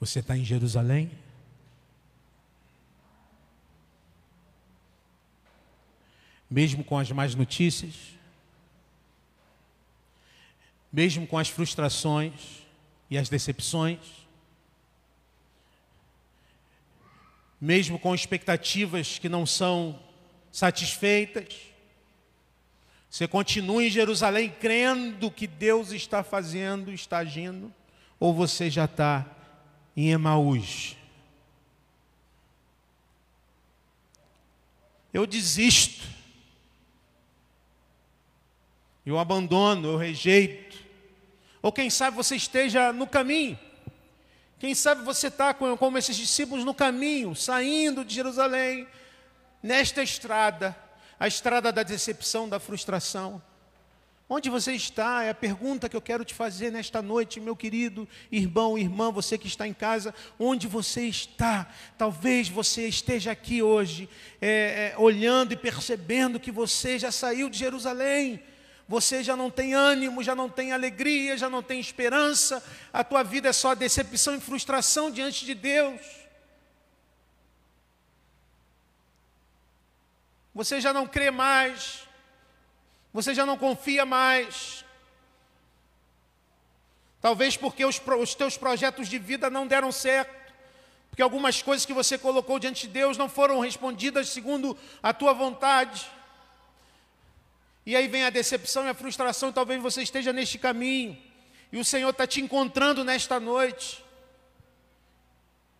Você 0.00 0.20
está 0.20 0.34
em 0.34 0.42
Jerusalém? 0.42 1.10
Mesmo 6.50 6.82
com 6.82 6.98
as 6.98 7.12
más 7.12 7.34
notícias? 7.34 7.94
Mesmo 10.90 11.26
com 11.26 11.36
as 11.36 11.50
frustrações 11.50 12.32
e 13.10 13.18
as 13.18 13.28
decepções? 13.28 14.00
Mesmo 17.60 17.98
com 17.98 18.14
expectativas 18.14 19.18
que 19.18 19.28
não 19.28 19.44
são 19.44 20.02
satisfeitas? 20.50 21.54
Você 23.10 23.28
continua 23.28 23.84
em 23.84 23.90
Jerusalém 23.90 24.48
crendo 24.48 25.30
que 25.30 25.46
Deus 25.46 25.92
está 25.92 26.24
fazendo, 26.24 26.90
está 26.90 27.18
agindo? 27.18 27.70
Ou 28.18 28.32
você 28.32 28.70
já 28.70 28.86
está 28.86 29.36
em 29.96 30.10
Emaús. 30.10 30.96
Eu 35.12 35.26
desisto. 35.26 36.06
Eu 39.04 39.18
abandono, 39.18 39.88
eu 39.88 39.96
rejeito. 39.96 40.78
Ou 41.62 41.72
quem 41.72 41.90
sabe 41.90 42.16
você 42.16 42.36
esteja 42.36 42.92
no 42.92 43.06
caminho. 43.06 43.58
Quem 44.58 44.74
sabe 44.74 45.02
você 45.02 45.28
está 45.28 45.54
como 45.54 45.98
esses 45.98 46.16
discípulos 46.16 46.64
no 46.64 46.74
caminho, 46.74 47.34
saindo 47.34 48.04
de 48.04 48.14
Jerusalém, 48.14 48.86
nesta 49.62 50.02
estrada, 50.02 50.76
a 51.18 51.26
estrada 51.26 51.72
da 51.72 51.82
decepção, 51.82 52.48
da 52.48 52.60
frustração. 52.60 53.42
Onde 54.32 54.48
você 54.48 54.74
está? 54.74 55.24
É 55.24 55.30
a 55.30 55.34
pergunta 55.34 55.88
que 55.88 55.96
eu 55.96 56.00
quero 56.00 56.24
te 56.24 56.32
fazer 56.32 56.70
nesta 56.70 57.02
noite, 57.02 57.40
meu 57.40 57.56
querido 57.56 58.08
irmão, 58.30 58.78
irmã, 58.78 59.10
você 59.10 59.36
que 59.36 59.48
está 59.48 59.66
em 59.66 59.74
casa. 59.74 60.14
Onde 60.38 60.68
você 60.68 61.02
está? 61.02 61.68
Talvez 61.98 62.48
você 62.48 62.86
esteja 62.86 63.32
aqui 63.32 63.60
hoje, 63.60 64.08
é, 64.40 64.92
é, 64.94 64.98
olhando 64.98 65.52
e 65.52 65.56
percebendo 65.56 66.38
que 66.38 66.52
você 66.52 66.96
já 66.96 67.10
saiu 67.10 67.50
de 67.50 67.58
Jerusalém. 67.58 68.40
Você 68.86 69.20
já 69.24 69.34
não 69.34 69.50
tem 69.50 69.74
ânimo, 69.74 70.22
já 70.22 70.36
não 70.36 70.48
tem 70.48 70.70
alegria, 70.70 71.36
já 71.36 71.50
não 71.50 71.60
tem 71.60 71.80
esperança. 71.80 72.62
A 72.92 73.02
tua 73.02 73.24
vida 73.24 73.48
é 73.48 73.52
só 73.52 73.74
decepção 73.74 74.36
e 74.36 74.40
frustração 74.40 75.10
diante 75.10 75.44
de 75.44 75.54
Deus. 75.54 76.00
Você 80.54 80.80
já 80.80 80.92
não 80.92 81.04
crê 81.04 81.32
mais 81.32 82.08
você 83.12 83.34
já 83.34 83.44
não 83.44 83.56
confia 83.56 84.06
mais. 84.06 84.84
Talvez 87.20 87.56
porque 87.56 87.84
os, 87.84 88.00
os 88.18 88.34
teus 88.34 88.56
projetos 88.56 89.08
de 89.08 89.18
vida 89.18 89.50
não 89.50 89.66
deram 89.66 89.90
certo. 89.90 90.40
Porque 91.10 91.22
algumas 91.22 91.60
coisas 91.60 91.84
que 91.84 91.92
você 91.92 92.16
colocou 92.16 92.58
diante 92.58 92.86
de 92.86 92.92
Deus 92.92 93.18
não 93.18 93.28
foram 93.28 93.58
respondidas 93.60 94.28
segundo 94.28 94.78
a 95.02 95.12
tua 95.12 95.32
vontade. 95.32 96.06
E 97.84 97.96
aí 97.96 98.06
vem 98.06 98.24
a 98.24 98.30
decepção 98.30 98.86
e 98.86 98.88
a 98.88 98.94
frustração. 98.94 99.52
Talvez 99.52 99.82
você 99.82 100.02
esteja 100.02 100.32
neste 100.32 100.56
caminho. 100.58 101.20
E 101.72 101.78
o 101.78 101.84
Senhor 101.84 102.10
está 102.10 102.26
te 102.26 102.40
encontrando 102.40 103.04
nesta 103.04 103.40
noite. 103.40 104.04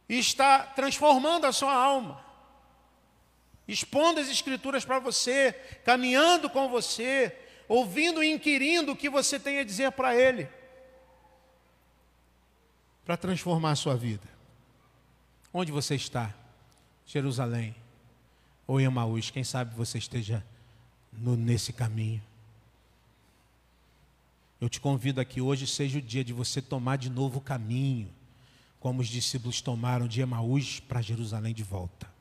E 0.09 0.19
está 0.19 0.61
transformando 0.61 1.47
a 1.47 1.53
sua 1.53 1.73
alma 1.73 2.30
expondo 3.73 4.19
as 4.19 4.29
Escrituras 4.29 4.85
para 4.85 4.99
você, 4.99 5.53
caminhando 5.85 6.51
com 6.51 6.69
você, 6.69 7.37
ouvindo 7.69 8.23
e 8.23 8.33
inquirindo 8.33 8.93
o 8.93 8.97
que 8.97 9.09
você 9.09 9.39
tem 9.39 9.59
a 9.59 9.65
dizer 9.65 9.93
para 9.93 10.15
Ele, 10.15 10.49
para 13.05 13.17
transformar 13.17 13.73
a 13.73 13.77
sua 13.77 13.97
vida. 13.97 14.29
Onde 15.53 15.71
você 15.71 15.95
está? 15.95 16.35
Jerusalém 17.07 17.75
ou 18.67 18.81
em 18.81 18.85
Emaús? 18.85 19.31
Quem 19.31 19.45
sabe 19.45 19.75
você 19.75 19.99
esteja 19.99 20.45
no, 21.13 21.37
nesse 21.37 21.73
caminho. 21.73 22.23
Eu 24.61 24.69
te 24.69 24.81
convido 24.81 25.21
aqui 25.21 25.41
hoje 25.41 25.67
seja 25.67 25.99
o 25.99 26.03
dia 26.03 26.23
de 26.23 26.33
você 26.33 26.61
tomar 26.61 26.97
de 26.97 27.09
novo 27.09 27.39
o 27.39 27.43
caminho, 27.43 28.13
como 28.79 29.01
os 29.01 29.09
discípulos 29.09 29.61
tomaram 29.61 30.07
de 30.07 30.21
Emaús 30.21 30.81
para 30.81 31.01
Jerusalém 31.01 31.55
de 31.55 31.63
volta 31.63 32.20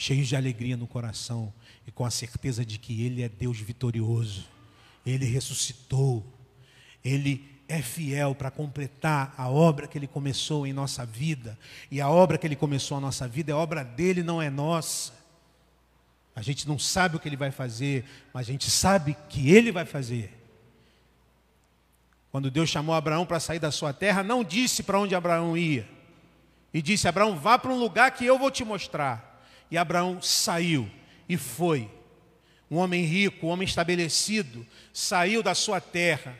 cheios 0.00 0.28
de 0.28 0.34
alegria 0.34 0.78
no 0.78 0.86
coração 0.86 1.52
e 1.86 1.90
com 1.90 2.06
a 2.06 2.10
certeza 2.10 2.64
de 2.64 2.78
que 2.78 3.04
Ele 3.04 3.22
é 3.22 3.28
Deus 3.28 3.60
vitorioso, 3.60 4.46
Ele 5.04 5.26
ressuscitou, 5.26 6.24
Ele 7.04 7.46
é 7.68 7.82
fiel 7.82 8.34
para 8.34 8.50
completar 8.50 9.34
a 9.36 9.50
obra 9.50 9.86
que 9.86 9.98
Ele 9.98 10.06
começou 10.06 10.66
em 10.66 10.72
nossa 10.72 11.04
vida, 11.04 11.58
e 11.90 12.00
a 12.00 12.08
obra 12.08 12.38
que 12.38 12.46
Ele 12.46 12.56
começou 12.56 12.98
na 12.98 13.08
nossa 13.08 13.28
vida 13.28 13.52
é 13.52 13.54
obra 13.54 13.84
dele, 13.84 14.22
não 14.22 14.40
é 14.40 14.48
nossa. 14.48 15.12
A 16.34 16.40
gente 16.40 16.66
não 16.66 16.78
sabe 16.78 17.16
o 17.16 17.20
que 17.20 17.28
Ele 17.28 17.36
vai 17.36 17.50
fazer, 17.50 18.06
mas 18.32 18.48
a 18.48 18.52
gente 18.52 18.70
sabe 18.70 19.14
que 19.28 19.50
Ele 19.50 19.70
vai 19.70 19.84
fazer. 19.84 20.34
Quando 22.32 22.50
Deus 22.50 22.70
chamou 22.70 22.94
Abraão 22.94 23.26
para 23.26 23.38
sair 23.38 23.58
da 23.58 23.70
sua 23.70 23.92
terra, 23.92 24.22
não 24.22 24.42
disse 24.42 24.82
para 24.82 24.98
onde 24.98 25.14
Abraão 25.14 25.58
ia, 25.58 25.86
e 26.72 26.80
disse: 26.80 27.06
Abraão, 27.06 27.36
vá 27.36 27.58
para 27.58 27.70
um 27.70 27.78
lugar 27.78 28.10
que 28.12 28.24
eu 28.24 28.38
vou 28.38 28.50
te 28.50 28.64
mostrar. 28.64 29.29
E 29.70 29.78
Abraão 29.78 30.20
saiu 30.20 30.90
e 31.28 31.36
foi. 31.36 31.90
Um 32.70 32.76
homem 32.76 33.04
rico, 33.04 33.46
um 33.46 33.50
homem 33.50 33.66
estabelecido, 33.66 34.66
saiu 34.92 35.42
da 35.42 35.54
sua 35.54 35.80
terra, 35.80 36.38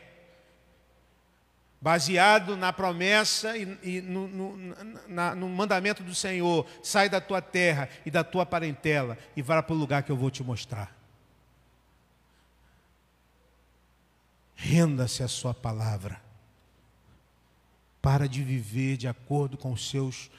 baseado 1.81 2.55
na 2.55 2.71
promessa 2.71 3.57
e, 3.57 3.77
e 3.83 4.01
no, 4.01 4.27
no, 4.27 4.75
na, 5.07 5.35
no, 5.35 5.49
mandamento 5.49 6.03
do 6.03 6.15
Senhor: 6.15 6.65
sai 6.81 7.09
da 7.09 7.19
tua 7.19 7.41
terra 7.41 7.89
e 8.05 8.11
da 8.11 8.23
tua 8.23 8.45
parentela 8.45 9.17
e 9.35 9.41
vá 9.41 9.61
para 9.61 9.73
o 9.73 9.77
lugar 9.77 10.03
que 10.03 10.11
eu 10.11 10.17
vou 10.17 10.31
te 10.31 10.43
mostrar. 10.43 10.95
Renda-se 14.55 15.23
a 15.23 15.27
sua 15.27 15.53
palavra. 15.53 16.21
Para 17.99 18.27
de 18.27 18.43
viver 18.43 18.95
de 18.95 19.07
acordo 19.07 19.57
com 19.57 19.71
os 19.71 19.89
seus 19.89 20.29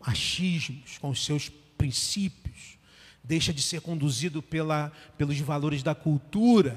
achismos, 0.00 0.98
com 0.98 1.10
os 1.10 1.24
seus 1.24 1.48
princípios, 1.82 2.78
deixa 3.24 3.52
de 3.52 3.60
ser 3.60 3.80
conduzido 3.80 4.40
pela, 4.40 4.92
pelos 5.18 5.36
valores 5.40 5.82
da 5.82 5.96
cultura, 5.96 6.76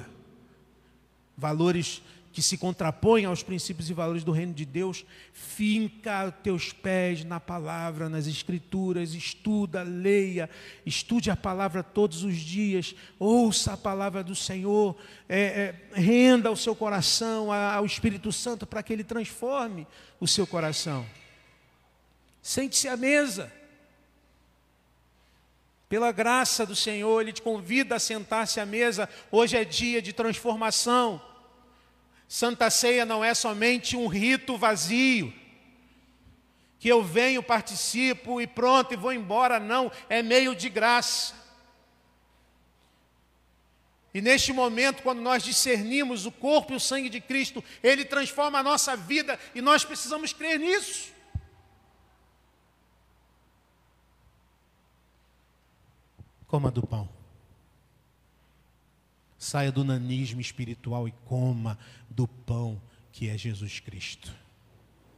valores 1.38 2.02
que 2.34 2.42
se 2.42 2.58
contrapõem 2.58 3.26
aos 3.26 3.44
princípios 3.44 3.88
e 3.88 3.94
valores 3.94 4.24
do 4.24 4.32
reino 4.32 4.52
de 4.52 4.66
Deus, 4.66 5.06
finca 5.32 6.32
teus 6.32 6.74
pés 6.74 7.24
na 7.24 7.40
palavra, 7.40 8.10
nas 8.10 8.26
escrituras, 8.26 9.14
estuda, 9.14 9.84
leia, 9.84 10.50
estude 10.84 11.30
a 11.30 11.36
palavra 11.36 11.84
todos 11.84 12.24
os 12.24 12.36
dias, 12.36 12.96
ouça 13.20 13.74
a 13.74 13.78
palavra 13.78 14.24
do 14.24 14.36
Senhor, 14.36 14.98
é, 15.30 15.40
é, 15.94 16.00
renda 16.02 16.50
o 16.50 16.58
seu 16.58 16.76
coração 16.76 17.52
ao 17.52 17.86
Espírito 17.86 18.32
Santo 18.32 18.66
para 18.66 18.82
que 18.82 18.92
ele 18.92 19.04
transforme 19.04 19.86
o 20.20 20.28
seu 20.28 20.48
coração. 20.48 21.06
Sente-se 22.42 22.88
à 22.88 22.98
mesa. 22.98 23.54
Pela 25.88 26.12
graça 26.12 26.66
do 26.66 26.76
Senhor, 26.76 27.22
Ele 27.22 27.32
te 27.32 27.42
convida 27.42 27.96
a 27.96 28.00
sentar-se 28.00 28.60
à 28.60 28.66
mesa. 28.66 29.08
Hoje 29.32 29.56
é 29.56 29.64
dia 29.64 30.02
de 30.02 30.14
transformação. 30.14 31.22
Santa 32.28 32.70
Ceia 32.70 33.06
não 33.06 33.24
é 33.24 33.34
somente 33.34 33.96
um 33.96 34.08
rito 34.08 34.58
vazio, 34.58 35.32
que 36.80 36.90
eu 36.90 37.04
venho, 37.04 37.42
participo 37.42 38.42
e 38.42 38.48
pronto 38.48 38.94
e 38.94 38.98
vou 38.98 39.14
embora. 39.14 39.60
Não, 39.60 39.92
é 40.10 40.24
meio 40.24 40.56
de 40.56 40.70
graça. 40.70 41.34
E 44.14 44.22
neste 44.22 44.54
momento, 44.54 45.04
quando 45.04 45.22
nós 45.22 45.44
discernimos 45.44 46.26
o 46.26 46.32
corpo 46.32 46.74
e 46.74 46.76
o 46.76 46.80
sangue 46.80 47.10
de 47.10 47.20
Cristo, 47.20 47.64
ele 47.84 48.06
transforma 48.06 48.60
a 48.60 48.64
nossa 48.64 48.96
vida 48.96 49.38
e 49.54 49.62
nós 49.62 49.84
precisamos 49.84 50.32
crer 50.32 50.58
nisso. 50.58 51.15
Coma 56.48 56.72
do 56.72 56.86
pão. 56.86 57.10
Saia 59.38 59.72
do 59.72 59.84
nanismo 59.84 60.40
espiritual 60.40 61.08
e 61.08 61.12
coma 61.26 61.78
do 62.10 62.28
pão 62.28 62.82
que 63.12 63.30
é 63.30 63.38
Jesus 63.38 63.80
Cristo. 63.80 64.45